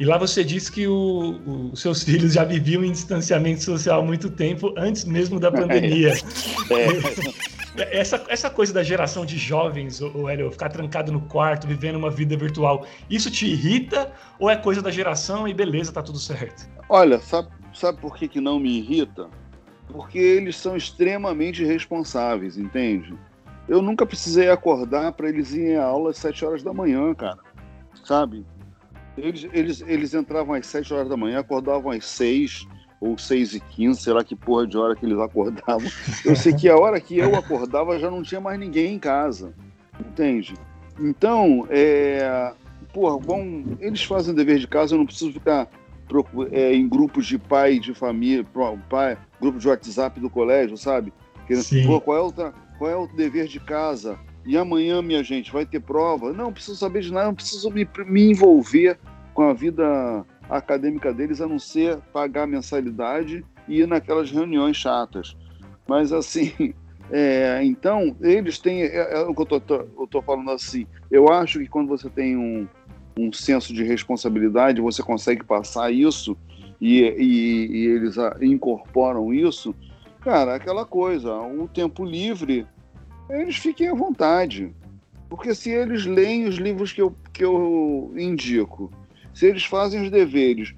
e 0.00 0.04
lá 0.06 0.16
você 0.16 0.42
disse 0.42 0.72
que 0.72 0.88
os 0.88 1.78
seus 1.78 2.02
filhos 2.02 2.32
já 2.32 2.42
viviam 2.42 2.82
em 2.82 2.90
distanciamento 2.90 3.62
social 3.62 4.00
há 4.00 4.02
muito 4.02 4.30
tempo, 4.30 4.72
antes 4.78 5.04
mesmo 5.04 5.38
da 5.38 5.52
pandemia. 5.52 6.14
É. 6.70 7.50
Essa, 7.92 8.22
essa 8.28 8.50
coisa 8.50 8.74
da 8.74 8.82
geração 8.82 9.24
de 9.24 9.38
jovens, 9.38 10.00
o 10.00 10.28
Hélio, 10.28 10.50
ficar 10.50 10.70
trancado 10.70 11.12
no 11.12 11.20
quarto, 11.20 11.68
vivendo 11.68 11.96
uma 11.96 12.10
vida 12.10 12.36
virtual, 12.36 12.84
isso 13.08 13.30
te 13.30 13.46
irrita 13.46 14.12
ou 14.40 14.50
é 14.50 14.56
coisa 14.56 14.82
da 14.82 14.90
geração 14.90 15.46
e 15.46 15.54
beleza, 15.54 15.92
tá 15.92 16.02
tudo 16.02 16.18
certo? 16.18 16.68
Olha, 16.88 17.20
sabe, 17.20 17.48
sabe 17.72 18.00
por 18.00 18.16
que, 18.16 18.26
que 18.26 18.40
não 18.40 18.58
me 18.58 18.80
irrita? 18.80 19.28
Porque 19.86 20.18
eles 20.18 20.56
são 20.56 20.76
extremamente 20.76 21.64
responsáveis, 21.64 22.58
entende? 22.58 23.14
Eu 23.68 23.80
nunca 23.80 24.04
precisei 24.04 24.50
acordar 24.50 25.12
para 25.12 25.28
eles 25.28 25.52
irem 25.52 25.76
à 25.76 25.84
aula 25.84 26.10
às 26.10 26.18
7 26.18 26.44
horas 26.44 26.62
da 26.64 26.74
manhã, 26.74 27.14
cara. 27.14 27.38
Sabe? 28.04 28.44
Eles, 29.22 29.48
eles, 29.52 29.84
eles 29.86 30.14
entravam 30.14 30.54
às 30.54 30.66
7 30.66 30.92
horas 30.92 31.08
da 31.08 31.16
manhã, 31.16 31.40
acordavam 31.40 31.90
às 31.90 32.04
6 32.06 32.66
ou 33.00 33.16
6 33.16 33.54
e 33.54 33.60
15, 33.60 34.02
sei 34.02 34.12
lá 34.12 34.22
que 34.22 34.36
porra 34.36 34.66
de 34.66 34.76
hora 34.76 34.94
que 34.94 35.06
eles 35.06 35.18
acordavam. 35.18 35.90
Eu 36.24 36.36
sei 36.36 36.52
que 36.52 36.68
a 36.68 36.76
hora 36.76 37.00
que 37.00 37.18
eu 37.18 37.34
acordava 37.34 37.98
já 37.98 38.10
não 38.10 38.22
tinha 38.22 38.40
mais 38.40 38.58
ninguém 38.58 38.94
em 38.94 38.98
casa. 38.98 39.54
Entende? 39.98 40.54
Então, 40.98 41.66
é, 41.70 42.52
porra, 42.92 43.18
bom, 43.18 43.64
eles 43.80 44.02
fazem 44.02 44.34
dever 44.34 44.58
de 44.58 44.66
casa, 44.66 44.94
eu 44.94 44.98
não 44.98 45.06
preciso 45.06 45.32
ficar 45.32 45.68
é, 46.50 46.74
em 46.74 46.88
grupos 46.88 47.26
de 47.26 47.38
pai, 47.38 47.78
de 47.78 47.94
família, 47.94 48.44
pai, 48.88 49.16
grupo 49.40 49.58
de 49.58 49.68
WhatsApp 49.68 50.20
do 50.20 50.28
colégio, 50.28 50.76
sabe? 50.76 51.12
Que, 51.46 51.54
pô, 51.86 52.00
qual 52.00 52.16
é 52.16 52.20
outra 52.20 52.54
qual 52.80 52.90
é 52.90 52.96
o 52.96 53.06
dever 53.06 53.46
de 53.46 53.60
casa? 53.60 54.18
E 54.46 54.56
amanhã, 54.56 55.02
minha 55.02 55.22
gente, 55.22 55.52
vai 55.52 55.66
ter 55.66 55.80
prova? 55.80 56.32
Não, 56.32 56.46
não 56.46 56.52
preciso 56.52 56.78
saber 56.78 57.02
de 57.02 57.12
nada, 57.12 57.26
não 57.26 57.34
preciso 57.34 57.70
me, 57.70 57.86
me 58.06 58.30
envolver 58.30 58.98
com 59.34 59.42
a 59.42 59.52
vida 59.52 60.24
acadêmica 60.48 61.12
deles, 61.12 61.40
a 61.40 61.46
não 61.46 61.58
ser 61.58 61.98
pagar 62.12 62.46
mensalidade 62.46 63.44
e 63.68 63.80
ir 63.80 63.86
naquelas 63.86 64.30
reuniões 64.30 64.76
chatas. 64.76 65.36
Mas, 65.86 66.12
assim, 66.12 66.74
é, 67.10 67.60
então, 67.64 68.16
eles 68.20 68.58
têm. 68.58 68.82
É, 68.82 69.14
é 69.14 69.20
o 69.20 69.34
que 69.34 69.42
eu 69.42 70.04
estou 70.04 70.22
falando 70.22 70.50
assim. 70.50 70.86
Eu 71.10 71.28
acho 71.32 71.58
que 71.58 71.66
quando 71.66 71.88
você 71.88 72.08
tem 72.08 72.36
um, 72.36 72.66
um 73.18 73.32
senso 73.32 73.72
de 73.72 73.82
responsabilidade, 73.82 74.80
você 74.80 75.02
consegue 75.02 75.44
passar 75.44 75.92
isso 75.92 76.36
e, 76.80 77.00
e, 77.00 77.66
e 77.66 77.86
eles 77.86 78.16
incorporam 78.40 79.32
isso 79.32 79.74
Cara, 80.20 80.54
aquela 80.54 80.84
coisa, 80.84 81.34
o 81.34 81.66
tempo 81.66 82.04
livre, 82.04 82.66
eles 83.28 83.56
fiquem 83.56 83.88
à 83.88 83.94
vontade. 83.94 84.74
Porque 85.30 85.54
se 85.54 85.70
eles 85.70 86.04
leem 86.04 86.46
os 86.46 86.56
livros 86.56 86.92
que 86.92 87.00
eu, 87.00 87.14
que 87.32 87.42
eu 87.42 88.12
indico, 88.16 88.90
se 89.40 89.46
eles 89.46 89.64
fazem 89.64 90.02
os 90.02 90.10
deveres, 90.10 90.74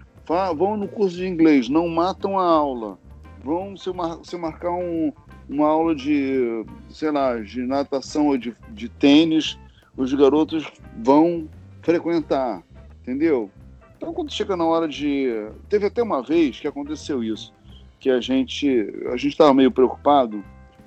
vão 0.57 0.77
no 0.77 0.87
curso 0.87 1.16
de 1.16 1.27
inglês, 1.27 1.68
não 1.68 1.88
matam 1.88 2.38
a 2.38 2.44
aula, 2.44 2.96
vão 3.42 3.77
se, 3.77 3.92
mar, 3.92 4.20
se 4.22 4.37
marcar 4.37 4.70
um, 4.70 5.12
uma 5.48 5.66
aula 5.66 5.96
de, 5.96 6.64
sei 6.88 7.11
lá, 7.11 7.40
de 7.40 7.61
natação 7.62 8.29
ou 8.29 8.38
de, 8.38 8.55
de 8.70 8.88
tênis, 8.88 9.59
os 9.96 10.14
garotos 10.14 10.64
vão 11.03 11.48
frequentar, 11.81 12.62
entendeu? 13.01 13.51
Então, 13.96 14.14
quando 14.14 14.33
chega 14.33 14.57
na 14.57 14.64
hora 14.64 14.87
de. 14.87 15.27
Teve 15.68 15.87
até 15.87 16.01
uma 16.01 16.22
vez 16.22 16.61
que 16.61 16.68
aconteceu 16.68 17.25
isso 17.25 17.53
que 17.98 18.11
a 18.11 18.20
gente 18.20 18.68
a 19.07 19.16
gente 19.16 19.33
estava 19.33 19.53
meio 19.53 19.72
preocupado 19.72 20.44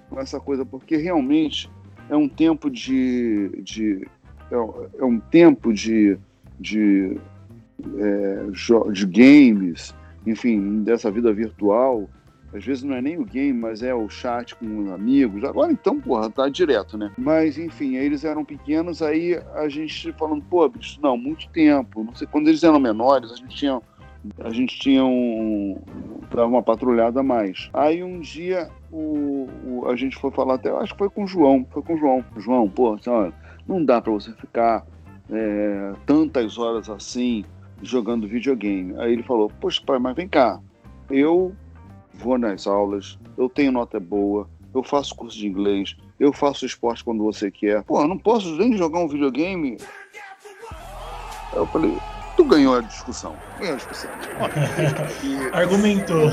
com 0.09 0.17
essa 0.17 0.39
coisa 0.39 0.65
porque 0.65 0.95
realmente 0.95 1.69
é 2.09 2.15
um 2.15 2.29
tempo 2.29 2.69
de, 2.69 3.49
de 3.61 4.07
é, 4.49 4.55
é 4.99 5.03
um 5.03 5.19
tempo 5.19 5.73
de 5.73 6.17
de, 6.59 7.17
é, 7.97 8.91
de 8.91 9.05
games 9.05 9.93
enfim 10.25 10.83
dessa 10.83 11.11
vida 11.11 11.31
virtual 11.33 12.09
às 12.55 12.63
vezes 12.63 12.83
não 12.83 12.95
é 12.95 13.01
nem 13.01 13.17
o 13.17 13.25
game, 13.25 13.51
mas 13.51 13.83
é 13.83 13.93
o 13.93 14.07
chat 14.07 14.55
com 14.55 14.93
amigos. 14.93 15.43
Agora 15.43 15.73
então, 15.73 15.99
porra, 15.99 16.29
tá 16.29 16.47
direto, 16.47 16.97
né? 16.97 17.11
Mas 17.17 17.57
enfim, 17.57 17.97
eles 17.97 18.23
eram 18.23 18.45
pequenos, 18.45 19.01
aí 19.01 19.37
a 19.55 19.67
gente 19.67 20.13
falando, 20.13 20.41
pô, 20.43 20.67
bicho, 20.69 20.97
não, 21.01 21.17
muito 21.17 21.49
tempo. 21.49 22.03
Não 22.03 22.15
sei, 22.15 22.25
quando 22.25 22.47
eles 22.47 22.63
eram 22.63 22.79
menores, 22.79 23.31
a 23.31 23.35
gente 23.35 23.55
tinha 23.55 23.81
a 24.39 24.49
gente 24.49 24.79
tinha 24.79 25.05
um 25.05 25.77
uma 26.33 26.63
patrulhada 26.63 27.19
a 27.19 27.23
mais. 27.23 27.69
Aí 27.73 28.01
um 28.01 28.19
dia 28.21 28.69
o, 28.91 29.47
o, 29.65 29.89
a 29.89 29.95
gente 29.95 30.15
foi 30.15 30.31
falar 30.31 30.55
até, 30.55 30.69
acho 30.69 30.93
que 30.93 30.99
foi 30.99 31.09
com 31.09 31.25
o 31.25 31.27
João, 31.27 31.65
foi 31.71 31.83
com 31.83 31.93
o 31.93 31.97
João. 31.97 32.25
João, 32.37 32.69
pô, 32.69 32.93
assim, 32.93 33.33
não 33.67 33.83
dá 33.83 34.01
para 34.01 34.13
você 34.13 34.31
ficar 34.31 34.85
é, 35.29 35.91
tantas 36.05 36.57
horas 36.57 36.89
assim 36.89 37.43
jogando 37.81 38.27
videogame. 38.27 38.95
Aí 38.99 39.13
ele 39.13 39.23
falou: 39.23 39.51
Poxa, 39.59 39.81
pai, 39.85 39.99
mas 39.99 40.15
vem 40.15 40.27
cá, 40.27 40.59
eu 41.09 41.55
vou 42.13 42.37
nas 42.37 42.67
aulas, 42.67 43.19
eu 43.37 43.49
tenho 43.49 43.71
nota 43.71 43.99
boa, 43.99 44.49
eu 44.73 44.83
faço 44.83 45.15
curso 45.15 45.37
de 45.37 45.47
inglês, 45.47 45.95
eu 46.19 46.31
faço 46.31 46.65
esporte 46.65 47.03
quando 47.03 47.23
você 47.23 47.51
quer. 47.51 47.83
Pô, 47.83 48.01
eu 48.01 48.07
não 48.07 48.17
posso 48.17 48.55
nem 48.55 48.77
jogar 48.77 48.99
um 48.99 49.07
videogame. 49.07 49.77
Aí 51.53 51.59
eu 51.59 51.67
falei: 51.67 51.97
Tu 52.35 52.43
ganhou 52.45 52.75
a 52.75 52.81
discussão. 52.81 53.35
Ganhou 53.59 53.73
a 53.73 53.77
discussão. 53.77 54.11
e, 55.23 55.37
Argumentou. 55.55 56.29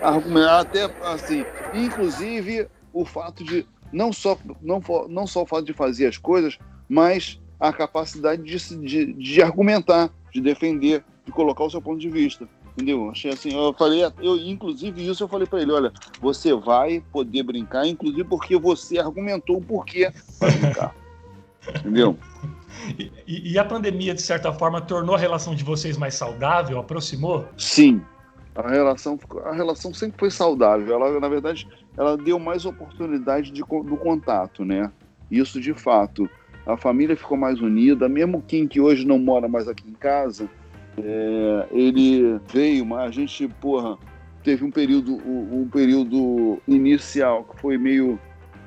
Até 0.58 0.90
assim, 1.02 1.46
inclusive 1.72 2.66
o 2.92 3.04
fato 3.04 3.44
de 3.44 3.64
não 3.92 4.12
só, 4.12 4.36
não, 4.60 4.82
não 5.08 5.26
só 5.26 5.42
o 5.42 5.46
fato 5.46 5.64
de 5.64 5.72
fazer 5.72 6.06
as 6.06 6.16
coisas, 6.16 6.58
mas 6.88 7.40
a 7.60 7.72
capacidade 7.72 8.42
de, 8.42 8.76
de, 8.78 9.12
de 9.12 9.42
argumentar, 9.42 10.10
de 10.32 10.40
defender, 10.40 11.04
de 11.24 11.32
colocar 11.32 11.64
o 11.64 11.70
seu 11.70 11.80
ponto 11.80 12.00
de 12.00 12.08
vista. 12.08 12.48
Entendeu? 12.72 13.10
Achei 13.10 13.30
assim, 13.30 13.52
eu 13.54 13.74
falei, 13.74 14.02
eu, 14.20 14.36
inclusive 14.36 15.06
isso 15.06 15.22
eu 15.22 15.28
falei 15.28 15.46
para 15.46 15.60
ele, 15.60 15.72
olha, 15.72 15.92
você 16.20 16.54
vai 16.54 17.02
poder 17.12 17.42
brincar, 17.42 17.86
inclusive 17.86 18.24
porque 18.24 18.58
você 18.58 18.98
argumentou 18.98 19.58
o 19.58 19.62
porquê 19.62 20.10
para 20.38 20.50
brincar. 20.50 20.94
Entendeu? 21.80 22.16
E, 23.26 23.52
e, 23.52 23.58
a 23.58 23.64
pandemia, 23.64 24.14
de 24.14 24.22
certa 24.22 24.52
forma, 24.52 24.80
tornou 24.80 25.14
a 25.14 25.18
relação 25.18 25.54
de 25.54 25.62
vocês 25.62 25.96
mais 25.96 26.14
saudável, 26.14 26.78
aproximou? 26.80 27.46
Sim. 27.56 28.02
A 28.54 28.68
relação, 28.68 29.18
a 29.44 29.52
relação 29.52 29.94
sempre 29.94 30.18
foi 30.18 30.30
saudável. 30.30 30.94
Ela, 30.94 31.20
na 31.20 31.28
verdade, 31.28 31.68
ela 31.96 32.16
deu 32.16 32.38
mais 32.38 32.64
oportunidade 32.64 33.50
de, 33.50 33.60
do 33.60 33.96
contato, 33.96 34.64
né? 34.64 34.90
Isso 35.30 35.60
de 35.60 35.72
fato. 35.72 36.28
A 36.66 36.76
família 36.76 37.16
ficou 37.16 37.36
mais 37.36 37.60
unida, 37.60 38.08
mesmo 38.08 38.42
quem 38.46 38.68
que 38.68 38.80
hoje 38.80 39.06
não 39.06 39.18
mora 39.18 39.48
mais 39.48 39.66
aqui 39.66 39.88
em 39.88 39.94
casa, 39.94 40.48
é, 40.98 41.66
ele 41.72 42.38
veio, 42.52 42.84
mas 42.86 43.08
a 43.08 43.10
gente, 43.10 43.48
porra, 43.60 43.98
teve 44.42 44.64
um 44.64 44.70
período, 44.70 45.14
um, 45.26 45.68
período 45.68 46.60
inicial 46.66 47.44
que 47.44 47.60
foi 47.60 47.78
meio, 47.78 48.18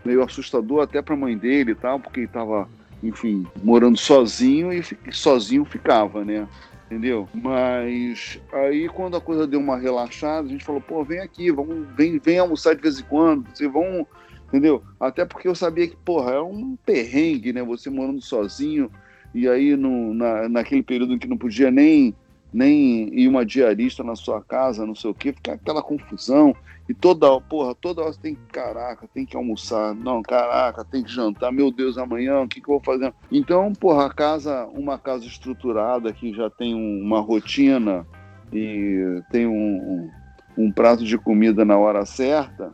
meio 0.04 0.24
assustador 0.24 0.84
até 0.84 1.02
para 1.02 1.14
a 1.14 1.18
mãe 1.18 1.38
dele 1.38 1.72
e 1.72 1.76
tal, 1.76 2.00
porque 2.00 2.22
ele 2.22 2.28
estava, 2.28 2.68
enfim, 3.04 3.46
morando 3.64 3.98
sozinho 3.98 4.72
e 4.74 4.84
sozinho 5.12 5.66
ficava, 5.66 6.24
né? 6.26 6.48
Entendeu? 6.86 7.28
Mas 7.34 8.40
aí 8.54 8.88
quando 8.90 9.18
a 9.18 9.22
coisa 9.22 9.48
deu 9.48 9.60
uma 9.60 9.78
relaxada, 9.78 10.48
a 10.48 10.52
gente 10.52 10.64
falou, 10.64 10.82
pô, 10.82 11.04
vem 11.04 11.20
aqui, 11.20 11.52
vamos, 11.52 11.88
vem, 11.96 12.20
vem 12.20 12.40
almoçar 12.40 12.76
de 12.76 12.82
vez 12.82 13.00
em 13.00 13.04
quando, 13.04 13.48
vocês 13.54 13.72
vão 13.72 14.08
entendeu? 14.56 14.82
Até 14.98 15.26
porque 15.26 15.48
eu 15.48 15.56
sabia 15.56 15.88
que, 15.88 15.98
porra, 15.98 16.32
é 16.32 16.42
um 16.42 16.78
perrengue, 16.86 17.52
né? 17.52 17.62
Você 17.62 17.90
morando 17.90 18.22
sozinho 18.22 18.90
e 19.34 19.50
aí 19.50 19.76
no, 19.76 20.14
na, 20.14 20.48
naquele 20.48 20.82
período 20.82 21.20
que 21.20 21.28
não 21.28 21.38
podia 21.38 21.70
nem 21.70 22.16
nem 22.54 23.14
ir 23.14 23.28
uma 23.28 23.46
diarista 23.46 24.02
na 24.02 24.16
sua 24.16 24.42
casa, 24.42 24.86
não 24.86 24.96
sei 24.96 25.10
o 25.10 25.14
quê, 25.14 25.34
fica 25.34 25.54
aquela 25.54 25.82
confusão. 25.82 26.56
E 26.88 26.94
toda, 26.94 27.42
porra, 27.42 27.76
toda 27.76 28.02
hora 28.02 28.14
você 28.14 28.20
tem 28.22 28.36
que, 28.36 28.46
caraca, 28.50 29.10
tem 29.14 29.26
que 29.26 29.36
almoçar. 29.36 29.94
Não, 29.94 30.22
caraca, 30.22 30.86
tem 30.86 31.04
que 31.04 31.12
jantar. 31.12 31.52
Meu 31.52 31.70
Deus, 31.70 31.98
amanhã, 31.98 32.40
o 32.40 32.48
que, 32.48 32.62
que 32.62 32.70
eu 32.70 32.76
vou 32.76 32.82
fazer? 32.82 33.14
Então, 33.30 33.74
porra, 33.74 34.10
casa, 34.10 34.68
uma 34.68 34.98
casa 34.98 35.26
estruturada 35.26 36.14
que 36.14 36.34
já 36.34 36.50
tem 36.50 36.74
uma 36.74 37.20
rotina 37.20 38.08
e 38.54 39.22
tem 39.32 39.46
um, 39.46 40.10
um 40.58 40.72
prato 40.72 41.04
de 41.04 41.18
comida 41.18 41.66
na 41.66 41.78
hora 41.78 42.06
certa, 42.06 42.74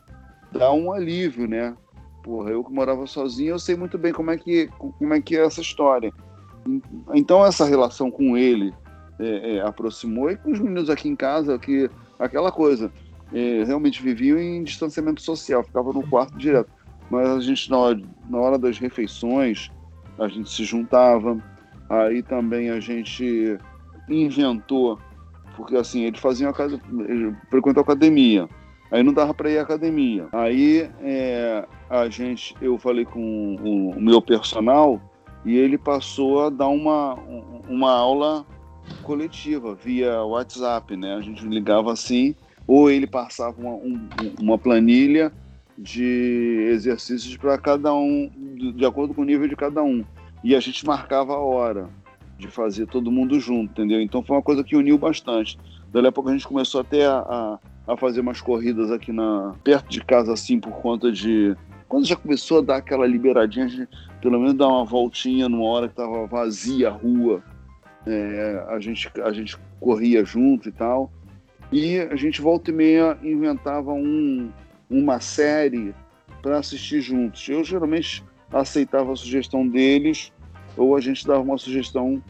dá 0.51 0.71
um 0.71 0.91
alívio, 0.91 1.47
né? 1.47 1.75
Porra, 2.23 2.51
eu 2.51 2.63
que 2.63 2.71
morava 2.71 3.07
sozinho, 3.07 3.51
eu 3.51 3.59
sei 3.59 3.75
muito 3.75 3.97
bem 3.97 4.13
como 4.13 4.31
é 4.31 4.37
que, 4.37 4.67
como 4.77 5.13
é, 5.13 5.21
que 5.21 5.35
é 5.35 5.45
essa 5.45 5.61
história. 5.61 6.13
Então 7.13 7.43
essa 7.43 7.65
relação 7.65 8.11
com 8.11 8.37
ele 8.37 8.73
é, 9.19 9.55
é, 9.55 9.61
aproximou 9.61 10.29
e 10.29 10.37
com 10.37 10.51
os 10.51 10.59
meninos 10.59 10.89
aqui 10.89 11.09
em 11.09 11.15
casa, 11.15 11.57
que 11.57 11.89
aquela 12.19 12.51
coisa, 12.51 12.91
é, 13.33 13.63
realmente 13.63 14.01
viviam 14.01 14.37
em 14.37 14.63
distanciamento 14.63 15.21
social, 15.21 15.63
ficava 15.63 15.91
no 15.91 16.07
quarto 16.07 16.37
direto. 16.37 16.69
Mas 17.09 17.27
a 17.27 17.39
gente, 17.39 17.69
na 17.69 17.77
hora, 17.77 18.01
na 18.29 18.37
hora 18.37 18.57
das 18.57 18.77
refeições, 18.77 19.71
a 20.17 20.27
gente 20.27 20.49
se 20.49 20.63
juntava, 20.63 21.37
aí 21.89 22.21
também 22.21 22.69
a 22.69 22.79
gente 22.79 23.57
inventou, 24.07 24.99
porque 25.55 25.75
assim, 25.75 26.03
eles 26.03 26.19
faziam 26.19 26.49
a 26.49 26.53
casa, 26.53 26.79
frequentam 27.49 27.83
academia. 27.83 28.47
Aí 28.91 29.01
não 29.01 29.13
dava 29.13 29.33
para 29.33 29.49
ir 29.49 29.57
à 29.57 29.61
academia. 29.61 30.27
Aí 30.33 30.89
é, 31.01 31.65
a 31.89 32.09
gente, 32.09 32.53
eu 32.61 32.77
falei 32.77 33.05
com 33.05 33.55
o, 33.55 33.91
o, 33.91 34.01
meu 34.01 34.21
personal 34.21 35.01
e 35.45 35.57
ele 35.57 35.77
passou 35.77 36.45
a 36.45 36.49
dar 36.49 36.67
uma, 36.67 37.17
uma 37.69 37.91
aula 37.91 38.45
coletiva 39.01 39.73
via 39.73 40.21
WhatsApp, 40.23 40.95
né? 40.97 41.15
A 41.15 41.21
gente 41.21 41.45
ligava 41.47 41.93
assim, 41.93 42.35
ou 42.67 42.91
ele 42.91 43.07
passava 43.07 43.59
uma, 43.59 43.75
um, 43.75 44.09
uma 44.39 44.57
planilha 44.57 45.31
de 45.77 46.67
exercícios 46.69 47.37
para 47.37 47.57
cada 47.57 47.93
um, 47.93 48.29
de 48.75 48.85
acordo 48.85 49.13
com 49.13 49.21
o 49.21 49.25
nível 49.25 49.47
de 49.47 49.55
cada 49.55 49.81
um. 49.81 50.03
E 50.43 50.53
a 50.53 50.59
gente 50.59 50.85
marcava 50.85 51.33
a 51.33 51.39
hora 51.39 51.89
de 52.37 52.47
fazer 52.47 52.87
todo 52.87 53.11
mundo 53.11 53.39
junto, 53.39 53.71
entendeu? 53.71 54.01
Então 54.01 54.21
foi 54.21 54.35
uma 54.35 54.41
coisa 54.41 54.63
que 54.63 54.75
uniu 54.75 54.97
bastante. 54.97 55.57
Daí 55.91 56.05
a 56.05 56.11
pouco 56.11 56.29
a 56.29 56.33
gente 56.33 56.47
começou 56.47 56.81
até 56.81 57.05
a, 57.05 57.19
a 57.19 57.59
a 57.87 57.97
fazer 57.97 58.21
umas 58.21 58.39
corridas 58.39 58.91
aqui 58.91 59.11
na 59.11 59.55
perto 59.63 59.89
de 59.89 60.03
casa 60.03 60.33
assim 60.33 60.59
por 60.59 60.71
conta 60.73 61.11
de 61.11 61.55
quando 61.87 62.05
já 62.05 62.15
começou 62.15 62.59
a 62.59 62.61
dar 62.61 62.75
aquela 62.77 63.05
liberadinha, 63.05 63.67
gente 63.67 63.89
pelo 64.21 64.39
menos 64.39 64.53
dar 64.53 64.67
uma 64.67 64.85
voltinha 64.85 65.49
numa 65.49 65.65
hora 65.65 65.89
que 65.89 65.95
tava 65.95 66.25
vazia 66.25 66.87
a 66.87 66.91
rua, 66.91 67.43
é, 68.07 68.65
a 68.69 68.79
gente 68.79 69.11
a 69.21 69.31
gente 69.33 69.57
corria 69.79 70.23
junto 70.23 70.69
e 70.69 70.71
tal. 70.71 71.11
E 71.71 71.99
a 71.99 72.15
gente 72.15 72.41
volta 72.41 72.69
e 72.69 72.73
meia 72.73 73.17
inventava 73.23 73.91
um, 73.91 74.51
uma 74.89 75.19
série 75.19 75.93
para 76.41 76.59
assistir 76.59 77.01
juntos. 77.01 77.47
Eu 77.49 77.63
geralmente 77.63 78.23
aceitava 78.51 79.11
a 79.11 79.15
sugestão 79.15 79.67
deles 79.67 80.31
ou 80.77 80.95
a 80.95 81.01
gente 81.01 81.25
dava 81.25 81.41
uma 81.41 81.57
sugestão 81.57 82.21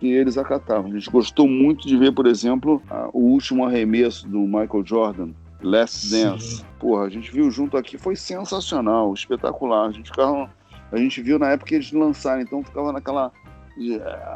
que 0.00 0.10
eles 0.10 0.38
acatavam. 0.38 0.90
A 0.90 0.94
gente 0.94 1.10
gostou 1.10 1.46
muito 1.46 1.86
de 1.86 1.96
ver, 1.96 2.12
por 2.12 2.26
exemplo, 2.26 2.82
a, 2.90 3.10
o 3.12 3.20
último 3.20 3.64
arremesso 3.64 4.26
do 4.26 4.40
Michael 4.40 4.82
Jordan, 4.84 5.28
Last 5.62 6.10
Dance. 6.10 6.56
Sim. 6.56 6.64
Porra, 6.78 7.04
a 7.04 7.10
gente 7.10 7.30
viu 7.30 7.50
junto 7.50 7.76
aqui, 7.76 7.98
foi 7.98 8.16
sensacional, 8.16 9.12
espetacular. 9.12 9.88
A 9.88 9.92
gente, 9.92 10.08
ficava, 10.08 10.50
a 10.90 10.96
gente 10.96 11.20
viu 11.20 11.38
na 11.38 11.50
época 11.50 11.68
que 11.68 11.74
eles 11.74 11.92
lançaram, 11.92 12.40
então 12.40 12.64
ficava 12.64 12.90
naquela 12.92 13.30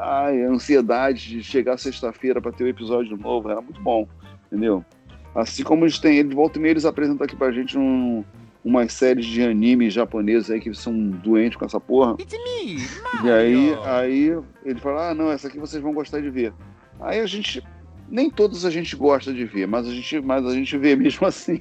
ai, 0.01 0.41
ansiedade 0.43 1.29
de 1.29 1.43
chegar 1.43 1.77
sexta-feira 1.77 2.39
para 2.39 2.51
ter 2.51 2.63
o 2.63 2.67
um 2.67 2.69
episódio 2.69 3.17
novo, 3.17 3.49
era 3.49 3.61
muito 3.61 3.81
bom, 3.81 4.07
entendeu? 4.47 4.85
Assim 5.33 5.63
como 5.63 5.83
eles 5.83 5.99
têm, 5.99 6.17
eles 6.17 6.33
voltam 6.33 6.59
e 6.59 6.63
meia, 6.63 6.71
eles 6.71 6.85
apresentam 6.85 7.25
aqui 7.25 7.35
pra 7.35 7.51
gente 7.51 7.77
um, 7.77 8.23
umas 8.65 8.91
séries 8.91 9.27
de 9.27 9.43
anime 9.43 9.91
japoneses 9.91 10.49
aí 10.49 10.59
que 10.59 10.73
são 10.73 10.91
doentes 11.09 11.55
com 11.55 11.65
essa 11.65 11.79
porra. 11.79 12.15
Me, 12.17 12.77
e 13.23 13.31
aí, 13.31 13.77
aí 13.85 14.43
ele 14.65 14.79
fala: 14.79 15.11
ah, 15.11 15.13
não, 15.13 15.31
essa 15.31 15.47
aqui 15.47 15.59
vocês 15.59 15.81
vão 15.81 15.93
gostar 15.93 16.19
de 16.19 16.31
ver. 16.31 16.51
Aí 16.99 17.19
a 17.19 17.27
gente. 17.27 17.63
Nem 18.07 18.29
todos 18.29 18.65
a 18.65 18.69
gente 18.69 18.95
gosta 18.95 19.33
de 19.33 19.45
ver, 19.45 19.67
mas 19.67 19.87
a 19.87 19.91
gente, 19.91 20.21
mas 20.21 20.45
a 20.45 20.53
gente 20.53 20.77
vê 20.77 20.95
mesmo 20.95 21.25
assim. 21.27 21.59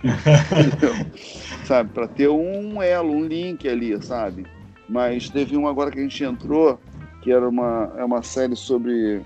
sabe? 1.65 1.91
Para 1.91 2.07
ter 2.07 2.29
um 2.29 2.83
elo, 2.83 3.13
um 3.13 3.25
link 3.25 3.67
ali, 3.69 4.03
sabe? 4.03 4.47
Mas 4.89 5.29
teve 5.31 5.57
um 5.57 5.67
agora 5.67 5.91
que 5.91 5.99
a 5.99 6.03
gente 6.03 6.23
entrou, 6.23 6.79
que 7.23 7.33
era 7.33 7.49
uma, 7.49 7.93
é 7.97 8.05
uma 8.05 8.23
série 8.23 8.57
sobre. 8.57 9.23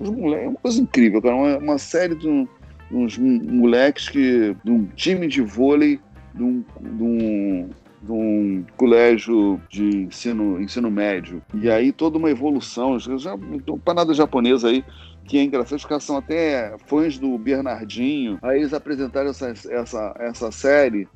Os 0.00 0.10
moleques, 0.10 0.46
é 0.46 0.48
uma 0.48 0.58
coisa 0.58 0.80
incrível, 0.80 1.20
cara. 1.20 1.34
Uma, 1.34 1.58
uma 1.58 1.78
série 1.78 2.14
de, 2.14 2.28
um, 2.28 2.46
de 2.88 2.96
uns 2.96 3.18
moleques 3.18 4.08
que. 4.08 4.56
de 4.64 4.70
um 4.70 4.86
time 4.94 5.26
de 5.26 5.42
vôlei 5.42 6.00
de 6.40 6.44
um, 6.44 6.64
de 6.80 7.02
um, 7.02 7.70
de 8.02 8.12
um 8.12 8.64
colégio 8.76 9.60
de 9.68 10.04
ensino, 10.04 10.60
ensino 10.60 10.90
médio. 10.90 11.42
E 11.54 11.70
aí 11.70 11.92
toda 11.92 12.16
uma 12.16 12.30
evolução, 12.30 12.98
já, 12.98 13.36
parada 13.84 14.14
japonesa 14.14 14.68
aí, 14.68 14.82
que 15.24 15.38
é 15.38 15.42
engraçado, 15.42 15.78
os 15.78 15.84
caras 15.84 16.04
são 16.04 16.16
até 16.16 16.74
fãs 16.86 17.18
do 17.18 17.36
Bernardinho. 17.36 18.38
Aí 18.42 18.60
eles 18.60 18.72
apresentaram 18.72 19.30
essa, 19.30 19.50
essa, 19.50 20.14
essa 20.18 20.50
série 20.50 21.06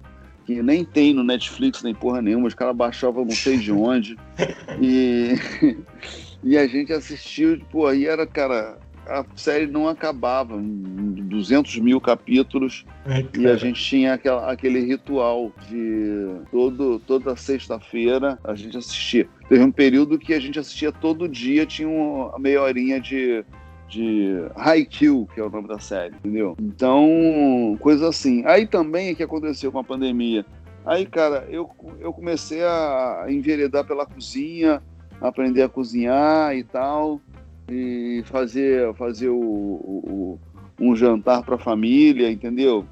que 0.44 0.62
nem 0.62 0.84
tem 0.84 1.14
no 1.14 1.24
Netflix 1.24 1.82
nem 1.82 1.94
porra 1.94 2.20
nenhuma, 2.20 2.46
os 2.46 2.54
caras 2.54 2.76
baixavam 2.76 3.24
não 3.24 3.30
sei 3.30 3.56
de 3.56 3.72
onde. 3.72 4.18
e, 4.78 5.32
e 6.44 6.58
a 6.58 6.66
gente 6.66 6.92
assistiu, 6.92 7.58
pô, 7.70 7.86
aí 7.86 8.04
era, 8.04 8.26
cara, 8.26 8.78
a 9.06 9.24
série 9.36 9.66
não 9.66 9.88
acabava, 9.88 10.56
200 10.58 11.78
mil 11.78 12.00
capítulos, 12.00 12.84
é, 13.06 13.24
e 13.38 13.46
a 13.46 13.56
gente 13.56 13.82
tinha 13.82 14.14
aquela, 14.14 14.50
aquele 14.50 14.80
ritual 14.80 15.52
de 15.68 16.40
todo, 16.50 16.98
toda 17.00 17.36
sexta-feira 17.36 18.38
a 18.44 18.54
gente 18.54 18.76
assistia. 18.76 19.28
Teve 19.48 19.62
um 19.62 19.72
período 19.72 20.18
que 20.18 20.34
a 20.34 20.40
gente 20.40 20.58
assistia 20.58 20.92
todo 20.92 21.28
dia, 21.28 21.66
tinha 21.66 21.88
uma 21.88 22.38
meia 22.38 22.62
horinha 22.62 23.00
de, 23.00 23.44
de 23.88 24.34
Haikyuu, 24.56 25.26
que 25.26 25.40
é 25.40 25.44
o 25.44 25.50
nome 25.50 25.68
da 25.68 25.78
série, 25.78 26.14
entendeu? 26.16 26.56
Então, 26.60 27.76
coisa 27.80 28.08
assim. 28.08 28.44
Aí 28.46 28.66
também 28.66 29.12
o 29.12 29.16
que 29.16 29.22
aconteceu 29.22 29.70
com 29.70 29.78
a 29.78 29.84
pandemia? 29.84 30.44
Aí, 30.86 31.06
cara, 31.06 31.46
eu, 31.48 31.70
eu 31.98 32.12
comecei 32.12 32.62
a 32.62 33.24
enveredar 33.28 33.84
pela 33.84 34.04
cozinha, 34.04 34.82
aprender 35.20 35.62
a 35.62 35.68
cozinhar 35.68 36.54
e 36.54 36.62
tal, 36.62 37.20
e 37.68 38.22
fazer, 38.26 38.94
fazer 38.94 39.28
o, 39.28 39.38
o, 39.38 40.38
um 40.80 40.94
jantar 40.94 41.42
para 41.42 41.56
a 41.56 41.58
família, 41.58 42.30
entendeu? 42.30 42.86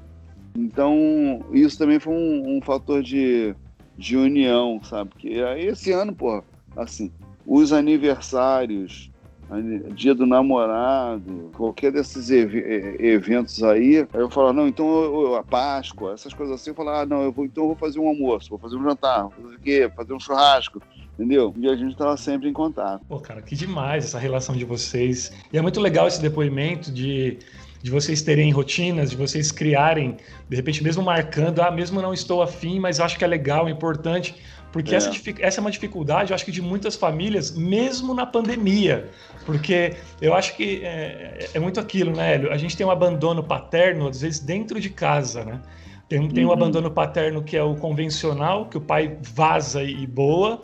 Então, 0.55 1.43
isso 1.51 1.77
também 1.77 1.99
foi 1.99 2.13
um, 2.13 2.57
um, 2.57 2.61
fator 2.61 3.01
de, 3.01 3.55
de 3.97 4.15
união, 4.15 4.81
sabe? 4.83 5.11
Porque 5.11 5.29
aí 5.29 5.67
esse 5.67 5.91
ano, 5.91 6.13
pô, 6.13 6.43
assim, 6.75 7.11
os 7.45 7.73
aniversários, 7.73 9.11
dia 9.93 10.15
do 10.15 10.25
namorado, 10.25 11.51
qualquer 11.55 11.91
desses 11.91 12.31
ev 12.31 12.55
eventos 12.99 13.61
aí, 13.63 14.07
eu 14.13 14.29
falo, 14.29 14.53
não, 14.53 14.67
então 14.67 14.85
eu, 15.03 15.21
eu, 15.21 15.35
a 15.35 15.43
Páscoa, 15.43 16.13
essas 16.13 16.33
coisas 16.33 16.55
assim, 16.55 16.71
eu 16.71 16.75
falo, 16.75 16.89
ah, 16.89 17.05
não, 17.05 17.23
eu 17.23 17.31
vou, 17.31 17.45
então 17.45 17.63
eu 17.63 17.67
vou 17.67 17.75
fazer 17.75 17.99
um 17.99 18.07
almoço, 18.07 18.49
vou 18.49 18.59
fazer 18.59 18.77
um 18.77 18.83
jantar, 18.83 19.23
vou 19.23 19.31
fazer 19.31 19.55
o 19.55 19.59
quê? 19.59 19.91
Fazer 19.95 20.13
um 20.13 20.19
churrasco, 20.19 20.81
entendeu? 21.13 21.53
E 21.57 21.67
a 21.67 21.75
gente 21.75 21.91
estava 21.91 22.15
sempre 22.17 22.49
em 22.49 22.53
contato. 22.53 23.03
Pô, 23.07 23.19
cara, 23.19 23.41
que 23.41 23.55
demais 23.55 24.05
essa 24.05 24.19
relação 24.19 24.55
de 24.55 24.65
vocês. 24.65 25.31
E 25.51 25.57
é 25.57 25.61
muito 25.61 25.79
legal 25.79 26.07
esse 26.07 26.21
depoimento 26.21 26.91
de 26.91 27.39
de 27.83 27.91
vocês 27.91 28.21
terem 28.21 28.49
rotinas, 28.49 29.09
de 29.09 29.17
vocês 29.17 29.51
criarem, 29.51 30.15
de 30.47 30.55
repente 30.55 30.81
mesmo 30.81 31.03
marcando, 31.03 31.61
ah, 31.61 31.69
mesmo 31.69 32.01
não 32.01 32.13
estou 32.13 32.41
afim, 32.41 32.79
mas 32.79 33.01
acho 33.01 33.17
que 33.17 33.25
é 33.25 33.27
legal, 33.27 33.67
é 33.67 33.71
importante, 33.71 34.35
porque 34.71 34.95
é. 34.95 34.97
Essa, 34.97 35.11
essa 35.39 35.59
é 35.59 35.61
uma 35.61 35.69
dificuldade, 35.69 36.31
eu 36.31 36.35
acho 36.35 36.45
que 36.45 36.51
de 36.51 36.61
muitas 36.61 36.95
famílias, 36.95 37.51
mesmo 37.51 38.13
na 38.13 38.25
pandemia, 38.25 39.09
porque 39.45 39.95
eu 40.21 40.33
acho 40.33 40.55
que 40.55 40.81
é, 40.81 41.49
é 41.53 41.59
muito 41.59 41.77
aquilo, 41.77 42.15
né, 42.15 42.35
Hélio? 42.35 42.53
A 42.53 42.57
gente 42.57 42.77
tem 42.77 42.85
um 42.85 42.91
abandono 42.91 43.43
paterno, 43.43 44.07
às 44.07 44.21
vezes, 44.21 44.39
dentro 44.39 44.79
de 44.79 44.89
casa, 44.89 45.43
né? 45.43 45.61
Tem, 46.07 46.25
tem 46.29 46.45
uhum. 46.45 46.51
um 46.51 46.53
abandono 46.53 46.89
paterno 46.89 47.43
que 47.43 47.57
é 47.57 47.63
o 47.63 47.75
convencional, 47.75 48.67
que 48.67 48.77
o 48.77 48.81
pai 48.81 49.17
vaza 49.21 49.83
e 49.83 50.07
boa, 50.07 50.61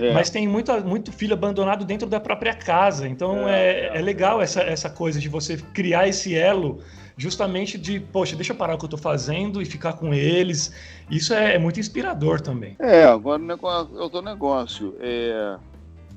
é. 0.00 0.12
Mas 0.12 0.30
tem 0.30 0.48
muito, 0.48 0.72
muito 0.84 1.12
filho 1.12 1.34
abandonado 1.34 1.84
dentro 1.84 2.08
da 2.08 2.18
própria 2.18 2.54
casa. 2.54 3.06
Então 3.06 3.48
é, 3.48 3.70
é, 3.70 3.98
é, 3.98 4.00
legal 4.00 4.40
essa, 4.40 4.62
essa 4.62 4.88
coisa 4.88 5.20
de 5.20 5.28
você 5.28 5.56
criar 5.74 6.08
esse 6.08 6.34
elo 6.34 6.80
justamente 7.16 7.76
de, 7.76 8.00
poxa, 8.00 8.34
deixa 8.34 8.52
eu 8.52 8.56
parar 8.56 8.74
o 8.74 8.78
que 8.78 8.84
eu 8.84 8.86
estou 8.86 8.98
fazendo 8.98 9.60
e 9.60 9.66
ficar 9.66 9.92
com 9.92 10.14
eles. 10.14 10.72
Isso 11.10 11.34
é, 11.34 11.54
é, 11.54 11.58
muito 11.58 11.78
inspirador 11.78 12.40
também. 12.40 12.76
É, 12.78 13.04
agora 13.04 13.42
é 13.42 14.00
outro 14.00 14.22
negócio. 14.22 14.96
É, 15.00 15.56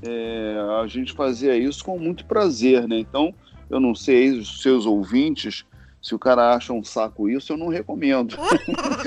é, 0.02 0.56
a 0.82 0.88
gente 0.88 1.12
fazia 1.12 1.58
isso 1.58 1.84
com 1.84 2.00
muito 2.00 2.26
prazer, 2.26 2.88
né? 2.88 2.98
Então, 3.00 3.34
eu 3.70 3.80
não 3.80 3.94
sei, 3.94 4.32
os 4.32 4.62
seus 4.62 4.86
ouvintes 4.86 5.66
se 6.04 6.14
o 6.14 6.20
cara 6.20 6.54
acha 6.54 6.74
um 6.74 6.84
saco 6.84 7.30
isso, 7.30 7.54
eu 7.54 7.58
não 7.58 7.70
recomendo. 7.70 8.36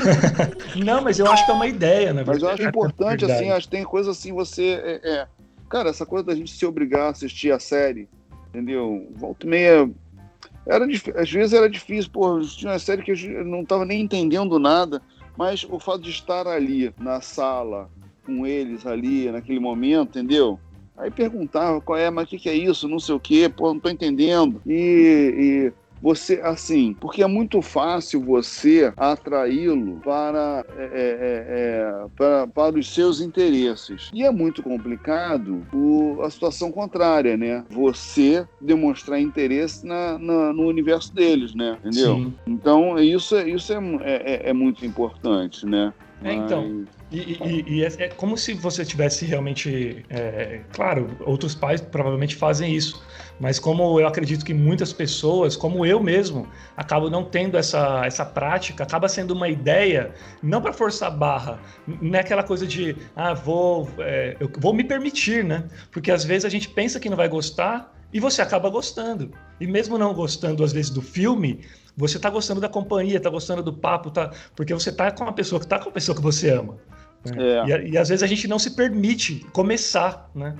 não, 0.82 1.02
mas 1.02 1.18
eu 1.18 1.30
acho 1.30 1.44
que 1.44 1.50
é 1.50 1.54
uma 1.54 1.66
ideia, 1.66 2.14
né? 2.14 2.24
Mas 2.26 2.42
eu 2.42 2.48
acho 2.48 2.62
importante, 2.62 3.26
é 3.26 3.30
assim, 3.30 3.50
acho 3.50 3.68
que 3.68 3.76
tem 3.76 3.84
coisa 3.84 4.12
assim, 4.12 4.32
você. 4.32 4.80
É, 4.82 5.00
é, 5.04 5.26
Cara, 5.68 5.90
essa 5.90 6.06
coisa 6.06 6.24
da 6.24 6.34
gente 6.34 6.52
se 6.52 6.64
obrigar 6.64 7.02
a 7.02 7.10
assistir 7.10 7.52
a 7.52 7.58
série, 7.58 8.08
entendeu? 8.48 9.08
Volta 9.14 9.46
e 9.46 9.50
meia. 9.50 9.90
Era, 10.66 10.86
às 10.86 11.30
vezes 11.30 11.52
era 11.52 11.68
difícil, 11.68 12.10
pô, 12.10 12.40
tinha 12.40 12.72
uma 12.72 12.78
série 12.78 13.02
que 13.02 13.12
eu 13.12 13.44
não 13.44 13.60
estava 13.60 13.84
nem 13.84 14.00
entendendo 14.00 14.58
nada, 14.58 15.02
mas 15.36 15.64
o 15.68 15.78
fato 15.78 16.00
de 16.00 16.10
estar 16.10 16.46
ali 16.46 16.94
na 16.98 17.20
sala, 17.20 17.90
com 18.24 18.46
eles 18.46 18.86
ali, 18.86 19.30
naquele 19.30 19.60
momento, 19.60 20.18
entendeu? 20.18 20.58
Aí 20.96 21.10
perguntava 21.10 21.78
qual 21.80 21.98
é, 21.98 22.10
mas 22.10 22.24
o 22.24 22.28
que, 22.28 22.38
que 22.38 22.48
é 22.48 22.54
isso, 22.54 22.88
não 22.88 22.98
sei 22.98 23.14
o 23.14 23.20
quê, 23.20 23.52
pô, 23.54 23.74
não 23.74 23.80
tô 23.80 23.90
entendendo. 23.90 24.62
E, 24.66 25.72
e 25.72 25.85
você 26.06 26.40
assim, 26.40 26.94
porque 27.00 27.20
é 27.20 27.26
muito 27.26 27.60
fácil 27.60 28.20
você 28.20 28.92
atraí-lo 28.96 30.00
para, 30.04 30.64
é, 30.78 30.84
é, 30.84 30.86
é, 30.86 31.46
é, 31.48 32.06
para, 32.16 32.46
para 32.46 32.78
os 32.78 32.94
seus 32.94 33.20
interesses. 33.20 34.08
E 34.14 34.22
é 34.22 34.30
muito 34.30 34.62
complicado 34.62 35.66
o, 35.74 36.22
a 36.22 36.30
situação 36.30 36.70
contrária, 36.70 37.36
né? 37.36 37.64
Você 37.70 38.46
demonstrar 38.60 39.20
interesse 39.20 39.84
na, 39.84 40.16
na 40.16 40.52
no 40.52 40.68
universo 40.68 41.12
deles, 41.12 41.52
né? 41.56 41.76
Entendeu? 41.84 42.14
Sim. 42.14 42.34
Então, 42.46 42.96
isso, 43.00 43.36
isso 43.40 43.72
é, 43.72 43.80
é, 44.04 44.50
é 44.50 44.52
muito 44.52 44.86
importante, 44.86 45.66
né? 45.66 45.92
É, 46.22 46.32
então. 46.32 46.84
E, 47.10 47.38
e, 47.40 47.64
e 47.68 47.84
é, 47.84 47.88
é, 47.98 48.08
como 48.08 48.36
se 48.36 48.52
você 48.54 48.84
tivesse 48.84 49.24
realmente. 49.24 50.04
É, 50.10 50.60
claro, 50.72 51.16
outros 51.20 51.54
pais 51.54 51.80
provavelmente 51.80 52.34
fazem 52.34 52.74
isso, 52.74 53.00
mas 53.38 53.58
como 53.60 54.00
eu 54.00 54.06
acredito 54.06 54.44
que 54.44 54.52
muitas 54.52 54.92
pessoas, 54.92 55.56
como 55.56 55.86
eu 55.86 56.02
mesmo, 56.02 56.48
acabo 56.76 57.08
não 57.08 57.24
tendo 57.24 57.56
essa, 57.56 58.02
essa 58.04 58.24
prática, 58.24 58.82
acaba 58.82 59.08
sendo 59.08 59.32
uma 59.34 59.48
ideia, 59.48 60.12
não 60.42 60.60
para 60.60 60.72
forçar 60.72 61.16
barra, 61.16 61.60
não 61.86 62.18
é 62.18 62.20
aquela 62.20 62.42
coisa 62.42 62.66
de, 62.66 62.96
ah, 63.14 63.34
vou, 63.34 63.88
é, 63.98 64.36
eu 64.40 64.50
vou 64.58 64.74
me 64.74 64.82
permitir, 64.82 65.44
né? 65.44 65.64
Porque 65.92 66.10
às 66.10 66.24
vezes 66.24 66.44
a 66.44 66.48
gente 66.48 66.68
pensa 66.68 66.98
que 66.98 67.08
não 67.08 67.16
vai 67.16 67.28
gostar 67.28 67.95
e 68.12 68.20
você 68.20 68.42
acaba 68.42 68.68
gostando. 68.70 69.30
E 69.60 69.66
mesmo 69.66 69.98
não 69.98 70.14
gostando, 70.14 70.62
às 70.62 70.72
vezes, 70.72 70.90
do 70.90 71.02
filme, 71.02 71.60
você 71.96 72.16
está 72.16 72.30
gostando 72.30 72.60
da 72.60 72.68
companhia, 72.68 73.16
está 73.16 73.30
gostando 73.30 73.62
do 73.62 73.72
papo, 73.72 74.10
tá, 74.10 74.30
porque 74.54 74.72
você 74.72 74.90
está 74.90 75.10
com 75.10 75.24
a 75.24 75.32
pessoa 75.32 75.58
que 75.58 75.66
está 75.66 75.78
com 75.78 75.88
a 75.88 75.92
pessoa 75.92 76.14
que 76.14 76.22
você 76.22 76.50
ama. 76.50 76.76
Né? 77.24 77.36
É. 77.38 77.86
E, 77.86 77.90
e, 77.92 77.98
às 77.98 78.08
vezes 78.08 78.22
a 78.22 78.26
gente 78.26 78.46
não 78.46 78.58
se 78.58 78.76
permite 78.76 79.46
começar, 79.52 80.30
né? 80.34 80.54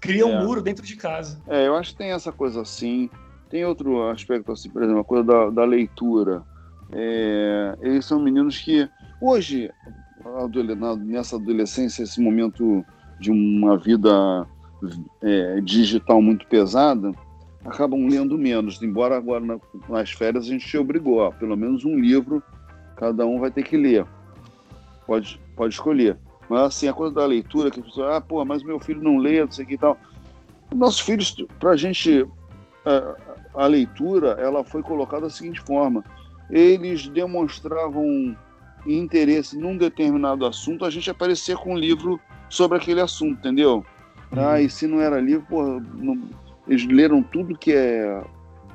Cria 0.00 0.26
um 0.26 0.40
é. 0.40 0.44
muro 0.44 0.60
dentro 0.60 0.84
de 0.84 0.96
casa. 0.96 1.40
É, 1.46 1.66
eu 1.66 1.76
acho 1.76 1.92
que 1.92 1.98
tem 1.98 2.10
essa 2.10 2.32
coisa 2.32 2.62
assim. 2.62 3.08
Tem 3.48 3.64
outro 3.64 4.08
aspecto 4.10 4.50
assim, 4.50 4.68
por 4.68 4.82
exemplo, 4.82 5.00
a 5.00 5.04
coisa 5.04 5.24
da, 5.24 5.50
da 5.50 5.64
leitura. 5.64 6.42
É, 6.90 7.76
eles 7.80 8.04
são 8.04 8.20
meninos 8.20 8.58
que 8.58 8.88
hoje, 9.20 9.70
nessa 11.04 11.36
adolescência, 11.36 12.02
esse 12.02 12.20
momento 12.20 12.84
de 13.20 13.30
uma 13.30 13.78
vida 13.78 14.46
é, 15.22 15.60
digital 15.60 16.20
muito 16.20 16.46
pesada, 16.46 17.12
acabam 17.64 18.08
lendo 18.08 18.36
menos. 18.38 18.82
Embora 18.82 19.16
agora 19.16 19.58
nas 19.88 20.10
férias 20.10 20.44
a 20.44 20.48
gente 20.48 20.78
obrigou, 20.78 21.18
ó, 21.18 21.30
pelo 21.30 21.56
menos 21.56 21.84
um 21.84 21.98
livro 21.98 22.42
cada 22.96 23.26
um 23.26 23.40
vai 23.40 23.50
ter 23.50 23.64
que 23.64 23.76
ler. 23.76 24.06
Pode, 25.06 25.40
pode 25.56 25.74
escolher. 25.74 26.16
Mas 26.48 26.60
assim, 26.60 26.88
a 26.88 26.92
coisa 26.92 27.14
da 27.14 27.26
leitura, 27.26 27.70
que 27.70 27.80
a 27.80 27.82
pessoa, 27.82 28.16
ah, 28.16 28.20
pô, 28.20 28.44
mas 28.44 28.62
meu 28.62 28.78
filho 28.78 29.02
não 29.02 29.18
lê, 29.18 29.44
não 29.44 29.50
sei 29.50 29.64
o 29.64 29.68
que 29.68 29.74
e 29.74 29.78
tal. 29.78 29.98
Nossos 30.74 31.00
filhos, 31.00 31.34
pra 31.58 31.76
gente, 31.76 32.26
a, 32.84 33.62
a 33.64 33.66
leitura, 33.66 34.36
ela 34.40 34.62
foi 34.64 34.82
colocada 34.82 35.22
da 35.22 35.30
seguinte 35.30 35.60
forma: 35.60 36.04
eles 36.50 37.08
demonstravam 37.08 38.36
interesse 38.86 39.58
num 39.58 39.76
determinado 39.76 40.46
assunto, 40.46 40.84
a 40.84 40.90
gente 40.90 41.10
aparecer 41.10 41.56
com 41.56 41.74
um 41.74 41.78
livro 41.78 42.20
sobre 42.48 42.78
aquele 42.78 43.00
assunto, 43.00 43.38
entendeu? 43.38 43.84
Uhum. 44.32 44.48
Ah, 44.48 44.60
e 44.60 44.68
se 44.68 44.86
não 44.86 45.00
era 45.00 45.20
livro, 45.20 45.46
pô, 45.48 45.80
não, 45.94 46.22
eles 46.66 46.86
leram 46.86 47.22
tudo 47.22 47.56
que 47.56 47.72
é. 47.72 48.22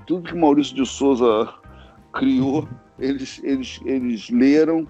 Tudo 0.06 0.30
que 0.30 0.36
Maurício 0.36 0.76
de 0.76 0.86
Souza 0.86 1.54
criou, 2.14 2.68
eles, 3.00 3.42
eles, 3.44 3.80
eles 3.86 4.30
leram. 4.30 4.88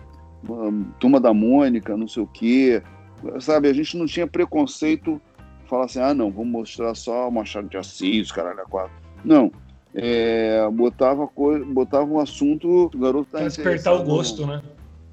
Um, 0.47 0.84
Turma 0.99 1.20
da 1.20 1.34
Mônica, 1.34 1.97
não 1.97 2.07
sei 2.07 2.24
o 2.24 2.28
quê. 2.28 2.82
Sabe, 3.39 3.68
a 3.68 3.74
gente 3.74 3.97
não 3.97 4.05
tinha 4.05 4.28
preconceito 4.28 5.20
falar 5.68 5.86
assim, 5.86 5.99
ah, 5.99 6.13
não, 6.13 6.32
vamos 6.32 6.51
mostrar 6.51 6.95
só 6.95 7.30
Machado 7.30 7.68
de 7.68 7.78
Assis, 7.78 8.32
caralho, 8.32 8.61
a 8.61 8.65
quatro. 8.65 8.91
Não. 9.24 9.51
É, 9.93 10.70
botava, 10.72 11.28
coisa, 11.28 11.65
botava 11.65 12.05
um 12.05 12.20
assunto, 12.20 12.86
o 12.93 12.97
garoto 12.97 13.30
tá 13.32 13.39
despertar 13.39 13.95
o 13.95 14.03
gosto, 14.03 14.45
né? 14.45 14.61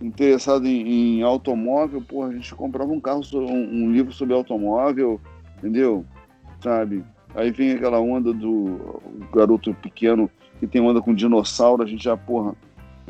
Interessado 0.01 0.67
em, 0.67 1.21
em, 1.21 1.23
automóvel, 1.23 2.03
porra, 2.03 2.29
a 2.29 2.33
gente 2.33 2.55
comprava 2.55 2.93
um 2.93 3.01
carro, 3.01 3.23
um, 3.33 3.85
um 3.85 3.93
livro 3.93 4.13
sobre 4.13 4.35
automóvel, 4.35 5.21
entendeu? 5.65 6.05
Sabe? 6.61 7.03
Aí 7.35 7.51
vem 7.51 7.73
aquela 7.73 7.99
onda 7.99 8.33
do 8.33 9.01
garoto 9.33 9.73
pequeno 9.75 10.31
que 10.61 10.67
tem 10.67 10.81
onda 10.81 11.01
com 11.01 11.15
dinossauro, 11.15 11.83
a 11.83 11.87
gente 11.87 12.05
já, 12.05 12.17
porra, 12.17 12.55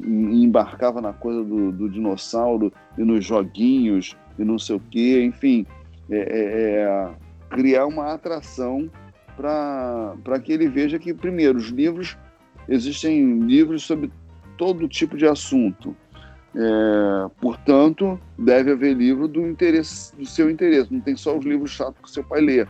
embarcava 0.00 1.00
na 1.00 1.12
coisa 1.12 1.42
do, 1.44 1.72
do 1.72 1.90
dinossauro 1.90 2.72
e 2.96 3.02
nos 3.02 3.24
joguinhos 3.24 4.16
e 4.38 4.44
não 4.44 4.58
sei 4.58 4.76
o 4.76 4.80
quê, 4.80 5.22
enfim, 5.24 5.66
é, 6.10 6.16
é, 6.16 6.80
é 6.82 7.10
criar 7.50 7.86
uma 7.86 8.12
atração 8.12 8.88
para 9.36 10.38
que 10.42 10.52
ele 10.52 10.68
veja 10.68 10.98
que, 10.98 11.12
primeiro, 11.12 11.58
os 11.58 11.68
livros, 11.68 12.16
existem 12.68 13.40
livros 13.40 13.82
sobre 13.82 14.10
todo 14.56 14.88
tipo 14.88 15.16
de 15.16 15.26
assunto. 15.26 15.94
É, 16.56 17.30
portanto, 17.40 18.18
deve 18.38 18.72
haver 18.72 18.94
livro 18.94 19.26
do 19.26 19.46
interesse 19.46 20.14
do 20.16 20.24
seu 20.24 20.48
interesse. 20.48 20.92
Não 20.92 21.00
tem 21.00 21.16
só 21.16 21.36
os 21.36 21.44
livros 21.44 21.70
chatos 21.70 22.00
que 22.02 22.10
seu 22.10 22.22
pai 22.22 22.40
lê. 22.40 22.66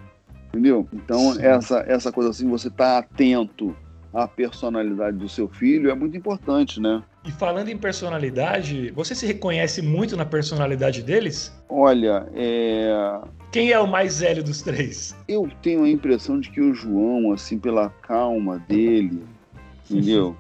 Entendeu? 0.49 0.89
Então, 0.93 1.39
essa, 1.41 1.85
essa 1.87 2.13
coisa 2.13 2.31
assim, 2.31 2.49
você 2.49 2.71
tá 2.71 2.99
atento 2.99 3.77
à 4.13 4.29
personalidade 4.29 5.17
do 5.17 5.29
seu 5.29 5.49
filho 5.49 5.91
é 5.91 5.95
muito 5.95 6.17
importante, 6.17 6.81
né? 6.81 7.03
E 7.25 7.33
falando 7.33 7.69
em 7.69 7.77
personalidade, 7.77 8.93
você 8.93 9.15
se 9.15 9.27
reconhece 9.27 9.83
muito 9.83 10.17
na 10.17 10.25
personalidade 10.25 11.03
deles? 11.03 11.53
Olha, 11.69 12.29
é... 12.35 13.21
Quem 13.51 13.73
é 13.73 13.81
o 13.81 13.87
mais 13.87 14.21
velho 14.21 14.45
dos 14.45 14.63
três? 14.63 15.17
Eu 15.27 15.51
tenho 15.61 15.83
a 15.83 15.89
impressão 15.89 16.39
de 16.39 16.51
que 16.51 16.61
o 16.61 16.73
João, 16.73 17.33
assim, 17.33 17.59
pela 17.59 17.91
calma 18.03 18.59
dele, 18.69 19.25
entendeu? 19.91 20.37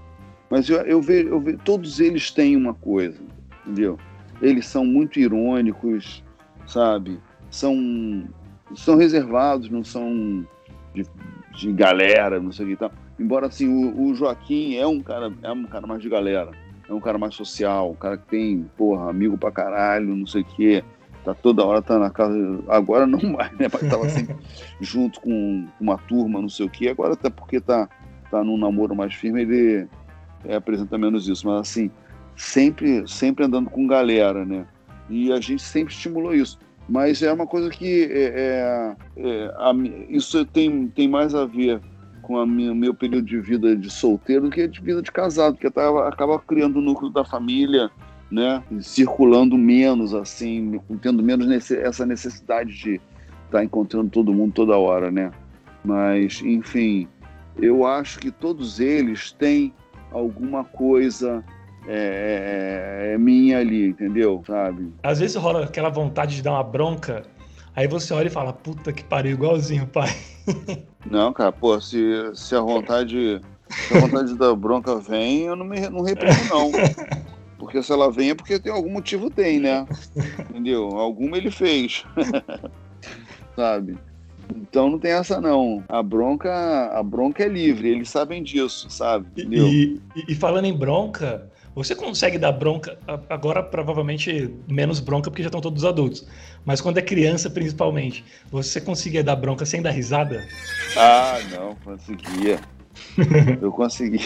Mas 0.54 0.68
eu, 0.68 0.76
eu, 0.82 1.02
vejo, 1.02 1.28
eu 1.30 1.40
vejo, 1.40 1.58
todos 1.64 1.98
eles 1.98 2.30
têm 2.30 2.56
uma 2.56 2.74
coisa, 2.74 3.20
entendeu? 3.66 3.98
Eles 4.40 4.68
são 4.68 4.84
muito 4.84 5.18
irônicos, 5.18 6.22
sabe? 6.64 7.18
São 7.50 8.24
são 8.76 8.94
reservados, 8.94 9.68
não 9.68 9.82
são 9.82 10.46
de, 10.94 11.04
de 11.56 11.72
galera, 11.72 12.38
não 12.38 12.52
sei 12.52 12.66
o 12.66 12.68
que 12.68 12.76
tal. 12.76 12.92
Embora 13.18 13.48
assim, 13.48 13.66
o, 13.66 14.00
o, 14.00 14.14
Joaquim 14.14 14.76
é 14.76 14.86
um 14.86 15.00
cara, 15.00 15.32
é 15.42 15.50
um 15.50 15.64
cara 15.64 15.88
mais 15.88 16.00
de 16.00 16.08
galera, 16.08 16.52
é 16.88 16.94
um 16.94 17.00
cara 17.00 17.18
mais 17.18 17.34
social, 17.34 17.90
um 17.90 17.96
cara 17.96 18.16
que 18.16 18.28
tem, 18.28 18.70
porra, 18.76 19.10
amigo 19.10 19.36
pra 19.36 19.50
caralho, 19.50 20.14
não 20.14 20.24
sei 20.24 20.42
o 20.42 20.44
que. 20.44 20.84
Tá 21.24 21.34
toda 21.34 21.64
hora 21.64 21.82
tá 21.82 21.98
na 21.98 22.10
casa. 22.10 22.36
Agora 22.68 23.08
não 23.08 23.18
mais, 23.32 23.50
né? 23.58 23.66
Mas 23.72 23.90
tava 23.90 24.08
sempre 24.08 24.36
junto 24.80 25.20
com 25.20 25.66
uma 25.80 25.98
turma, 25.98 26.40
não 26.40 26.48
sei 26.48 26.64
o 26.64 26.70
que. 26.70 26.88
Agora 26.88 27.14
até 27.14 27.28
porque 27.28 27.60
tá, 27.60 27.88
tá 28.30 28.44
num 28.44 28.56
namoro 28.56 28.94
mais 28.94 29.12
firme, 29.14 29.42
ele 29.42 29.88
é, 30.44 30.56
apresenta 30.56 30.96
menos 30.98 31.28
isso. 31.28 31.46
Mas 31.46 31.60
assim, 31.60 31.90
sempre, 32.36 33.06
sempre 33.08 33.44
andando 33.44 33.70
com 33.70 33.86
galera, 33.86 34.44
né? 34.44 34.66
E 35.08 35.32
a 35.32 35.40
gente 35.40 35.62
sempre 35.62 35.92
estimulou 35.92 36.34
isso. 36.34 36.58
Mas 36.88 37.22
é 37.22 37.32
uma 37.32 37.46
coisa 37.46 37.70
que 37.70 38.04
é, 38.04 38.24
é, 38.24 38.96
é 39.16 39.54
a, 39.56 39.72
isso 40.08 40.44
tem, 40.44 40.88
tem 40.88 41.08
mais 41.08 41.34
a 41.34 41.46
ver 41.46 41.80
com 42.22 42.42
o 42.42 42.46
meu 42.46 42.94
período 42.94 43.26
de 43.26 43.38
vida 43.38 43.76
de 43.76 43.90
solteiro 43.90 44.44
do 44.44 44.50
que 44.50 44.66
de 44.66 44.80
vida 44.80 45.02
de 45.02 45.12
casado, 45.12 45.54
porque 45.54 45.66
acaba, 45.66 46.08
acaba 46.08 46.38
criando 46.38 46.78
o 46.78 46.82
núcleo 46.82 47.10
da 47.10 47.24
família, 47.24 47.90
né? 48.30 48.62
Circulando 48.80 49.56
menos, 49.56 50.14
assim, 50.14 50.80
tendo 51.00 51.22
menos 51.22 51.46
nesse, 51.46 51.76
essa 51.76 52.06
necessidade 52.06 52.72
de 52.72 52.94
estar 52.94 53.58
tá 53.58 53.64
encontrando 53.64 54.10
todo 54.10 54.32
mundo 54.32 54.52
toda 54.52 54.76
hora, 54.76 55.10
né? 55.10 55.30
Mas, 55.84 56.40
enfim, 56.42 57.06
eu 57.60 57.86
acho 57.86 58.18
que 58.18 58.30
todos 58.30 58.80
eles 58.80 59.32
têm 59.32 59.72
alguma 60.14 60.64
coisa 60.64 61.44
é, 61.86 63.10
é, 63.10 63.14
é, 63.14 63.18
minha 63.18 63.58
ali, 63.58 63.88
entendeu? 63.88 64.42
Sabe? 64.46 64.92
Às 65.02 65.18
vezes 65.18 65.36
rola 65.36 65.64
aquela 65.64 65.90
vontade 65.90 66.36
de 66.36 66.42
dar 66.42 66.52
uma 66.52 66.62
bronca, 66.62 67.22
aí 67.74 67.86
você 67.86 68.14
olha 68.14 68.28
e 68.28 68.30
fala, 68.30 68.52
puta 68.52 68.92
que 68.92 69.04
pariu, 69.04 69.32
igualzinho, 69.32 69.86
pai. 69.86 70.10
Não, 71.10 71.32
cara, 71.32 71.52
pô, 71.52 71.78
se, 71.80 72.00
se 72.34 72.54
a 72.54 72.60
vontade. 72.60 73.40
Se 73.68 73.96
a 73.96 74.00
vontade 74.00 74.34
da 74.36 74.54
bronca 74.54 74.96
vem, 74.96 75.42
eu 75.42 75.56
não 75.56 75.66
me 75.66 75.80
não 75.88 76.02
reprimo, 76.02 76.36
não. 76.48 76.70
Porque 77.58 77.82
se 77.82 77.92
ela 77.92 78.10
vem 78.10 78.30
é 78.30 78.34
porque 78.34 78.58
tem 78.58 78.72
algum 78.72 78.90
motivo, 78.90 79.30
tem, 79.30 79.58
né? 79.58 79.86
Entendeu? 80.38 80.86
Alguma 80.98 81.36
ele 81.36 81.50
fez. 81.50 82.04
sabe? 83.56 83.98
Então 84.54 84.90
não 84.90 84.98
tem 84.98 85.12
essa 85.12 85.40
não. 85.40 85.82
A 85.88 86.02
bronca, 86.02 86.52
a 86.92 87.02
bronca 87.02 87.44
é 87.44 87.48
livre, 87.48 87.88
eles 87.88 88.08
sabem 88.08 88.42
disso, 88.42 88.88
sabe? 88.90 89.26
E, 89.36 90.00
e, 90.16 90.32
e 90.32 90.34
falando 90.34 90.64
em 90.64 90.76
bronca, 90.76 91.50
você 91.74 91.94
consegue 91.94 92.38
dar 92.38 92.52
bronca, 92.52 92.98
agora 93.28 93.62
provavelmente 93.62 94.54
menos 94.68 95.00
bronca 95.00 95.30
porque 95.30 95.42
já 95.42 95.48
estão 95.48 95.60
todos 95.60 95.84
adultos, 95.84 96.26
mas 96.64 96.80
quando 96.80 96.98
é 96.98 97.02
criança 97.02 97.50
principalmente, 97.50 98.24
você 98.50 98.80
conseguia 98.80 99.24
dar 99.24 99.36
bronca 99.36 99.66
sem 99.66 99.82
dar 99.82 99.90
risada? 99.90 100.46
Ah, 100.96 101.38
não, 101.50 101.74
conseguia. 101.76 102.60
Eu 103.60 103.72
consegui. 103.72 104.20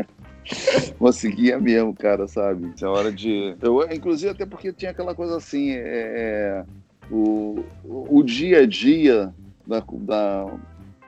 conseguia 0.98 1.58
mesmo, 1.58 1.94
cara, 1.94 2.26
sabe? 2.28 2.72
Tinha 2.74 2.90
hora 2.90 3.10
de. 3.10 3.56
Eu, 3.62 3.90
inclusive, 3.90 4.30
até 4.30 4.44
porque 4.44 4.72
tinha 4.72 4.90
aquela 4.90 5.14
coisa 5.14 5.36
assim, 5.36 5.70
é, 5.70 5.78
é 5.78 6.64
o, 7.10 7.64
o 7.84 8.22
dia 8.22 8.60
a 8.60 8.66
dia 8.66 9.34
da, 9.66 9.82
da, 9.92 10.46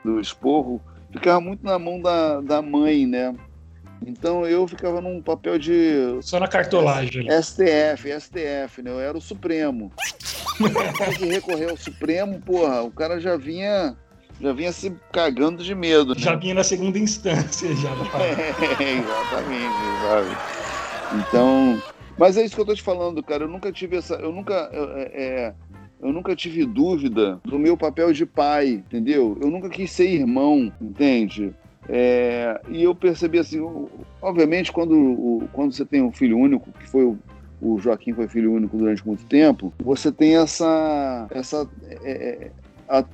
do 0.05 0.21
esporro 0.21 0.81
ficava 1.13 1.41
muito 1.41 1.65
na 1.65 1.79
mão 1.79 2.01
da, 2.01 2.41
da 2.41 2.63
mãe, 2.63 3.07
né? 3.07 3.35
Então 4.07 4.47
eu 4.47 4.67
ficava 4.67 5.01
num 5.01 5.23
papel 5.23 5.59
de. 5.59 6.19
Só 6.23 6.41
na 6.41 6.49
cartolagem. 6.49 7.29
STF, 7.31 8.21
STF, 8.21 8.83
né? 8.83 8.91
Eu 8.91 9.01
era 9.01 9.17
o 9.17 9.21
Supremo. 9.21 9.93
Tinha 10.57 11.15
que 11.17 11.25
recorrer 11.27 11.71
ao 11.71 11.77
Supremo, 11.77 12.41
porra, 12.41 12.83
o 12.83 12.91
cara 12.91 13.21
já 13.21 13.37
vinha. 13.37 13.97
Já 14.41 14.53
vinha 14.53 14.73
se 14.73 14.93
cagando 15.13 15.63
de 15.63 15.75
medo. 15.75 16.15
Né? 16.15 16.21
Já 16.21 16.35
vinha 16.35 16.55
na 16.55 16.65
segunda 16.65 16.99
instância, 16.99 17.69
já. 17.77 17.91
é, 18.83 18.95
exatamente, 18.99 19.75
sabe? 20.03 21.21
Então. 21.21 21.83
Mas 22.19 22.37
é 22.37 22.45
isso 22.45 22.55
que 22.55 22.61
eu 22.61 22.67
tô 22.67 22.75
te 22.75 22.83
falando, 22.83 23.23
cara. 23.23 23.45
Eu 23.45 23.49
nunca 23.49 23.71
tive 23.71 23.97
essa. 23.97 24.15
Eu 24.15 24.33
nunca. 24.33 24.69
É, 24.73 25.11
é, 25.15 25.55
eu 26.03 26.13
nunca 26.13 26.35
tive 26.35 26.67
dúvida 26.67 27.41
do 27.45 27.59
meu 27.59 27.77
papel 27.77 28.13
de 28.13 28.27
pai, 28.27 28.71
entendeu? 28.71 29.39
Eu 29.41 29.49
nunca 29.49 29.71
quis 29.71 29.91
ser 29.93 30.11
irmão, 30.11 30.73
entende? 30.81 31.55
É, 31.89 32.61
e 32.69 32.83
eu 32.83 32.95
percebi 32.95 33.39
assim, 33.39 33.61
obviamente, 34.21 34.73
quando, 34.73 35.49
quando 35.53 35.73
você 35.73 35.85
tem 35.85 36.03
um 36.03 36.13
filho 36.13 36.37
único, 36.37 36.73
que 36.73 36.89
foi 36.89 37.05
o, 37.05 37.19
o 37.61 37.79
Joaquim 37.79 38.13
foi 38.13 38.27
filho 38.27 38.53
único 38.53 38.77
durante 38.77 39.07
muito 39.07 39.25
tempo, 39.27 39.73
você 39.79 40.11
tem 40.11 40.37
essa. 40.37 41.29
essa 41.31 41.69
é, 41.85 42.11
é, 42.11 42.51
a, 42.89 43.05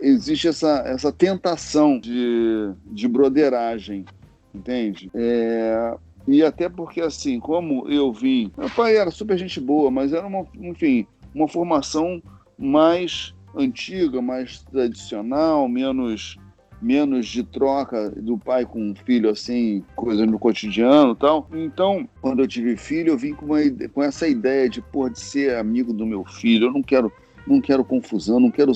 existe 0.00 0.48
essa, 0.48 0.82
essa 0.84 1.12
tentação 1.12 1.98
de, 1.98 2.72
de 2.86 3.06
broderagem, 3.06 4.04
entende? 4.52 5.08
É, 5.14 5.94
e 6.26 6.42
até 6.42 6.68
porque, 6.68 7.00
assim, 7.00 7.38
como 7.38 7.88
eu 7.88 8.12
vim. 8.12 8.50
Meu 8.58 8.70
pai 8.70 8.96
era 8.96 9.10
super 9.12 9.38
gente 9.38 9.60
boa, 9.60 9.90
mas 9.90 10.12
era 10.12 10.26
uma, 10.26 10.44
enfim, 10.54 11.06
uma 11.34 11.48
formação 11.48 12.22
mais 12.62 13.34
antiga, 13.54 14.22
mais 14.22 14.62
tradicional, 14.62 15.68
menos 15.68 16.38
menos 16.82 17.28
de 17.28 17.44
troca 17.44 18.10
do 18.10 18.36
pai 18.36 18.66
com 18.66 18.90
o 18.90 18.94
filho, 18.94 19.30
assim, 19.30 19.84
coisa 19.94 20.26
no 20.26 20.36
cotidiano 20.36 21.12
e 21.12 21.16
tal. 21.16 21.48
Então, 21.52 22.08
quando 22.20 22.42
eu 22.42 22.48
tive 22.48 22.76
filho, 22.76 23.10
eu 23.10 23.16
vim 23.16 23.34
com, 23.34 23.46
uma, 23.46 23.58
com 23.94 24.02
essa 24.02 24.26
ideia 24.26 24.68
de, 24.68 24.82
pô, 24.82 25.08
de 25.08 25.20
ser 25.20 25.56
amigo 25.56 25.92
do 25.92 26.04
meu 26.04 26.24
filho. 26.24 26.66
Eu 26.66 26.72
não 26.72 26.82
quero, 26.82 27.12
não 27.46 27.60
quero 27.60 27.84
confusão, 27.84 28.40
não 28.40 28.50
quero 28.50 28.72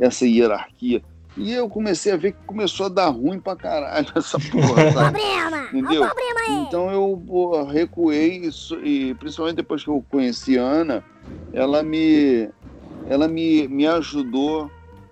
essa 0.00 0.26
hierarquia. 0.26 1.02
E 1.36 1.52
eu 1.52 1.68
comecei 1.68 2.12
a 2.12 2.16
ver 2.16 2.32
que 2.32 2.38
começou 2.46 2.86
a 2.86 2.88
dar 2.88 3.08
ruim 3.08 3.38
pra 3.38 3.54
caralho 3.54 4.08
essa 4.16 4.38
porra, 4.38 4.92
sabe? 4.92 5.20
problema! 5.20 5.64
Entendeu? 5.64 6.02
problema 6.02 6.40
aí. 6.48 6.66
Então 6.66 6.90
eu 6.90 7.22
pô, 7.26 7.62
recuei 7.64 8.38
isso, 8.38 8.74
e 8.84 9.14
principalmente 9.14 9.56
depois 9.56 9.84
que 9.84 9.90
eu 9.90 10.04
conheci 10.10 10.58
a 10.58 10.62
Ana, 10.62 11.04
ela 11.52 11.82
me, 11.82 12.48
ela 13.10 13.26
me, 13.26 13.66
me 13.66 13.88
ajudou 13.88 14.70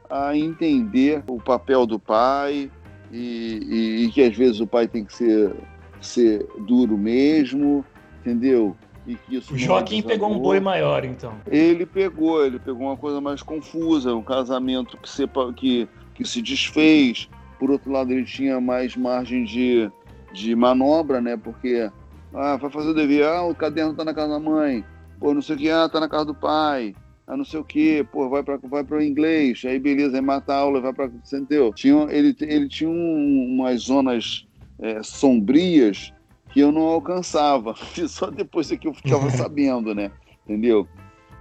a 0.08 0.34
entender 0.34 1.20
o 1.26 1.40
papel 1.40 1.84
do 1.84 1.98
pai 1.98 2.70
e, 3.10 3.60
e, 3.68 4.04
e, 4.04 4.12
que 4.12 4.22
às 4.22 4.36
vezes 4.36 4.60
o 4.60 4.66
pai 4.68 4.86
tem 4.86 5.04
que 5.04 5.12
ser, 5.12 5.52
ser 6.00 6.46
duro 6.60 6.96
mesmo, 6.96 7.84
entendeu? 8.20 8.76
E 9.04 9.16
que 9.16 9.36
isso 9.36 9.52
o 9.52 9.58
Joaquim 9.58 10.00
pegou 10.00 10.30
um 10.30 10.38
boi 10.38 10.60
maior, 10.60 11.04
então. 11.04 11.34
Ele 11.44 11.84
pegou, 11.84 12.46
ele 12.46 12.60
pegou 12.60 12.86
uma 12.86 12.96
coisa 12.96 13.20
mais 13.20 13.42
confusa, 13.42 14.14
um 14.14 14.22
casamento 14.22 14.96
que 14.96 15.10
se, 15.10 15.24
que, 15.56 15.88
que 16.14 16.24
se 16.24 16.40
desfez. 16.40 17.28
Por 17.58 17.68
outro 17.68 17.90
lado, 17.90 18.12
ele 18.12 18.24
tinha 18.24 18.60
mais 18.60 18.96
margem 18.96 19.42
de, 19.42 19.90
de 20.32 20.54
manobra, 20.54 21.20
né? 21.20 21.36
Porque 21.36 21.90
ah, 22.32 22.56
vai 22.56 22.70
fazer 22.70 22.90
o 22.90 22.94
dever, 22.94 23.26
ah, 23.26 23.42
o 23.42 23.56
caderno 23.56 23.94
tá 23.94 24.04
na 24.04 24.14
casa 24.14 24.34
da 24.34 24.38
mãe, 24.38 24.84
pô, 25.18 25.34
não 25.34 25.42
sei 25.42 25.56
o 25.56 25.58
que, 25.58 25.68
ah, 25.68 25.88
tá 25.88 25.98
na 25.98 26.08
casa 26.08 26.26
do 26.26 26.34
pai 26.34 26.94
a 27.28 27.36
não 27.36 27.44
sei 27.44 27.60
o 27.60 27.64
que, 27.64 28.02
pô, 28.04 28.26
vai 28.30 28.42
para 28.42 28.56
vai 28.56 28.82
o 28.82 29.02
inglês, 29.02 29.62
aí 29.66 29.78
beleza, 29.78 30.16
aí 30.16 30.22
mata 30.22 30.54
a 30.54 30.56
aula, 30.56 30.80
vai 30.80 30.94
para. 30.94 31.06
Entendeu? 31.06 31.72
Tinha, 31.74 32.06
ele, 32.10 32.34
ele 32.40 32.68
tinha 32.68 32.88
um, 32.88 33.54
umas 33.54 33.82
zonas 33.82 34.46
é, 34.78 35.02
sombrias 35.02 36.10
que 36.50 36.60
eu 36.60 36.72
não 36.72 36.82
alcançava, 36.82 37.74
só 38.08 38.30
depois 38.30 38.72
é 38.72 38.76
que 38.78 38.88
eu 38.88 38.94
ficava 38.94 39.28
sabendo, 39.36 39.94
né? 39.94 40.10
Entendeu? 40.44 40.88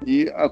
E 0.05 0.29
a, 0.35 0.45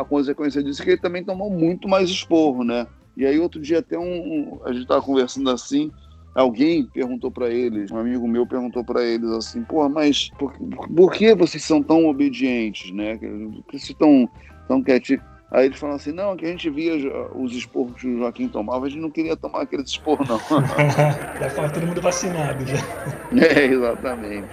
a 0.00 0.04
consequência 0.04 0.62
disso 0.62 0.82
é 0.82 0.84
que 0.84 0.90
ele 0.92 1.00
também 1.00 1.24
tomou 1.24 1.50
muito 1.50 1.88
mais 1.88 2.10
esporro, 2.10 2.62
né? 2.62 2.86
E 3.16 3.24
aí 3.24 3.38
outro 3.38 3.60
dia 3.60 3.78
até 3.78 3.98
um, 3.98 4.02
um 4.02 4.60
a 4.64 4.72
gente 4.74 4.86
tava 4.86 5.00
conversando 5.00 5.48
assim, 5.50 5.90
alguém 6.34 6.84
perguntou 6.84 7.30
para 7.30 7.48
eles, 7.50 7.90
um 7.90 7.98
amigo 7.98 8.26
meu 8.28 8.46
perguntou 8.46 8.84
para 8.84 9.02
eles 9.02 9.30
assim, 9.30 9.62
pô, 9.62 9.88
mas 9.88 10.30
por, 10.38 10.52
por, 10.94 11.12
que 11.12 11.34
vocês 11.34 11.64
são 11.64 11.82
tão 11.82 12.06
obedientes, 12.06 12.90
né? 12.92 13.16
Por 13.16 13.64
que 13.64 13.78
vocês 13.78 13.90
estão 13.90 14.28
tão 14.68 14.82
quietinho. 14.82 15.20
Aí 15.50 15.66
eles 15.66 15.80
falam 15.80 15.96
assim, 15.96 16.12
não, 16.12 16.36
que 16.36 16.46
a 16.46 16.48
gente 16.48 16.70
via 16.70 16.94
os 17.34 17.52
esporros 17.52 18.00
que 18.00 18.06
o 18.06 18.18
Joaquim 18.18 18.46
tomava, 18.46 18.86
a 18.86 18.88
gente 18.88 19.00
não 19.00 19.10
queria 19.10 19.36
tomar 19.36 19.62
aqueles 19.62 19.90
esporros, 19.90 20.28
não. 20.28 20.38
Já 21.40 21.46
estava 21.48 21.70
todo 21.70 21.86
mundo 21.86 22.00
vacinado 22.00 22.64
já. 22.64 22.78
É, 23.36 23.64
exatamente. 23.64 24.48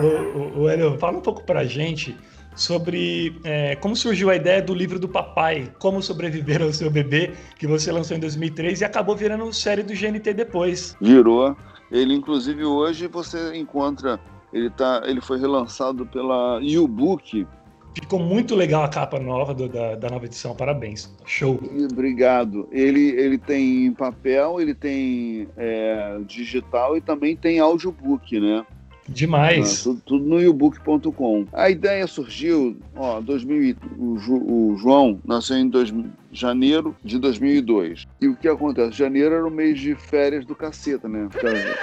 o, 0.00 0.38
o, 0.38 0.62
o 0.62 0.68
Hélio, 0.68 0.96
fala 0.98 1.18
um 1.18 1.20
pouco 1.20 1.42
pra 1.42 1.64
gente 1.64 2.16
sobre 2.58 3.38
é, 3.44 3.76
como 3.76 3.94
surgiu 3.96 4.30
a 4.30 4.36
ideia 4.36 4.60
do 4.60 4.74
livro 4.74 4.98
do 4.98 5.08
papai, 5.08 5.72
Como 5.78 6.02
Sobreviver 6.02 6.62
ao 6.62 6.72
Seu 6.72 6.90
Bebê, 6.90 7.32
que 7.58 7.66
você 7.66 7.90
lançou 7.92 8.16
em 8.16 8.20
2003 8.20 8.80
e 8.80 8.84
acabou 8.84 9.16
virando 9.16 9.52
série 9.52 9.82
do 9.82 9.94
GNT 9.94 10.34
depois. 10.34 10.96
Virou. 11.00 11.56
Ele, 11.90 12.14
inclusive, 12.14 12.64
hoje 12.64 13.06
você 13.06 13.56
encontra, 13.56 14.20
ele, 14.52 14.68
tá, 14.70 15.02
ele 15.06 15.20
foi 15.20 15.38
relançado 15.38 16.04
pela 16.04 16.58
U-Book, 16.58 17.46
Ficou 17.94 18.20
muito 18.20 18.54
legal 18.54 18.84
a 18.84 18.88
capa 18.88 19.18
nova 19.18 19.52
do, 19.52 19.68
da, 19.68 19.96
da 19.96 20.08
nova 20.08 20.24
edição, 20.24 20.54
parabéns. 20.54 21.12
Show. 21.26 21.58
Obrigado. 21.90 22.68
Ele, 22.70 23.08
ele 23.10 23.38
tem 23.38 23.92
papel, 23.92 24.60
ele 24.60 24.72
tem 24.72 25.48
é, 25.56 26.20
digital 26.24 26.96
e 26.96 27.00
também 27.00 27.34
tem 27.34 27.58
audiobook, 27.58 28.38
né? 28.38 28.64
Demais. 29.08 29.80
Ah, 29.80 29.84
tudo, 29.84 30.02
tudo, 30.04 30.24
no 30.24 30.40
yobook.com. 30.40 31.46
A 31.52 31.70
ideia 31.70 32.06
surgiu, 32.06 32.76
ó, 32.94 33.20
2000, 33.20 33.76
o, 33.98 34.18
Ju, 34.18 34.34
o 34.36 34.76
João 34.76 35.20
nasceu 35.24 35.56
em 35.56 35.68
dois, 35.68 35.92
janeiro 36.30 36.94
de 37.02 37.18
2002. 37.18 38.06
E 38.20 38.28
o 38.28 38.36
que 38.36 38.48
acontece? 38.48 38.98
Janeiro 38.98 39.34
era 39.34 39.46
o 39.46 39.50
mês 39.50 39.78
de 39.78 39.94
férias 39.94 40.44
do 40.44 40.54
caceta, 40.54 41.08
né? 41.08 41.28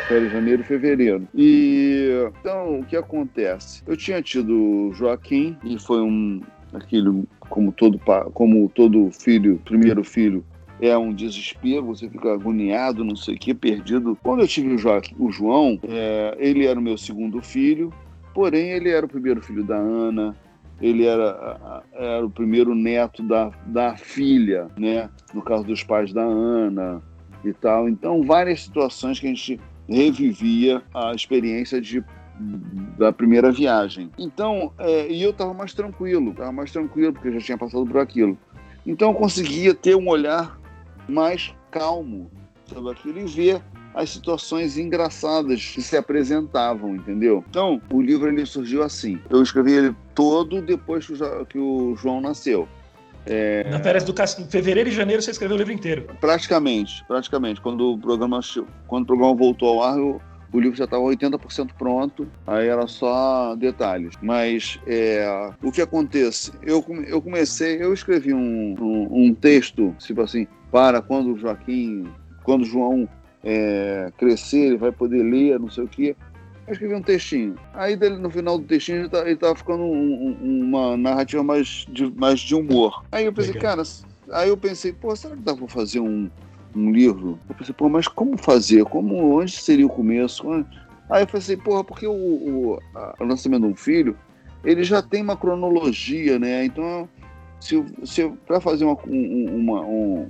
Férias 0.07 0.31
janeiro 0.31 0.61
e 0.61 0.65
fevereiro. 0.65 1.27
E 1.33 2.09
então, 2.39 2.79
o 2.79 2.85
que 2.85 2.95
acontece? 2.95 3.81
Eu 3.87 3.97
tinha 3.97 4.21
tido 4.21 4.91
Joaquim, 4.93 5.57
e 5.63 5.79
foi 5.79 6.01
um 6.01 6.41
aquilo 6.73 7.25
como 7.39 7.71
todo 7.71 7.99
como 8.33 8.69
todo 8.69 9.09
filho, 9.11 9.61
primeiro 9.63 10.03
filho, 10.03 10.43
é 10.79 10.97
um 10.97 11.13
desespero, 11.13 11.85
você 11.85 12.09
fica 12.09 12.33
agoniado, 12.33 13.03
não 13.03 13.15
sei 13.15 13.35
o 13.35 13.39
que, 13.39 13.53
perdido. 13.53 14.17
Quando 14.21 14.41
eu 14.41 14.47
tive 14.47 14.73
o, 14.73 14.77
jo 14.77 14.89
o 15.17 15.31
João, 15.31 15.79
é, 15.83 16.35
ele 16.37 16.65
era 16.65 16.79
o 16.79 16.83
meu 16.83 16.97
segundo 16.97 17.41
filho, 17.41 17.93
porém 18.33 18.71
ele 18.71 18.89
era 18.89 19.05
o 19.05 19.09
primeiro 19.09 19.41
filho 19.41 19.63
da 19.63 19.77
Ana, 19.77 20.35
ele 20.81 21.05
era, 21.05 21.83
era 21.93 22.25
o 22.25 22.29
primeiro 22.29 22.75
neto 22.75 23.23
da, 23.23 23.49
da 23.65 23.95
filha, 23.95 24.67
né? 24.77 25.09
No 25.33 25.41
caso 25.41 25.63
dos 25.63 25.83
pais 25.83 26.11
da 26.11 26.23
Ana 26.23 27.01
e 27.43 27.53
tal. 27.53 27.87
Então, 27.87 28.23
várias 28.23 28.63
situações 28.63 29.19
que 29.19 29.25
a 29.25 29.29
gente 29.29 29.59
revivia 29.87 30.81
a 30.93 31.13
experiência 31.13 31.79
de 31.79 32.03
da 32.97 33.13
primeira 33.13 33.49
viagem. 33.49 34.11
Então, 34.17 34.73
é, 34.77 35.09
e 35.09 35.23
eu 35.23 35.29
estava 35.29 35.53
mais 35.53 35.73
tranquilo, 35.73 36.31
estava 36.31 36.51
mais 36.51 36.69
tranquilo 36.69 37.13
porque 37.13 37.29
eu 37.29 37.33
já 37.33 37.39
tinha 37.39 37.57
passado 37.57 37.85
por 37.85 37.97
aquilo. 37.97 38.37
Então, 38.85 39.11
eu 39.11 39.15
conseguia 39.15 39.73
ter 39.73 39.95
um 39.95 40.09
olhar 40.09 40.59
mais 41.07 41.53
calmo 41.71 42.29
sobre 42.65 42.91
aquilo 42.91 43.19
e 43.19 43.25
ver 43.25 43.61
as 43.93 44.09
situações 44.09 44.77
engraçadas 44.77 45.63
que 45.65 45.81
se 45.81 45.95
apresentavam, 45.95 46.95
entendeu? 46.95 47.43
Então, 47.49 47.81
o 47.91 48.01
livro 48.01 48.27
ele 48.27 48.45
surgiu 48.45 48.83
assim. 48.83 49.19
Eu 49.29 49.41
escrevi 49.41 49.71
ele 49.71 49.95
todo 50.13 50.61
depois 50.61 51.07
que 51.49 51.57
o 51.57 51.95
João 51.95 52.19
nasceu. 52.19 52.67
É... 53.25 53.67
Na 53.69 53.79
férias 53.79 54.03
do 54.03 54.13
fevereiro 54.49 54.89
e 54.89 54.91
janeiro 54.91 55.21
você 55.21 55.31
escreveu 55.31 55.55
o 55.55 55.57
livro 55.57 55.73
inteiro? 55.73 56.07
Praticamente, 56.19 57.03
praticamente. 57.07 57.59
Quando 57.61 57.93
o 57.93 57.97
programa, 57.97 58.39
quando 58.87 59.03
o 59.03 59.07
programa 59.07 59.33
voltou 59.33 59.69
ao 59.69 59.83
ar, 59.83 59.97
eu, 59.97 60.21
o 60.55 60.59
livro 60.59 60.77
já 60.77 60.85
estava 60.85 61.03
80% 61.03 61.71
pronto, 61.77 62.27
aí 62.47 62.67
era 62.67 62.87
só 62.87 63.55
detalhes. 63.55 64.13
Mas 64.21 64.79
é, 64.87 65.51
o 65.61 65.71
que 65.71 65.81
acontece? 65.81 66.53
Eu, 66.63 66.83
eu 67.07 67.21
comecei, 67.21 67.81
eu 67.81 67.93
escrevi 67.93 68.33
um, 68.33 68.75
um, 68.79 69.25
um 69.25 69.33
texto, 69.33 69.93
tipo 69.99 70.21
assim, 70.21 70.47
para 70.71 71.01
quando 71.01 71.33
o 71.33 71.37
Joaquim, 71.37 72.07
quando 72.43 72.61
o 72.61 72.65
João 72.65 73.07
é, 73.43 74.11
crescer, 74.17 74.67
ele 74.67 74.77
vai 74.77 74.93
poder 74.93 75.23
ler, 75.23 75.59
não 75.59 75.69
sei 75.69 75.83
o 75.83 75.87
quê. 75.89 76.15
Eu 76.65 76.71
escrevi 76.71 76.95
um 76.95 77.01
textinho. 77.01 77.55
Aí 77.73 77.95
no 77.95 78.29
final 78.29 78.57
do 78.57 78.63
textinho 78.63 79.01
ele, 79.01 79.09
tá, 79.09 79.19
ele 79.21 79.35
tava 79.35 79.55
ficando 79.55 79.83
um, 79.83 80.37
um, 80.41 80.61
uma 80.63 80.95
narrativa 80.95 81.43
mais 81.43 81.85
de, 81.89 82.11
mais 82.15 82.39
de 82.39 82.55
humor. 82.55 83.03
Aí 83.11 83.25
eu 83.25 83.33
pensei, 83.33 83.53
Legal. 83.53 83.75
cara, 83.75 83.87
aí 84.31 84.49
eu 84.49 84.57
pensei, 84.57 84.93
pô, 84.93 85.13
será 85.15 85.35
que 85.35 85.41
dá 85.41 85.53
pra 85.53 85.67
fazer 85.67 85.99
um, 85.99 86.29
um 86.75 86.91
livro? 86.91 87.39
Eu 87.47 87.55
pensei, 87.55 87.73
pô, 87.73 87.89
mas 87.89 88.07
como 88.07 88.37
fazer? 88.37 88.83
Como, 88.85 89.39
onde 89.39 89.51
seria 89.51 89.85
o 89.85 89.89
começo? 89.89 90.43
Aí 91.09 91.23
eu 91.23 91.27
pensei, 91.27 91.55
porra, 91.55 91.83
porque 91.83 92.07
o, 92.07 92.13
o, 92.13 92.79
a, 92.95 93.15
o 93.19 93.25
nascimento 93.25 93.61
de 93.63 93.73
um 93.73 93.75
filho, 93.75 94.17
ele 94.63 94.83
já 94.83 95.01
tem 95.01 95.21
uma 95.21 95.37
cronologia, 95.37 96.39
né? 96.39 96.65
Então, 96.65 97.07
se, 97.59 97.83
se 98.03 98.27
para 98.45 98.59
fazer 98.59 98.85
uma, 98.85 98.97
uma, 99.05 99.81
um, 99.81 100.27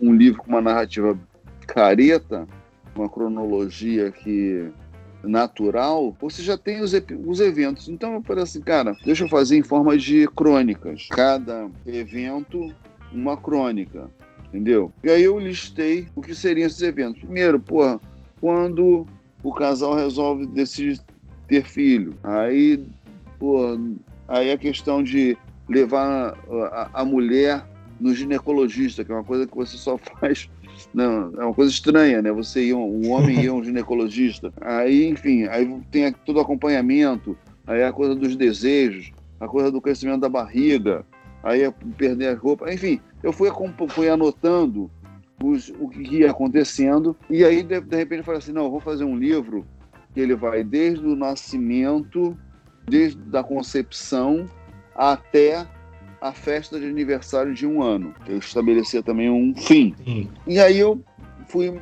um 0.00 0.14
livro 0.14 0.42
com 0.42 0.48
uma 0.48 0.60
narrativa 0.60 1.18
careta, 1.66 2.46
uma 2.94 3.08
cronologia 3.08 4.10
que 4.10 4.70
natural, 5.22 6.16
você 6.20 6.42
já 6.42 6.56
tem 6.56 6.80
os, 6.80 6.92
os 7.26 7.40
eventos. 7.40 7.88
Então 7.88 8.14
eu 8.14 8.22
falei 8.22 8.44
assim, 8.44 8.60
cara, 8.60 8.96
deixa 9.04 9.24
eu 9.24 9.28
fazer 9.28 9.56
em 9.56 9.62
forma 9.62 9.96
de 9.96 10.26
crônicas. 10.28 11.08
Cada 11.10 11.68
evento, 11.86 12.72
uma 13.12 13.36
crônica. 13.36 14.10
Entendeu? 14.48 14.92
E 15.04 15.10
aí 15.10 15.24
eu 15.24 15.38
listei 15.38 16.06
o 16.14 16.22
que 16.22 16.34
seriam 16.34 16.66
esses 16.66 16.80
eventos. 16.82 17.20
Primeiro, 17.20 17.60
porra, 17.60 18.00
quando 18.40 19.06
o 19.42 19.52
casal 19.52 19.94
resolve 19.94 20.46
decidir 20.46 21.00
ter 21.46 21.64
filho. 21.64 22.14
Aí, 22.22 22.84
porra, 23.38 23.78
aí 24.26 24.50
a 24.50 24.58
questão 24.58 25.02
de 25.02 25.36
levar 25.68 26.34
a, 26.50 26.90
a, 26.94 27.02
a 27.02 27.04
mulher 27.04 27.64
no 28.00 28.14
ginecologista, 28.14 29.04
que 29.04 29.12
é 29.12 29.14
uma 29.14 29.24
coisa 29.24 29.46
que 29.46 29.56
você 29.56 29.76
só 29.76 29.98
faz 30.20 30.48
não, 30.94 31.32
é 31.36 31.44
uma 31.44 31.54
coisa 31.54 31.72
estranha, 31.72 32.22
né? 32.22 32.30
Você 32.32 32.66
ir, 32.66 32.74
um 32.74 33.10
homem 33.10 33.40
ir 33.40 33.48
a 33.48 33.52
um 33.52 33.64
ginecologista. 33.64 34.52
Aí, 34.60 35.08
enfim, 35.08 35.44
aí 35.44 35.66
tem 35.90 36.12
todo 36.24 36.36
o 36.36 36.40
acompanhamento, 36.40 37.36
aí 37.66 37.82
a 37.82 37.92
coisa 37.92 38.14
dos 38.14 38.36
desejos, 38.36 39.10
a 39.40 39.48
coisa 39.48 39.70
do 39.70 39.80
crescimento 39.80 40.20
da 40.20 40.28
barriga, 40.28 41.04
aí 41.42 41.62
é 41.62 41.70
perder 41.96 42.28
a 42.28 42.38
roupa. 42.38 42.72
Enfim, 42.72 43.00
eu 43.22 43.32
fui, 43.32 43.50
fui 43.88 44.08
anotando 44.08 44.90
os, 45.42 45.68
o 45.78 45.88
que 45.88 46.18
ia 46.18 46.30
acontecendo, 46.30 47.16
e 47.30 47.44
aí, 47.44 47.62
de, 47.62 47.80
de 47.80 47.96
repente, 47.96 48.18
eu 48.18 48.24
falei 48.24 48.38
assim: 48.38 48.52
não, 48.52 48.64
eu 48.64 48.70
vou 48.70 48.80
fazer 48.80 49.04
um 49.04 49.16
livro 49.16 49.66
que 50.12 50.20
ele 50.20 50.34
vai 50.34 50.64
desde 50.64 51.06
o 51.06 51.14
nascimento, 51.14 52.36
desde 52.86 53.20
a 53.36 53.42
concepção 53.42 54.46
até 54.94 55.66
a 56.20 56.32
festa 56.32 56.80
de 56.80 56.86
aniversário 56.86 57.54
de 57.54 57.66
um 57.66 57.82
ano. 57.82 58.14
Eu 58.26 58.38
estabelecia 58.38 59.02
também 59.02 59.30
um 59.30 59.54
fim. 59.54 59.94
Sim. 60.04 60.28
E 60.46 60.58
aí 60.58 60.78
eu 60.78 61.00
fui 61.46 61.78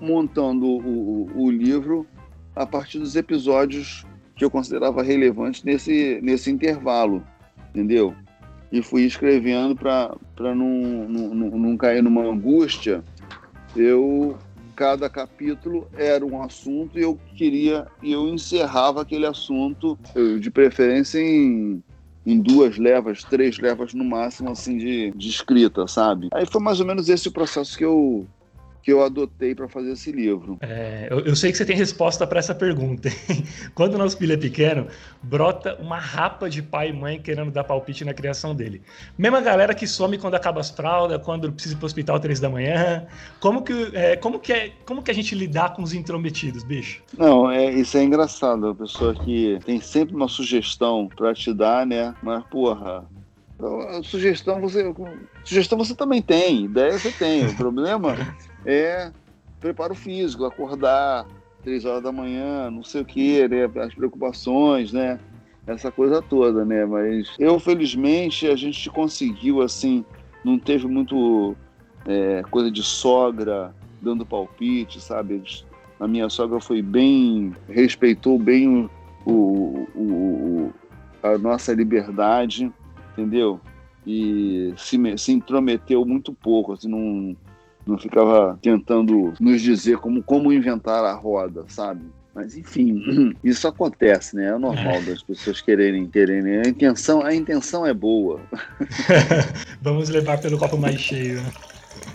montando 0.00 0.66
o, 0.66 0.78
o, 0.78 1.44
o, 1.44 1.50
livro 1.50 2.06
a 2.54 2.66
partir 2.66 2.98
dos 2.98 3.16
episódios 3.16 4.04
que 4.36 4.44
eu 4.44 4.50
considerava 4.50 5.02
relevantes 5.02 5.64
nesse, 5.64 6.20
nesse 6.22 6.50
intervalo, 6.50 7.24
entendeu? 7.70 8.14
E 8.70 8.82
fui 8.82 9.04
escrevendo 9.04 9.74
para 9.74 10.14
não, 10.38 11.08
não, 11.08 11.58
não 11.58 11.76
cair 11.76 12.02
numa 12.02 12.22
angústia. 12.22 13.02
Eu 13.74 14.36
cada 14.76 15.10
capítulo 15.10 15.88
era 15.96 16.24
um 16.24 16.40
assunto 16.40 16.98
e 16.98 17.02
eu 17.02 17.18
queria 17.34 17.88
e 18.00 18.12
eu 18.12 18.28
encerrava 18.28 19.02
aquele 19.02 19.26
assunto 19.26 19.98
de 20.40 20.50
preferência 20.52 21.18
em 21.18 21.82
em 22.28 22.38
duas 22.38 22.76
levas, 22.76 23.24
três 23.24 23.58
levas 23.58 23.94
no 23.94 24.04
máximo, 24.04 24.50
assim, 24.50 24.76
de, 24.76 25.10
de 25.12 25.30
escrita, 25.30 25.86
sabe? 25.86 26.28
Aí 26.34 26.44
foi 26.44 26.60
mais 26.60 26.78
ou 26.78 26.84
menos 26.84 27.08
esse 27.08 27.26
o 27.28 27.32
processo 27.32 27.76
que 27.76 27.84
eu, 27.86 28.26
que 28.82 28.92
eu 28.92 29.02
adotei 29.02 29.54
para 29.54 29.68
fazer 29.68 29.92
esse 29.92 30.10
livro? 30.12 30.58
É, 30.60 31.08
eu, 31.10 31.20
eu, 31.20 31.36
sei 31.36 31.50
que 31.50 31.58
você 31.58 31.64
tem 31.64 31.76
resposta 31.76 32.26
para 32.26 32.38
essa 32.38 32.54
pergunta. 32.54 33.08
Quando 33.74 33.94
o 33.94 33.98
nosso 33.98 34.16
filho 34.16 34.32
é 34.32 34.36
pequeno, 34.36 34.86
brota 35.22 35.76
uma 35.80 35.98
rapa 35.98 36.48
de 36.48 36.62
pai 36.62 36.90
e 36.90 36.92
mãe 36.92 37.20
querendo 37.20 37.50
dar 37.50 37.64
palpite 37.64 38.04
na 38.04 38.14
criação 38.14 38.54
dele. 38.54 38.82
Mesma 39.16 39.40
galera 39.40 39.74
que 39.74 39.86
some 39.86 40.18
quando 40.18 40.34
acaba 40.34 40.60
as 40.60 40.70
fraldas, 40.70 41.20
quando 41.22 41.52
precisa 41.52 41.74
ir 41.74 41.78
para 41.78 41.84
o 41.84 41.86
hospital 41.86 42.20
três 42.20 42.40
da 42.40 42.48
manhã. 42.48 43.06
Como 43.40 43.62
que, 43.62 43.90
é, 43.92 44.16
como, 44.16 44.38
que 44.38 44.52
é, 44.52 44.72
como 44.84 45.02
que 45.02 45.10
a 45.10 45.14
gente 45.14 45.34
lidar 45.34 45.74
com 45.74 45.82
os 45.82 45.92
intrometidos, 45.92 46.62
bicho? 46.62 47.02
Não, 47.16 47.50
é, 47.50 47.70
isso 47.70 47.96
é 47.96 48.02
engraçado. 48.02 48.68
A 48.68 48.74
pessoa 48.74 49.14
que 49.14 49.58
tem 49.64 49.80
sempre 49.80 50.14
uma 50.14 50.28
sugestão 50.28 51.08
para 51.14 51.34
te 51.34 51.52
dar, 51.52 51.86
né? 51.86 52.14
Mas, 52.22 52.44
porra, 52.44 53.06
sugestão 54.04 54.60
você 54.60 54.94
sugestão 55.44 55.76
você 55.76 55.94
também 55.94 56.22
tem 56.22 56.64
ideia 56.64 56.92
você 56.92 57.10
tem 57.10 57.46
o 57.46 57.56
problema 57.56 58.16
é 58.68 59.10
preparo 59.58 59.94
físico, 59.94 60.44
acordar 60.44 61.26
três 61.64 61.84
horas 61.84 62.02
da 62.02 62.12
manhã, 62.12 62.70
não 62.70 62.84
sei 62.84 63.00
o 63.00 63.04
que, 63.04 63.48
né? 63.48 63.64
As 63.82 63.94
preocupações, 63.94 64.92
né? 64.92 65.18
Essa 65.66 65.90
coisa 65.90 66.22
toda, 66.22 66.64
né? 66.64 66.84
Mas 66.84 67.34
eu, 67.38 67.58
felizmente, 67.58 68.46
a 68.46 68.54
gente 68.54 68.88
conseguiu, 68.90 69.62
assim, 69.62 70.04
não 70.44 70.58
teve 70.58 70.86
muito 70.86 71.56
é, 72.06 72.42
coisa 72.50 72.70
de 72.70 72.82
sogra 72.82 73.74
dando 74.00 74.24
palpite, 74.24 75.00
sabe? 75.00 75.42
A 75.98 76.06
minha 76.06 76.28
sogra 76.28 76.60
foi 76.60 76.80
bem, 76.82 77.54
respeitou 77.68 78.38
bem 78.38 78.88
o, 79.26 79.86
o, 79.94 80.02
o 80.02 80.72
a 81.22 81.36
nossa 81.36 81.72
liberdade, 81.72 82.70
entendeu? 83.12 83.60
E 84.06 84.72
se, 84.76 84.98
se 85.18 85.32
intrometeu 85.32 86.04
muito 86.04 86.32
pouco, 86.32 86.72
assim, 86.72 86.88
não 86.88 87.36
não 87.88 87.98
ficava 87.98 88.58
tentando 88.60 89.32
nos 89.40 89.62
dizer 89.62 89.98
como, 89.98 90.22
como 90.22 90.52
inventar 90.52 91.02
a 91.04 91.14
roda, 91.14 91.64
sabe? 91.68 92.02
Mas 92.34 92.56
enfim, 92.56 93.34
isso 93.42 93.66
acontece, 93.66 94.36
né? 94.36 94.48
É 94.48 94.58
normal 94.58 95.02
das 95.02 95.22
pessoas 95.22 95.60
quererem, 95.60 96.06
quererem. 96.06 96.58
A 96.58 96.68
intenção, 96.68 97.24
a 97.24 97.34
intenção 97.34 97.86
é 97.86 97.94
boa. 97.94 98.40
Vamos 99.80 100.08
levar 100.10 100.38
pelo 100.40 100.58
copo 100.58 100.76
mais 100.76 101.00
cheio. 101.00 101.40
Né? 101.40 101.52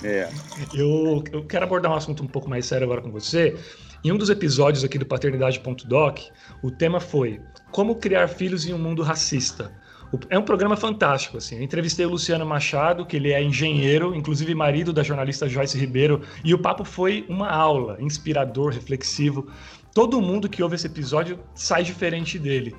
É. 0.04 0.30
Eu, 0.74 1.24
eu 1.32 1.44
quero 1.46 1.66
abordar 1.66 1.92
um 1.92 1.96
assunto 1.96 2.24
um 2.24 2.28
pouco 2.28 2.50
mais 2.50 2.66
sério 2.66 2.86
agora 2.86 3.02
com 3.02 3.12
você. 3.12 3.58
Em 4.04 4.12
um 4.12 4.18
dos 4.18 4.30
episódios 4.30 4.84
aqui 4.84 4.98
do 4.98 5.06
Paternidade.doc, 5.06 6.20
o 6.62 6.70
tema 6.70 7.00
foi 7.00 7.42
Como 7.72 7.96
criar 7.96 8.28
filhos 8.28 8.68
em 8.68 8.74
um 8.74 8.78
mundo 8.78 9.02
racista. 9.02 9.72
É 10.30 10.38
um 10.38 10.44
programa 10.44 10.76
fantástico, 10.76 11.38
assim. 11.38 11.58
Eu 11.58 11.64
entrevistei 11.64 12.06
o 12.06 12.10
Luciano 12.10 12.46
Machado, 12.46 13.06
que 13.06 13.16
ele 13.16 13.32
é 13.32 13.42
engenheiro, 13.42 14.14
inclusive 14.16 14.54
marido 14.54 14.94
da 14.94 15.04
jornalista 15.04 15.48
Joyce 15.48 15.78
Ribeiro, 15.78 16.22
e 16.44 16.54
o 16.54 16.60
papo 16.60 16.84
foi 16.84 17.26
uma 17.28 17.50
aula, 17.50 17.98
inspirador, 18.00 18.74
reflexivo. 18.74 19.48
todo 19.94 20.22
mundo 20.22 20.50
que 20.50 20.64
ouve 20.64 20.76
esse 20.76 20.88
episódio 20.88 21.40
sai 21.54 21.84
diferente 21.84 22.40
dele. 22.40 22.76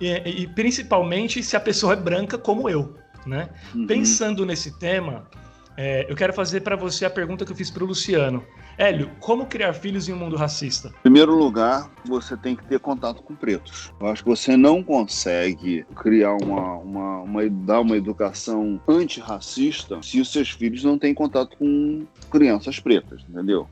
E, 0.00 0.42
e 0.42 0.46
principalmente 0.46 1.42
se 1.42 1.56
a 1.56 1.60
pessoa 1.60 1.92
é 1.92 1.96
branca 1.96 2.38
como 2.38 2.68
eu, 2.68 2.94
né? 3.26 3.50
Uhum. 3.74 3.86
Pensando 3.86 4.44
nesse 4.44 4.78
tema, 4.78 5.28
é, 5.76 6.10
eu 6.10 6.14
quero 6.14 6.32
fazer 6.32 6.60
para 6.60 6.76
você 6.76 7.04
a 7.04 7.10
pergunta 7.10 7.44
que 7.44 7.52
eu 7.52 7.56
fiz 7.56 7.70
para 7.70 7.82
o 7.82 7.86
Luciano. 7.86 8.44
Hélio, 8.76 9.10
como 9.20 9.46
criar 9.46 9.72
filhos 9.72 10.08
em 10.08 10.12
um 10.12 10.16
mundo 10.16 10.36
racista? 10.36 10.88
Em 10.88 11.02
primeiro 11.02 11.34
lugar, 11.34 11.90
você 12.04 12.36
tem 12.36 12.54
que 12.54 12.64
ter 12.64 12.78
contato 12.78 13.22
com 13.22 13.34
pretos. 13.34 13.92
Eu 14.00 14.08
acho 14.08 14.22
que 14.22 14.28
você 14.28 14.56
não 14.56 14.82
consegue 14.82 15.84
criar 15.96 16.34
uma, 16.36 16.76
uma, 16.76 17.20
uma 17.22 17.50
dar 17.50 17.80
uma 17.80 17.96
educação 17.96 18.80
antirracista 18.86 20.00
se 20.02 20.20
os 20.20 20.30
seus 20.30 20.50
filhos 20.50 20.84
não 20.84 20.98
têm 20.98 21.14
contato 21.14 21.56
com 21.56 22.06
crianças 22.30 22.78
pretas, 22.78 23.22
entendeu? 23.28 23.68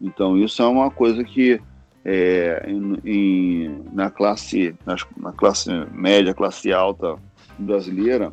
Então 0.00 0.36
isso 0.38 0.62
é 0.62 0.66
uma 0.66 0.90
coisa 0.90 1.22
que 1.24 1.60
é, 2.04 2.64
em, 2.66 2.98
em, 3.04 3.82
na 3.92 4.10
classe 4.10 4.74
na 4.86 5.32
classe 5.32 5.70
média, 5.92 6.32
classe 6.32 6.72
alta 6.72 7.16
brasileira, 7.58 8.32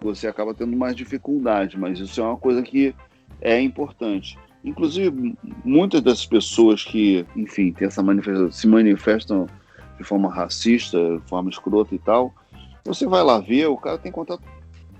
você 0.00 0.26
acaba 0.26 0.54
tendo 0.54 0.76
mais 0.76 0.94
dificuldade, 0.94 1.78
mas 1.78 1.98
isso 1.98 2.20
é 2.20 2.24
uma 2.24 2.36
coisa 2.36 2.62
que 2.62 2.94
é 3.40 3.60
importante. 3.60 4.38
Inclusive, 4.64 5.36
muitas 5.64 6.00
dessas 6.00 6.26
pessoas 6.26 6.84
que, 6.84 7.24
enfim, 7.36 7.72
tem 7.72 7.86
essa 7.86 8.02
manifestação, 8.02 8.50
se 8.50 8.66
manifestam 8.66 9.46
de 9.96 10.04
forma 10.04 10.32
racista, 10.32 10.98
de 10.98 11.28
forma 11.28 11.50
escrota 11.50 11.94
e 11.94 11.98
tal, 11.98 12.32
você 12.84 13.06
vai 13.06 13.22
lá 13.22 13.38
ver, 13.38 13.66
o 13.66 13.76
cara 13.76 13.98
tem 13.98 14.10
contato. 14.10 14.42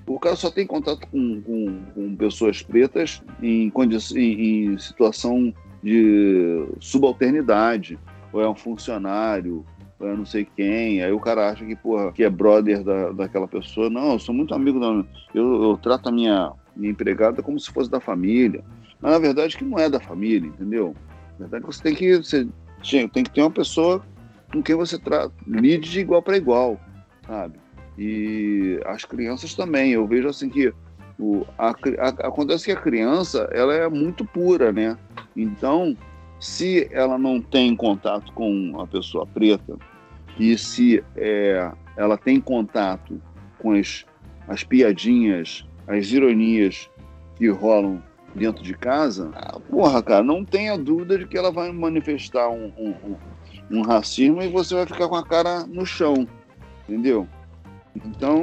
O 0.07 0.19
cara 0.19 0.37
só 0.37 0.51
tem 0.51 0.67
contato 0.67 1.07
com, 1.09 1.43
com, 1.43 1.81
com 1.95 2.17
pessoas 2.17 2.63
pretas 2.63 3.23
em, 3.43 3.71
em, 4.17 4.73
em 4.73 4.79
situação 4.79 5.53
de 5.83 6.67
subalternidade, 6.81 7.99
ou 8.33 8.41
é 8.41 8.49
um 8.49 8.55
funcionário, 8.55 9.65
não 10.01 10.25
sei 10.25 10.45
quem, 10.45 11.03
aí 11.03 11.13
o 11.13 11.21
cara 11.21 11.51
acha 11.51 11.65
que, 11.65 11.75
porra, 11.75 12.13
que 12.13 12.23
é 12.23 12.31
brother 12.31 12.85
da, 12.85 13.11
daquela 13.11 13.49
pessoa. 13.49 13.91
Não, 13.91 14.13
eu 14.13 14.19
sou 14.19 14.35
muito 14.35 14.55
amigo 14.55 14.79
da. 14.79 15.05
Eu, 15.35 15.63
eu 15.63 15.77
trato 15.77 16.09
a 16.09 16.13
minha, 16.13 16.53
minha 16.77 16.93
empregada 16.93 17.43
como 17.43 17.59
se 17.59 17.71
fosse 17.71 17.91
da 17.91 18.01
família. 18.01 18.63
Mas 19.01 19.13
na 19.13 19.19
verdade 19.19 19.57
que 19.57 19.65
não 19.65 19.79
é 19.79 19.89
da 19.89 20.01
família, 20.01 20.49
entendeu? 20.49 20.95
Na 21.39 21.47
verdade 21.47 21.65
você 21.65 21.83
tem 21.83 21.95
que, 21.95 22.17
você 22.17 22.47
tem 23.09 23.25
que 23.25 23.31
ter 23.31 23.43
uma 23.43 23.51
pessoa 23.51 24.05
com 24.53 24.63
quem 24.63 24.77
você 24.77 24.99
trata, 24.99 25.33
lide 25.47 25.91
de 25.91 26.01
igual 26.01 26.23
para 26.23 26.37
igual, 26.37 26.81
sabe? 27.27 27.59
E 27.97 28.81
as 28.87 29.05
crianças 29.05 29.55
também, 29.55 29.93
eu 29.93 30.07
vejo 30.07 30.29
assim 30.29 30.49
que 30.49 30.73
o, 31.19 31.45
a, 31.59 31.71
a, 31.71 32.09
acontece 32.29 32.65
que 32.65 32.73
a 32.73 32.81
criança 32.81 33.49
ela 33.53 33.75
é 33.75 33.89
muito 33.89 34.25
pura, 34.25 34.73
né? 34.73 34.97
Então, 35.37 35.97
se 36.41 36.89
ela 36.93 37.19
não 37.19 37.41
tem 37.41 37.75
contato 37.75 38.33
com 38.33 38.81
a 38.81 38.87
pessoa 38.87 39.27
preta 39.27 39.77
e 40.39 40.57
se 40.57 41.03
é, 41.17 41.71
ela 41.97 42.17
tem 42.17 42.41
contato 42.41 43.21
com 43.59 43.73
as, 43.73 44.05
as 44.47 44.63
piadinhas, 44.63 45.67
as 45.87 46.11
ironias 46.13 46.89
que 47.37 47.49
rolam 47.49 48.03
dentro 48.35 48.63
de 48.63 48.75
casa, 48.75 49.31
porra, 49.69 50.03
cara, 50.03 50.23
não 50.23 50.45
tenha 50.45 50.79
dúvida 50.79 51.19
de 51.19 51.27
que 51.27 51.37
ela 51.37 51.51
vai 51.51 51.73
manifestar 51.73 52.49
um, 52.49 52.73
um, 52.79 53.17
um, 53.71 53.83
racismo 53.83 54.43
e 54.43 54.49
você 54.49 54.75
vai 54.75 54.87
ficar 54.87 55.09
com 55.09 55.17
a 55.17 55.25
cara 55.25 55.67
no 55.67 55.85
chão, 55.85 56.27
entendeu? 56.89 57.27
Então, 57.97 58.43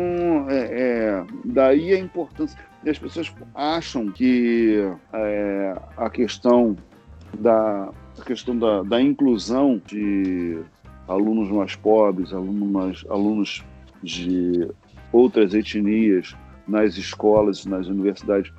é, 0.49 0.57
é, 0.57 1.25
daí 1.45 1.93
a 1.93 1.99
importância. 1.99 2.59
E 2.83 2.89
as 2.89 2.99
pessoas 2.99 3.33
acham 3.53 4.11
que 4.11 4.79
é, 5.13 5.75
a 5.95 6.09
questão 6.09 6.75
da 7.39 7.89
questão 8.25 8.57
da, 8.57 8.83
da 8.83 9.01
inclusão 9.01 9.81
de 9.85 10.61
alunos 11.07 11.49
mais 11.49 11.75
pobres, 11.75 12.33
alunos, 12.33 12.69
mais, 12.69 13.05
alunos 13.09 13.63
de 14.01 14.67
outras 15.11 15.53
etnias 15.53 16.35
nas 16.67 16.97
escolas, 16.97 17.65
nas 17.65 17.87
universidades, 17.87 18.51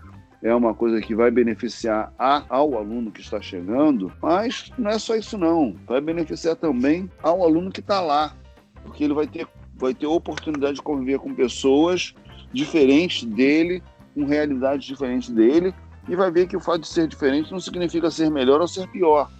é 0.42 0.54
uma 0.54 0.74
coisa 0.74 1.00
que 1.00 1.14
vai 1.14 1.30
beneficiar 1.30 2.12
a, 2.18 2.44
ao 2.48 2.76
aluno 2.76 3.10
que 3.10 3.20
está 3.20 3.40
chegando, 3.40 4.12
mas 4.22 4.70
não 4.78 4.90
é 4.90 4.98
só 4.98 5.16
isso 5.16 5.36
não, 5.36 5.74
vai 5.86 6.00
beneficiar 6.00 6.56
também 6.56 7.10
ao 7.22 7.42
aluno 7.42 7.70
que 7.70 7.80
está 7.80 8.00
lá, 8.00 8.36
porque 8.82 9.04
ele 9.04 9.14
vai 9.14 9.26
ter, 9.26 9.46
vai 9.74 9.92
ter 9.92 10.06
oportunidade 10.06 10.74
de 10.74 10.82
conviver 10.82 11.18
com 11.18 11.34
pessoas 11.34 12.14
diferentes 12.52 13.24
dele, 13.24 13.82
com 14.14 14.24
realidades 14.24 14.86
diferentes 14.86 15.30
dele, 15.30 15.74
e 16.08 16.14
vai 16.14 16.30
ver 16.30 16.46
que 16.46 16.56
o 16.56 16.60
fato 16.60 16.80
de 16.82 16.88
ser 16.88 17.08
diferente 17.08 17.50
não 17.50 17.60
significa 17.60 18.10
ser 18.10 18.30
melhor 18.30 18.60
ou 18.60 18.68
ser 18.68 18.86
pior. 18.88 19.30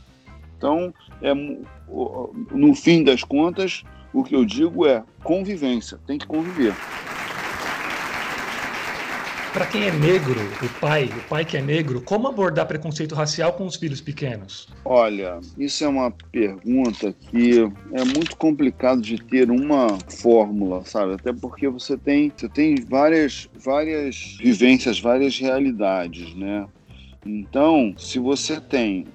Então, 0.56 0.92
é, 1.22 1.32
no 1.34 2.74
fim 2.74 3.04
das 3.04 3.22
contas, 3.22 3.84
o 4.12 4.24
que 4.24 4.34
eu 4.34 4.44
digo 4.44 4.86
é 4.86 5.04
convivência, 5.22 5.98
tem 6.06 6.18
que 6.18 6.26
conviver. 6.26 6.74
Para 9.56 9.64
quem 9.64 9.84
é 9.84 9.90
negro, 9.90 10.38
o 10.62 10.80
pai, 10.82 11.04
o 11.06 11.28
pai 11.30 11.42
que 11.42 11.56
é 11.56 11.62
negro, 11.62 12.02
como 12.02 12.28
abordar 12.28 12.66
preconceito 12.66 13.14
racial 13.14 13.54
com 13.54 13.64
os 13.64 13.76
filhos 13.76 14.02
pequenos? 14.02 14.68
Olha, 14.84 15.40
isso 15.56 15.82
é 15.82 15.88
uma 15.88 16.10
pergunta 16.10 17.10
que 17.10 17.60
é 17.94 18.04
muito 18.04 18.36
complicado 18.36 19.00
de 19.00 19.16
ter 19.16 19.50
uma 19.50 19.96
fórmula, 20.20 20.84
sabe? 20.84 21.14
Até 21.14 21.32
porque 21.32 21.70
você 21.70 21.96
tem, 21.96 22.30
você 22.36 22.50
tem 22.50 22.74
várias, 22.74 23.48
várias 23.54 24.36
vivências, 24.38 25.00
várias 25.00 25.38
realidades, 25.38 26.34
né? 26.34 26.66
Então, 27.24 27.94
se 27.96 28.18
você 28.18 28.60
tem 28.60 29.06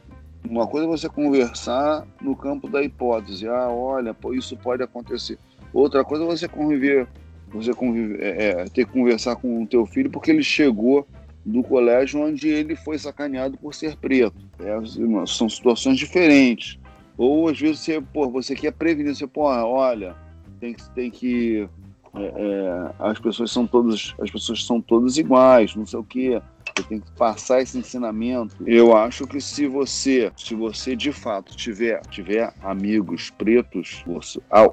uma 0.50 0.66
coisa 0.66 0.88
é 0.88 0.90
você 0.90 1.08
conversar 1.08 2.04
no 2.20 2.36
campo 2.36 2.68
da 2.68 2.82
hipótese, 2.82 3.48
ah, 3.48 3.70
olha, 3.70 4.16
isso 4.32 4.58
pode 4.58 4.82
acontecer. 4.82 5.38
Outra 5.72 6.04
coisa 6.04 6.24
é 6.24 6.28
você 6.28 6.48
conviver 6.48 7.08
você 7.52 7.74
convive, 7.74 8.18
é, 8.22 8.50
é, 8.50 8.66
ter 8.66 8.86
que 8.86 8.92
conversar 8.92 9.36
com 9.36 9.64
o 9.64 9.68
teu 9.68 9.86
filho 9.86 10.10
porque 10.10 10.32
ele 10.32 10.44
chegou 10.44 11.08
do 11.46 11.64
colégio 11.64 12.22
onde 12.22 12.48
ele 12.48 12.76
foi 12.76 12.98
sacaneado 12.98 13.58
por 13.58 13.74
ser 13.74 13.96
preto. 13.98 14.38
É, 14.60 14.78
são 15.26 15.50
situações 15.50 15.98
diferentes. 15.98 16.80
Ou 17.18 17.50
às 17.50 17.60
vezes 17.60 17.80
você, 17.80 18.02
pô, 18.02 18.30
você 18.30 18.56
quer 18.56 18.72
prevenir, 18.72 19.16
você, 19.16 19.28
pô, 19.28 19.44
olha, 19.44 20.16
tem 20.60 20.74
que, 20.74 20.90
tem 20.92 21.12
que 21.12 21.70
é, 22.16 22.24
é, 22.24 22.92
as 23.00 23.20
pessoas 23.20 23.52
são 23.52 23.66
todas 23.66 24.14
as 24.20 24.30
pessoas 24.30 24.66
são 24.66 24.82
todas 24.82 25.18
iguais, 25.18 25.76
não 25.76 25.86
sei 25.86 26.00
o 26.00 26.04
quê. 26.04 26.42
Você 26.76 26.84
tem 26.84 27.00
que 27.00 27.12
passar 27.12 27.62
esse 27.62 27.78
ensinamento. 27.78 28.56
Eu 28.66 28.96
acho 28.96 29.28
que 29.28 29.42
se 29.42 29.68
você, 29.68 30.32
se 30.38 30.56
você 30.56 30.96
de 30.96 31.12
fato 31.12 31.56
tiver, 31.56 32.02
tiver 32.08 32.54
amigos 32.64 33.30
pretos, 33.30 34.04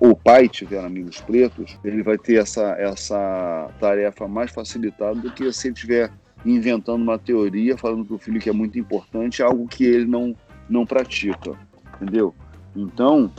o 0.00 0.14
pai 0.14 0.48
tiver 0.48 0.84
amigos 0.84 1.20
pretos, 1.20 1.76
ele 1.84 2.02
vai 2.02 2.16
ter 2.16 2.40
essa, 2.40 2.76
essa 2.78 3.70
tarefa 3.80 4.28
mais 4.28 4.50
facilitada 4.50 5.14
do 5.16 5.30
que 5.32 5.52
se 5.52 5.68
ele 5.68 5.74
tiver 5.74 6.12
inventando 6.44 7.02
uma 7.02 7.18
teoria, 7.18 7.76
falando 7.76 8.04
para 8.04 8.16
o 8.16 8.18
filho 8.18 8.40
que 8.40 8.48
é 8.48 8.52
muito 8.52 8.78
importante, 8.78 9.42
algo 9.42 9.66
que 9.66 9.84
ele 9.84 10.06
não, 10.06 10.36
não 10.68 10.86
pratica, 10.86 11.58
entendeu? 11.96 12.34
Então, 12.76 13.30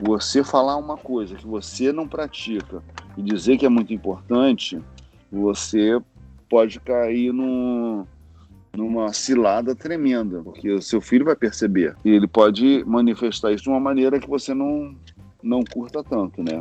você 0.00 0.42
falar 0.42 0.76
uma 0.76 0.96
coisa 0.96 1.34
que 1.34 1.46
você 1.46 1.92
não 1.92 2.08
pratica 2.08 2.82
e 3.16 3.22
dizer 3.22 3.58
que 3.58 3.66
é 3.66 3.68
muito 3.68 3.92
importante, 3.92 4.80
você 5.30 6.00
pode 6.48 6.80
cair 6.80 7.32
numa 7.32 9.12
cilada 9.12 9.74
tremenda, 9.74 10.42
porque 10.42 10.70
o 10.70 10.82
seu 10.82 11.00
filho 11.00 11.24
vai 11.24 11.36
perceber. 11.36 11.94
E 12.04 12.10
ele 12.10 12.26
pode 12.26 12.84
manifestar 12.86 13.52
isso 13.52 13.64
de 13.64 13.68
uma 13.68 13.80
maneira 13.80 14.18
que 14.18 14.28
você 14.28 14.54
não, 14.54 14.94
não 15.42 15.62
curta 15.62 16.02
tanto, 16.02 16.42
né? 16.42 16.58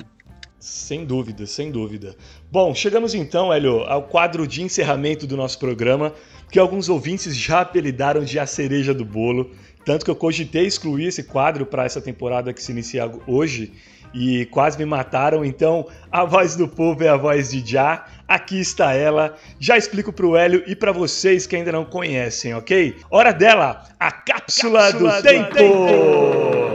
Sem 0.60 1.06
dúvida, 1.06 1.46
sem 1.46 1.72
dúvida. 1.72 2.16
Bom, 2.52 2.74
chegamos 2.74 3.14
então, 3.14 3.54
Hélio, 3.54 3.84
ao 3.84 4.04
quadro 4.04 4.48
de 4.48 4.64
encerramento 4.64 5.28
do 5.28 5.38
nosso 5.38 5.60
programa, 5.60 6.14
que 6.50 6.58
alguns 6.58 6.90
ouvintes 6.90 7.36
já 7.36 7.62
apelidaram 7.62 8.24
de 8.24 8.40
a 8.40 8.48
cereja 8.48 8.94
do 8.94 9.06
bolo, 9.06 9.52
tanto 9.86 10.04
que 10.04 10.12
eu 10.12 10.16
cogitei 10.16 10.66
excluir 10.66 11.06
esse 11.06 11.24
quadro 11.24 11.66
para 11.66 11.86
essa 11.86 12.02
temporada 12.02 12.52
que 12.52 12.62
se 12.62 12.72
inicia 12.72 13.10
hoje, 13.28 13.72
e 14.18 14.46
quase 14.48 14.78
me 14.78 14.86
mataram. 14.86 15.46
Então, 15.46 15.88
a 16.12 16.26
voz 16.26 16.56
do 16.56 16.68
povo 16.68 17.04
é 17.04 17.10
a 17.10 17.16
voz 17.16 17.52
de 17.52 17.64
Já. 17.66 18.06
Aqui 18.28 18.60
está 18.60 18.94
ela. 18.94 19.38
Já 19.60 19.78
explico 19.78 20.12
para 20.12 20.26
o 20.26 20.36
Hélio 20.36 20.64
e 20.66 20.76
para 20.76 20.92
vocês 20.92 21.46
que 21.46 21.56
ainda 21.56 21.72
não 21.72 21.86
conhecem, 21.86 22.54
ok? 22.56 22.98
Hora 23.12 23.32
dela, 23.32 23.86
a 24.00 24.12
cápsula, 24.12 24.92
cápsula 24.92 25.12
do, 25.12 25.18
do, 25.18 25.24
tempo. 25.24 25.56
tempo. 25.56 26.68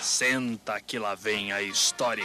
Senta 0.00 0.80
que 0.80 0.98
lá 0.98 1.14
vem 1.14 1.52
a 1.52 1.62
história. 1.62 2.24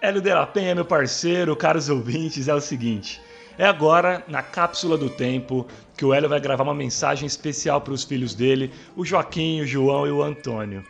Hélio 0.00 0.20
de 0.20 0.34
la 0.34 0.46
Penha, 0.46 0.74
meu 0.74 0.84
parceiro, 0.84 1.54
caros 1.56 1.88
ouvintes, 1.88 2.48
é 2.48 2.54
o 2.54 2.60
seguinte. 2.60 3.20
É 3.62 3.66
agora, 3.66 4.24
na 4.26 4.42
cápsula 4.42 4.98
do 4.98 5.08
tempo, 5.08 5.68
que 5.96 6.04
o 6.04 6.12
Hélio 6.12 6.28
vai 6.28 6.40
gravar 6.40 6.64
uma 6.64 6.74
mensagem 6.74 7.28
especial 7.28 7.80
para 7.80 7.92
os 7.92 8.02
filhos 8.02 8.34
dele, 8.34 8.72
o 8.96 9.04
Joaquim, 9.04 9.60
o 9.60 9.66
João 9.68 10.04
e 10.04 10.10
o 10.10 10.20
Antônio. 10.20 10.84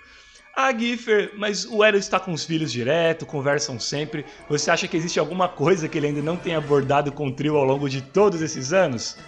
Ah, 0.56 0.72
Giffer, 0.72 1.32
mas 1.36 1.66
o 1.66 1.84
Hélio 1.84 1.98
está 1.98 2.18
com 2.18 2.32
os 2.32 2.46
filhos 2.46 2.72
direto, 2.72 3.26
conversam 3.26 3.78
sempre. 3.78 4.24
Você 4.48 4.70
acha 4.70 4.88
que 4.88 4.96
existe 4.96 5.20
alguma 5.20 5.50
coisa 5.50 5.86
que 5.86 5.98
ele 5.98 6.06
ainda 6.06 6.22
não 6.22 6.34
tenha 6.34 6.56
abordado 6.56 7.12
com 7.12 7.28
o 7.28 7.32
trio 7.32 7.58
ao 7.58 7.64
longo 7.66 7.90
de 7.90 8.00
todos 8.00 8.40
esses 8.40 8.72
anos? 8.72 9.18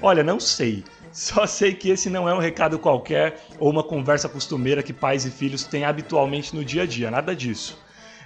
Olha, 0.00 0.24
não 0.24 0.40
sei. 0.40 0.82
Só 1.12 1.46
sei 1.46 1.74
que 1.74 1.90
esse 1.90 2.08
não 2.08 2.26
é 2.26 2.32
um 2.32 2.40
recado 2.40 2.78
qualquer 2.78 3.38
ou 3.58 3.68
uma 3.68 3.84
conversa 3.84 4.30
costumeira 4.30 4.82
que 4.82 4.94
pais 4.94 5.26
e 5.26 5.30
filhos 5.30 5.62
têm 5.62 5.84
habitualmente 5.84 6.56
no 6.56 6.64
dia 6.64 6.84
a 6.84 6.86
dia, 6.86 7.10
nada 7.10 7.36
disso. 7.36 7.78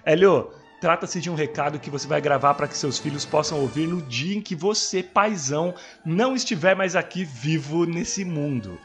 Hélio, 0.05 0.53
trata-se 0.83 1.21
de 1.21 1.31
um 1.31 1.37
recado 1.37 1.79
que 1.79 1.89
você 1.89 2.09
vai 2.09 2.21
gravar 2.21 2.55
para 2.55 2.67
que 2.67 2.77
seus 2.77 2.99
filhos 2.99 3.25
possam 3.25 3.61
ouvir 3.61 3.87
no 3.87 4.03
dia 4.03 4.37
em 4.37 4.41
que 4.41 4.57
você, 4.57 5.01
paizão, 5.01 5.73
não 6.05 6.35
estiver 6.35 6.75
mais 6.75 6.97
aqui 6.97 7.25
vivo 7.25 7.87
nesse 7.87 8.25
mundo. 8.25 8.77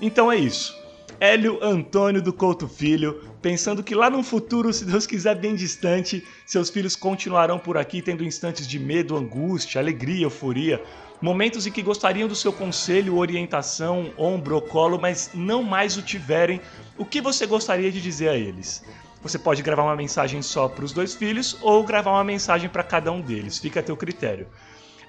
Então 0.00 0.30
é 0.30 0.36
isso. 0.36 0.76
Hélio 1.20 1.62
Antônio 1.62 2.20
do 2.20 2.32
Couto 2.32 2.66
Filho, 2.66 3.22
pensando 3.40 3.84
que 3.84 3.94
lá 3.94 4.10
no 4.10 4.24
futuro, 4.24 4.72
se 4.72 4.84
Deus 4.84 5.06
quiser 5.06 5.36
bem 5.36 5.54
distante, 5.54 6.26
seus 6.44 6.68
filhos 6.68 6.96
continuarão 6.96 7.60
por 7.60 7.78
aqui 7.78 8.02
tendo 8.02 8.24
instantes 8.24 8.66
de 8.66 8.80
medo, 8.80 9.16
angústia, 9.16 9.80
alegria, 9.80 10.24
euforia, 10.24 10.82
momentos 11.22 11.64
em 11.64 11.70
que 11.70 11.80
gostariam 11.80 12.26
do 12.26 12.34
seu 12.34 12.52
conselho, 12.52 13.16
orientação, 13.16 14.12
ombro 14.18 14.60
colo, 14.60 14.98
mas 15.00 15.30
não 15.32 15.62
mais 15.62 15.96
o 15.96 16.02
tiverem, 16.02 16.60
o 16.98 17.04
que 17.04 17.20
você 17.20 17.46
gostaria 17.46 17.92
de 17.92 18.00
dizer 18.00 18.30
a 18.30 18.36
eles? 18.36 18.82
Você 19.26 19.40
pode 19.40 19.60
gravar 19.60 19.82
uma 19.82 19.96
mensagem 19.96 20.40
só 20.40 20.68
para 20.68 20.84
os 20.84 20.92
dois 20.92 21.12
filhos 21.12 21.58
ou 21.60 21.82
gravar 21.82 22.12
uma 22.12 22.22
mensagem 22.22 22.70
para 22.70 22.84
cada 22.84 23.10
um 23.10 23.20
deles, 23.20 23.58
fica 23.58 23.80
a 23.80 23.82
teu 23.82 23.96
critério. 23.96 24.46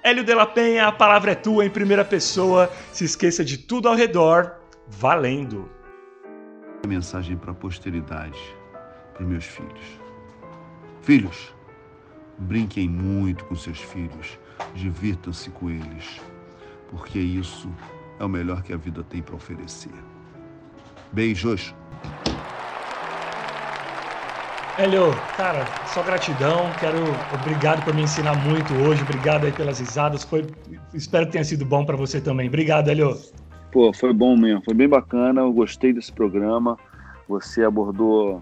Hélio 0.02 0.24
de 0.24 0.34
la 0.34 0.44
Penha, 0.44 0.88
a 0.88 0.92
palavra 0.92 1.30
é 1.30 1.34
tua 1.36 1.64
em 1.64 1.70
primeira 1.70 2.04
pessoa, 2.04 2.68
se 2.92 3.04
esqueça 3.04 3.44
de 3.44 3.56
tudo 3.56 3.88
ao 3.88 3.94
redor, 3.94 4.56
valendo! 4.88 5.70
mensagem 6.84 7.36
para 7.36 7.52
a 7.52 7.54
posteridade, 7.54 8.40
para 9.14 9.22
os 9.22 9.28
meus 9.28 9.44
filhos. 9.44 10.00
Filhos, 11.02 11.54
brinquem 12.38 12.88
muito 12.88 13.44
com 13.44 13.54
seus 13.54 13.78
filhos, 13.78 14.36
divirtam-se 14.74 15.48
com 15.50 15.70
eles, 15.70 16.20
porque 16.90 17.20
isso 17.20 17.72
é 18.18 18.24
o 18.24 18.28
melhor 18.28 18.64
que 18.64 18.72
a 18.72 18.76
vida 18.76 19.04
tem 19.04 19.22
para 19.22 19.36
oferecer. 19.36 19.94
Beijos! 21.12 21.72
Hélio, 24.78 25.10
cara, 25.36 25.66
só 25.92 26.04
gratidão. 26.04 26.70
Quero. 26.78 26.98
Obrigado 27.34 27.84
por 27.84 27.92
me 27.92 28.02
ensinar 28.02 28.36
muito 28.46 28.72
hoje. 28.74 29.02
Obrigado 29.02 29.44
aí 29.44 29.50
pelas 29.50 29.80
risadas. 29.80 30.22
Foi, 30.22 30.46
espero 30.94 31.26
que 31.26 31.32
tenha 31.32 31.42
sido 31.42 31.64
bom 31.64 31.84
para 31.84 31.96
você 31.96 32.20
também. 32.20 32.46
Obrigado, 32.46 32.88
Hélio. 32.88 33.18
Pô, 33.72 33.92
foi 33.92 34.12
bom 34.12 34.36
mesmo, 34.36 34.62
foi 34.64 34.74
bem 34.74 34.88
bacana, 34.88 35.40
eu 35.40 35.52
gostei 35.52 35.92
desse 35.92 36.12
programa. 36.12 36.78
Você 37.28 37.64
abordou 37.64 38.40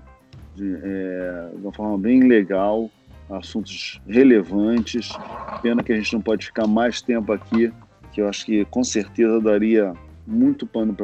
de, 0.55 0.75
é, 0.75 1.49
de 1.55 1.63
uma 1.63 1.73
forma 1.73 1.97
bem 1.97 2.29
legal 2.29 2.91
assuntos 3.31 3.99
relevantes. 4.07 5.09
Pena 5.63 5.83
que 5.83 5.91
a 5.91 5.97
gente 5.97 6.13
não 6.13 6.21
pode 6.21 6.45
ficar 6.45 6.67
mais 6.67 7.01
tempo 7.01 7.33
aqui, 7.33 7.73
que 8.13 8.21
eu 8.21 8.29
acho 8.29 8.45
que 8.45 8.65
com 8.67 8.85
certeza 8.85 9.41
daria 9.41 9.95
muito 10.27 10.67
pano 10.67 10.95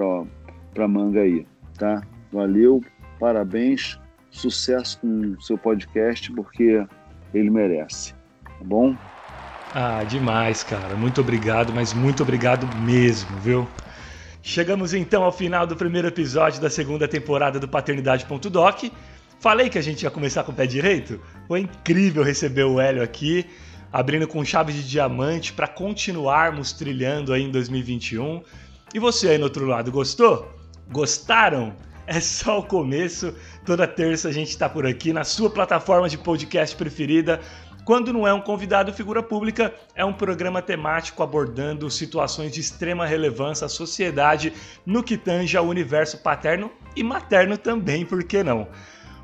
para 0.74 0.86
manga 0.86 1.22
aí, 1.22 1.46
tá? 1.78 2.02
Valeu, 2.30 2.82
parabéns, 3.18 3.98
sucesso 4.32 4.98
com 4.98 5.36
o 5.38 5.42
seu 5.42 5.56
podcast, 5.56 6.32
porque 6.32 6.84
ele 7.32 7.50
merece, 7.50 8.14
tá 8.44 8.64
bom? 8.64 8.96
Ah, 9.74 10.04
demais, 10.04 10.64
cara. 10.64 10.96
Muito 10.96 11.20
obrigado, 11.20 11.72
mas 11.72 11.92
muito 11.92 12.22
obrigado 12.22 12.66
mesmo, 12.78 13.38
viu? 13.38 13.68
Chegamos 14.42 14.92
então 14.92 15.22
ao 15.22 15.30
final 15.30 15.66
do 15.66 15.76
primeiro 15.76 16.08
episódio 16.08 16.60
da 16.60 16.68
segunda 16.68 17.06
temporada 17.06 17.60
do 17.60 17.68
Paternidade.doc. 17.68 18.84
Falei 19.38 19.68
que 19.68 19.78
a 19.78 19.82
gente 19.82 20.02
ia 20.02 20.10
começar 20.10 20.44
com 20.44 20.52
o 20.52 20.54
pé 20.54 20.66
direito? 20.66 21.20
Foi 21.46 21.60
incrível 21.60 22.22
receber 22.22 22.64
o 22.64 22.80
Hélio 22.80 23.02
aqui, 23.02 23.46
abrindo 23.92 24.26
com 24.26 24.44
chave 24.44 24.72
de 24.72 24.88
diamante 24.88 25.52
para 25.52 25.68
continuarmos 25.68 26.72
trilhando 26.72 27.32
aí 27.32 27.42
em 27.42 27.50
2021. 27.50 28.42
E 28.94 28.98
você 28.98 29.30
aí 29.30 29.38
no 29.38 29.44
outro 29.44 29.64
lado, 29.64 29.90
gostou? 29.90 30.52
Gostaram? 30.90 31.74
É 32.06 32.20
só 32.20 32.58
o 32.58 32.62
começo. 32.62 33.34
Toda 33.64 33.86
terça 33.86 34.28
a 34.28 34.32
gente 34.32 34.50
está 34.50 34.68
por 34.68 34.86
aqui 34.86 35.12
na 35.12 35.24
sua 35.24 35.48
plataforma 35.48 36.08
de 36.08 36.18
podcast 36.18 36.74
preferida 36.76 37.40
quando 37.84 38.12
não 38.12 38.26
é 38.26 38.32
um 38.32 38.40
convidado 38.40 38.92
figura 38.92 39.22
pública, 39.22 39.74
é 39.94 40.04
um 40.04 40.12
programa 40.12 40.62
temático 40.62 41.22
abordando 41.22 41.90
situações 41.90 42.52
de 42.52 42.60
extrema 42.60 43.04
relevância 43.04 43.64
à 43.64 43.68
sociedade 43.68 44.52
no 44.86 45.02
que 45.02 45.16
tange 45.16 45.56
ao 45.56 45.66
universo 45.66 46.18
paterno 46.18 46.70
e 46.94 47.02
materno 47.02 47.58
também, 47.58 48.06
por 48.06 48.22
que 48.22 48.42
não? 48.44 48.68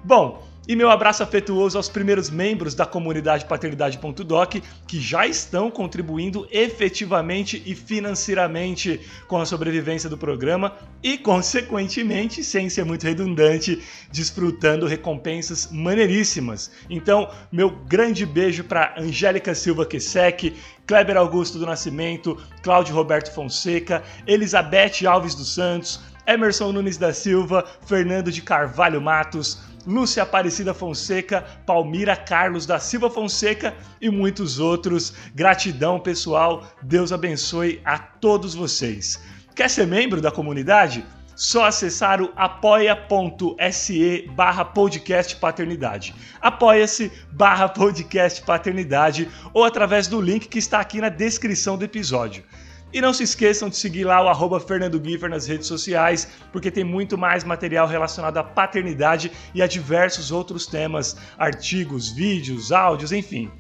Bom, 0.03 0.48
e 0.69 0.77
meu 0.77 0.91
abraço 0.91 1.23
afetuoso 1.23 1.79
aos 1.79 1.89
primeiros 1.89 2.29
membros 2.29 2.75
da 2.75 2.85
comunidade 2.85 3.47
paternidade.doc 3.47 4.57
que 4.87 5.01
já 5.01 5.27
estão 5.27 5.71
contribuindo 5.71 6.47
efetivamente 6.51 7.63
e 7.65 7.75
financeiramente 7.75 9.01
com 9.27 9.39
a 9.39 9.47
sobrevivência 9.47 10.11
do 10.11 10.19
programa 10.19 10.77
e, 11.03 11.17
consequentemente, 11.17 12.45
sem 12.45 12.69
ser 12.69 12.85
muito 12.85 13.05
redundante, 13.05 13.83
desfrutando 14.13 14.87
recompensas 14.87 15.71
maneiríssimas. 15.73 16.71
Então, 16.91 17.31
meu 17.51 17.71
grande 17.71 18.27
beijo 18.27 18.63
para 18.63 18.95
Angélica 18.99 19.55
Silva 19.55 19.87
Quesec, 19.87 20.55
Kleber 20.87 21.17
Augusto 21.17 21.59
do 21.59 21.65
Nascimento, 21.65 22.37
Cláudio 22.63 22.95
Roberto 22.95 23.33
Fonseca, 23.33 24.03
Elizabeth 24.27 25.07
Alves 25.07 25.35
dos 25.35 25.55
Santos, 25.55 26.01
Emerson 26.27 26.73
Nunes 26.73 26.99
da 26.99 27.11
Silva, 27.15 27.65
Fernando 27.87 28.31
de 28.31 28.43
Carvalho 28.43 29.01
Matos, 29.01 29.63
Lúcia 29.89 30.23
Aparecida 30.23 30.75
Fonseca, 30.75 31.47
Palmira 31.65 32.15
Carlos 32.15 32.67
da 32.67 32.79
Silva 32.79 33.09
Fonseca 33.09 33.75
e 33.99 34.11
muitos 34.11 34.59
outros. 34.59 35.15
Gratidão, 35.35 35.99
pessoal. 35.99 36.63
Deus 36.83 37.11
abençoe 37.11 37.81
a 37.83 37.99
todos 37.99 38.55
vocês. 38.55 39.19
Quer 39.57 39.71
ser 39.71 39.87
membro 39.87 40.21
da 40.21 40.31
comunidade? 40.31 41.07
Só 41.35 41.65
acessar 41.65 42.21
o 42.21 42.31
apoia.se 42.37 44.31
barra 44.37 44.63
podcast 44.63 45.37
paternidade. 45.37 46.15
Apoia-se 46.39 47.11
barra 47.33 47.67
podcast 47.67 48.43
paternidade 48.43 49.31
ou 49.55 49.65
através 49.65 50.07
do 50.07 50.21
link 50.21 50.49
que 50.49 50.59
está 50.59 50.81
aqui 50.81 51.01
na 51.01 51.09
descrição 51.09 51.79
do 51.79 51.85
episódio. 51.85 52.45
E 52.93 53.01
não 53.01 53.13
se 53.13 53.23
esqueçam 53.23 53.69
de 53.69 53.77
seguir 53.77 54.05
lá 54.05 54.23
o 54.23 54.29
arroba 54.29 54.59
Fernando 54.59 55.03
Giffer 55.03 55.29
nas 55.29 55.47
redes 55.47 55.67
sociais, 55.67 56.29
porque 56.51 56.71
tem 56.71 56.85
muito 56.85 57.19
mais 57.19 57.45
material 57.45 57.87
relacionado 57.87 58.39
à 58.39 58.45
paternidade 58.45 59.31
e 59.55 59.61
a 59.61 59.67
diversos 59.67 60.31
outros 60.31 60.67
temas, 60.67 61.17
artigos, 61.37 62.11
vídeos, 62.11 62.73
áudios, 62.73 63.13
enfim. 63.13 63.51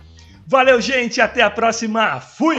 Valeu, 0.46 0.80
gente, 0.80 1.20
até 1.20 1.42
a 1.42 1.50
próxima. 1.50 2.20
Fui! 2.20 2.56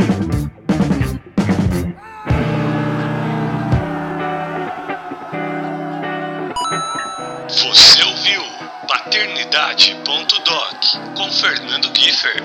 Você 7.47 8.03
ouviu 8.03 8.41
Paternidade.doc 8.87 11.17
com 11.17 11.31
Fernando 11.31 11.91
Giffer. 11.97 12.43